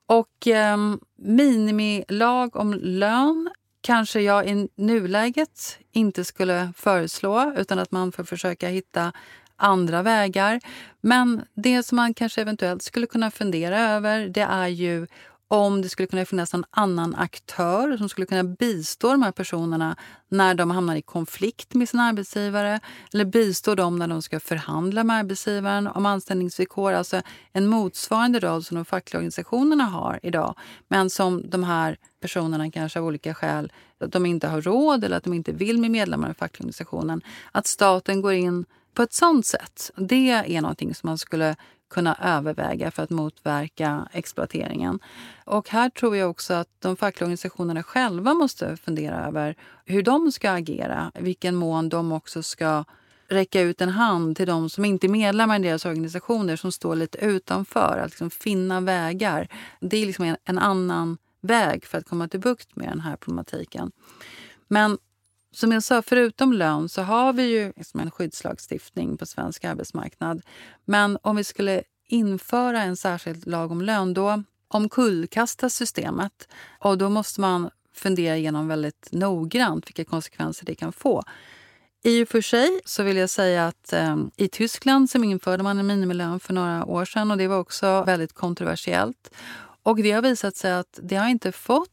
Och 0.07 0.47
eh, 0.47 0.76
minimilag 1.16 2.57
om 2.57 2.74
lön 2.74 3.51
kanske 3.85 4.20
jag 4.20 4.49
i 4.49 4.68
nuläget 4.74 5.78
inte 5.93 6.24
skulle 6.24 6.72
föreslå 6.76 7.53
utan 7.57 7.78
att 7.78 7.91
man 7.91 8.12
får 8.12 8.24
försöka 8.24 8.68
hitta 8.68 9.12
andra 9.57 10.03
vägar. 10.03 10.61
Men 11.01 11.45
det 11.55 11.82
som 11.82 11.97
man 11.97 12.14
kanske 12.14 12.41
eventuellt 12.41 12.82
skulle 12.82 13.07
kunna 13.07 13.30
fundera 13.30 13.80
över 13.80 14.28
det 14.28 14.41
är 14.41 14.68
ju 14.68 15.07
om 15.49 15.82
det 15.82 15.89
skulle 15.89 16.07
kunna 16.07 16.24
finnas 16.24 16.55
en 16.55 16.64
annan 16.70 17.14
aktör 17.14 17.97
som 17.97 18.09
skulle 18.09 18.26
kunna 18.26 18.45
bistå 18.45 19.11
de 19.11 19.22
här 19.22 19.32
personerna 19.32 19.97
när 20.28 20.55
de 20.55 20.70
hamnar 20.70 20.97
i 20.97 21.03
konflikt 21.03 21.74
med 21.74 21.89
sin 21.89 22.01
arbetsgivare 22.01 22.80
eller 23.12 23.24
bistå 23.24 23.74
dem 23.74 23.99
när 23.99 24.09
de 24.09 24.22
ska 24.22 24.41
förhandla 24.41 25.05
med 25.05 25.16
arbetsgivaren 25.16 25.87
om 25.87 26.07
anställningsvillkor. 26.07 26.93
Alltså 26.93 27.22
en 27.53 27.66
motsvarande 27.66 28.41
roll 28.41 28.64
som 28.64 28.74
de 28.74 28.85
fackliga 28.85 29.18
organisationerna 29.18 29.85
har 29.85 30.20
idag 30.22 30.55
men 30.89 31.11
som 31.11 31.51
de 31.51 31.64
här 31.64 31.97
personerna 32.25 32.70
kanske 32.70 32.99
av 32.99 33.07
olika 33.07 33.35
skäl 33.35 33.72
att 33.99 34.12
de 34.12 34.27
inte 34.27 34.49
har 34.49 34.61
råd 34.61 35.05
eller 35.05 35.16
att 35.16 35.25
de 35.25 35.35
inte 35.35 35.53
vill 35.53 35.79
bli 35.79 35.89
medlemmar 35.89 36.31
i 36.31 36.35
fackliga. 36.35 37.20
Att 37.53 37.66
staten 37.66 38.22
går 38.22 38.33
in 38.33 38.64
på 38.95 39.03
ett 39.03 39.12
sånt 39.12 39.47
sätt. 39.47 39.91
Det 39.97 40.31
är 40.31 40.61
någonting 40.61 40.95
som 40.95 41.09
man 41.09 41.18
skulle 41.18 41.57
kunna 41.91 42.18
överväga 42.22 42.91
för 42.91 43.03
att 43.03 43.11
motverka 43.11 44.09
exploateringen. 44.12 44.99
Och 45.45 45.68
här 45.68 45.91
tror 45.91 46.16
jag 46.16 46.31
också 46.31 46.55
att 46.55 46.68
de 46.79 46.97
fackliga 46.97 47.27
organisationerna 47.27 47.83
själva 47.83 48.35
måste 48.35 48.77
fundera 48.77 49.27
över 49.27 49.57
hur 49.85 50.03
de 50.03 50.33
ska 50.33 50.51
agera, 50.51 51.12
i 51.14 51.22
vilken 51.22 51.55
mån 51.55 51.89
de 51.89 52.12
också 52.12 52.43
ska 52.43 52.85
räcka 53.29 53.61
ut 53.61 53.81
en 53.81 53.89
hand 53.89 54.37
till 54.37 54.47
de 54.47 54.70
som 54.70 54.85
inte 54.85 55.07
är 55.07 55.09
medlemmar 55.09 55.59
i 55.59 55.62
deras 55.62 55.85
organisationer 55.85 56.57
som 56.57 56.72
står 56.72 56.97
lite 56.97 57.18
utanför. 57.18 57.99
Att 57.99 58.11
liksom 58.11 58.31
finna 58.31 58.81
vägar. 58.81 59.49
Det 59.81 59.97
är 59.97 60.07
liksom 60.07 60.25
en, 60.25 60.37
en 60.45 60.59
annan 60.59 61.18
väg 61.45 61.84
för 61.84 61.99
att 61.99 62.09
komma 62.09 62.28
till 62.28 62.40
bukt 62.40 62.76
med 62.76 62.88
den 62.88 63.01
här 63.01 63.16
problematiken. 63.16 63.92
Men 64.68 64.99
som 65.53 65.72
jag 65.72 65.82
sa, 65.82 66.03
förutom 66.03 66.53
lön 66.53 66.88
så 66.88 67.03
har 67.03 67.32
vi 67.32 67.42
ju 67.42 67.72
liksom 67.76 68.01
en 68.01 68.11
skyddslagstiftning 68.11 69.16
på 69.16 69.26
svensk 69.26 69.64
arbetsmarknad. 69.64 70.42
Men 70.84 71.18
om 71.22 71.36
vi 71.36 71.45
skulle 71.45 71.82
införa 72.09 72.82
en 72.82 72.97
särskild 72.97 73.47
lag 73.47 73.72
om 73.72 73.80
lön, 73.80 74.14
då 74.14 74.42
omkullkastas 74.68 75.74
systemet. 75.74 76.49
Och 76.78 76.99
då 76.99 77.09
måste 77.09 77.40
man 77.40 77.70
fundera 77.95 78.36
igenom 78.36 78.68
väldigt 78.68 79.09
noggrant 79.12 79.88
vilka 79.88 80.05
konsekvenser 80.05 80.66
det 80.66 80.74
kan 80.74 80.92
få. 80.92 81.22
I 82.03 82.24
och 82.24 82.28
för 82.28 82.40
sig 82.40 82.80
så 82.84 83.03
vill 83.03 83.16
jag 83.16 83.30
säga 83.30 83.66
att 83.66 83.92
eh, 83.92 84.16
i 84.36 84.49
Tyskland 84.49 85.11
så 85.11 85.24
införde 85.24 85.62
man 85.62 85.78
en 85.78 85.86
minimilön 85.86 86.40
för 86.40 86.53
några 86.53 86.84
år 86.84 87.05
sedan 87.05 87.30
och 87.30 87.36
det 87.36 87.49
var 87.49 87.59
också 87.59 88.05
väldigt 88.05 88.32
kontroversiellt. 88.32 89.30
Och 89.85 89.97
det 89.97 90.12
har 90.12 90.22
visat 90.22 90.57
sig 90.57 90.72
att 90.72 90.99
det 91.03 91.16
har 91.16 91.28
inte 91.28 91.53
fått 91.53 91.91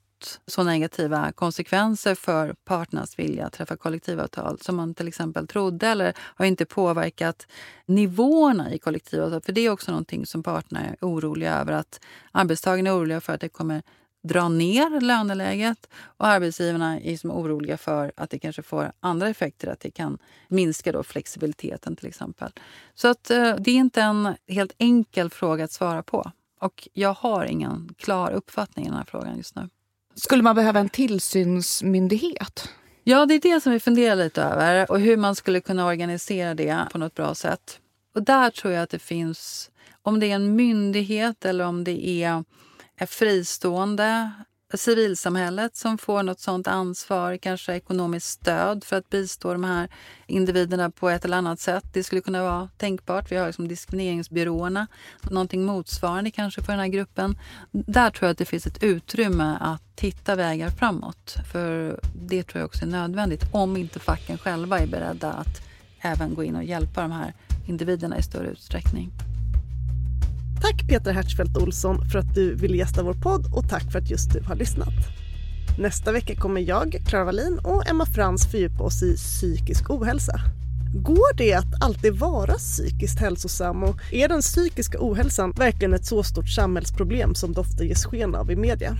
så 0.47 0.63
negativa 0.63 1.31
konsekvenser 1.31 2.15
för 2.15 2.55
parternas 2.65 3.19
vilja 3.19 3.45
att 3.45 3.53
träffa 3.53 3.77
kollektivavtal 3.77 4.59
som 4.59 4.75
man 4.75 4.93
till 4.93 5.07
exempel 5.07 5.47
trodde 5.47 5.87
eller 5.87 6.13
har 6.17 6.45
inte 6.45 6.65
påverkat 6.65 7.47
nivåerna 7.85 8.73
i 8.73 8.79
kollektivavtal. 8.79 9.41
För 9.41 9.51
det 9.51 9.61
är 9.61 9.69
också 9.69 9.91
någonting 9.91 10.25
som 10.25 10.43
parterna 10.43 10.85
är 10.85 10.95
oroliga 11.01 11.59
över. 11.59 11.73
att 11.73 11.99
Arbetstagarna 12.31 12.89
är 12.89 12.97
oroliga 12.97 13.21
för 13.21 13.33
att 13.33 13.41
det 13.41 13.49
kommer 13.49 13.81
dra 14.23 14.49
ner 14.49 15.01
löneläget 15.01 15.89
och 16.03 16.27
arbetsgivarna 16.27 16.99
är 16.99 17.17
som 17.17 17.31
oroliga 17.31 17.77
för 17.77 18.11
att 18.17 18.29
det 18.29 18.39
kanske 18.39 18.61
får 18.61 18.91
andra 18.99 19.29
effekter, 19.29 19.67
att 19.67 19.79
det 19.79 19.91
kan 19.91 20.17
minska 20.47 20.91
då 20.91 21.03
flexibiliteten 21.03 21.95
till 21.95 22.07
exempel. 22.07 22.51
Så 22.95 23.07
att, 23.07 23.31
eh, 23.31 23.55
det 23.55 23.71
är 23.71 23.75
inte 23.75 24.01
en 24.01 24.35
helt 24.47 24.75
enkel 24.77 25.29
fråga 25.29 25.63
att 25.63 25.71
svara 25.71 26.03
på. 26.03 26.31
Och 26.61 26.87
jag 26.93 27.13
har 27.13 27.45
ingen 27.45 27.89
klar 27.97 28.31
uppfattning 28.31 28.85
i 28.85 28.87
den 28.87 28.97
här 28.97 29.05
frågan 29.07 29.37
just 29.37 29.55
nu. 29.55 29.69
Skulle 30.15 30.43
man 30.43 30.55
behöva 30.55 30.79
en 30.79 30.89
tillsynsmyndighet? 30.89 32.69
Ja, 33.03 33.25
det 33.25 33.33
är 33.33 33.39
det 33.39 33.61
som 33.61 33.71
vi 33.71 33.79
funderar 33.79 34.15
lite 34.15 34.43
över 34.43 34.91
och 34.91 34.99
hur 34.99 35.17
man 35.17 35.35
skulle 35.35 35.61
kunna 35.61 35.85
organisera 35.85 36.53
det 36.53 36.87
på 36.91 36.97
något 36.97 37.15
bra 37.15 37.35
sätt. 37.35 37.79
Och 38.15 38.23
där 38.23 38.49
tror 38.49 38.73
jag 38.73 38.83
att 38.83 38.89
det 38.89 38.99
finns, 38.99 39.71
om 40.01 40.19
det 40.19 40.31
är 40.31 40.35
en 40.35 40.55
myndighet 40.55 41.45
eller 41.45 41.65
om 41.65 41.83
det 41.83 42.23
är 42.97 43.05
fristående 43.05 44.31
civilsamhället 44.77 45.75
som 45.75 45.97
får 45.97 46.23
något 46.23 46.39
sånt 46.39 46.67
ansvar, 46.67 47.37
kanske 47.37 47.73
ekonomiskt 47.73 48.27
stöd 48.27 48.83
för 48.83 48.95
att 48.95 49.09
bistå 49.09 49.53
de 49.53 49.63
här 49.63 49.89
individerna 50.27 50.91
på 50.91 51.09
ett 51.09 51.25
eller 51.25 51.37
annat 51.37 51.59
sätt. 51.59 51.83
Det 51.93 52.03
skulle 52.03 52.21
kunna 52.21 52.43
vara 52.43 52.69
tänkbart. 52.77 53.31
Vi 53.31 53.35
har 53.35 53.47
liksom 53.47 53.67
diskrimineringsbyråerna, 53.67 54.87
någonting 55.21 55.65
motsvarande 55.65 56.31
kanske 56.31 56.61
för 56.61 56.73
den 56.73 56.79
här 56.79 56.87
gruppen. 56.87 57.37
Där 57.71 58.09
tror 58.09 58.27
jag 58.27 58.31
att 58.31 58.37
det 58.37 58.45
finns 58.45 58.67
ett 58.67 58.83
utrymme 58.83 59.57
att 59.61 59.99
hitta 60.01 60.35
vägar 60.35 60.69
framåt. 60.69 61.35
För 61.51 61.99
det 62.15 62.43
tror 62.43 62.59
jag 62.59 62.65
också 62.65 62.85
är 62.85 62.89
nödvändigt 62.89 63.43
om 63.51 63.77
inte 63.77 63.99
facken 63.99 64.37
själva 64.37 64.79
är 64.79 64.87
beredda 64.87 65.31
att 65.31 65.61
även 66.01 66.35
gå 66.35 66.43
in 66.43 66.55
och 66.55 66.63
hjälpa 66.63 67.01
de 67.01 67.11
här 67.11 67.33
individerna 67.67 68.17
i 68.17 68.23
större 68.23 68.47
utsträckning. 68.47 69.11
Tack 70.61 70.87
Peter 70.87 71.13
Hertzfeldt 71.13 71.57
Olsson 71.57 72.09
för 72.09 72.19
att 72.19 72.35
du 72.35 72.55
ville 72.55 72.77
gästa 72.77 73.03
vår 73.03 73.13
podd 73.13 73.53
och 73.53 73.69
tack 73.69 73.91
för 73.91 73.99
att 73.99 74.09
just 74.09 74.33
du 74.33 74.41
har 74.41 74.55
lyssnat. 74.55 74.93
Nästa 75.79 76.11
vecka 76.11 76.35
kommer 76.35 76.61
jag, 76.61 77.01
Clara 77.07 77.23
Wallin 77.23 77.59
och 77.63 77.89
Emma 77.89 78.05
Frans 78.05 78.47
fördjupa 78.51 78.83
oss 78.83 79.03
i 79.03 79.15
psykisk 79.15 79.89
ohälsa. 79.89 80.41
Går 80.95 81.37
det 81.37 81.53
att 81.53 81.83
alltid 81.83 82.13
vara 82.13 82.53
psykiskt 82.53 83.19
hälsosam 83.19 83.83
och 83.83 83.99
är 84.11 84.27
den 84.27 84.41
psykiska 84.41 84.97
ohälsan 85.01 85.51
verkligen 85.51 85.93
ett 85.93 86.05
så 86.05 86.23
stort 86.23 86.49
samhällsproblem 86.49 87.35
som 87.35 87.53
det 87.53 87.61
ofta 87.61 87.83
ges 87.83 88.05
sken 88.05 88.35
av 88.35 88.51
i 88.51 88.55
media? 88.55 88.97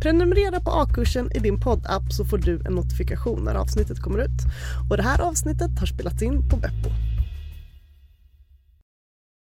Prenumerera 0.00 0.60
på 0.60 0.70
A-kursen 0.70 1.32
i 1.34 1.38
din 1.38 1.60
poddapp 1.60 2.12
så 2.12 2.24
får 2.24 2.38
du 2.38 2.60
en 2.66 2.74
notifikation 2.74 3.44
när 3.44 3.54
avsnittet 3.54 4.00
kommer 4.00 4.18
ut. 4.18 4.40
Och 4.90 4.96
det 4.96 5.02
här 5.02 5.20
avsnittet 5.20 5.78
har 5.78 5.86
spelats 5.86 6.22
in 6.22 6.48
på 6.48 6.56
Beppo. 6.56 6.90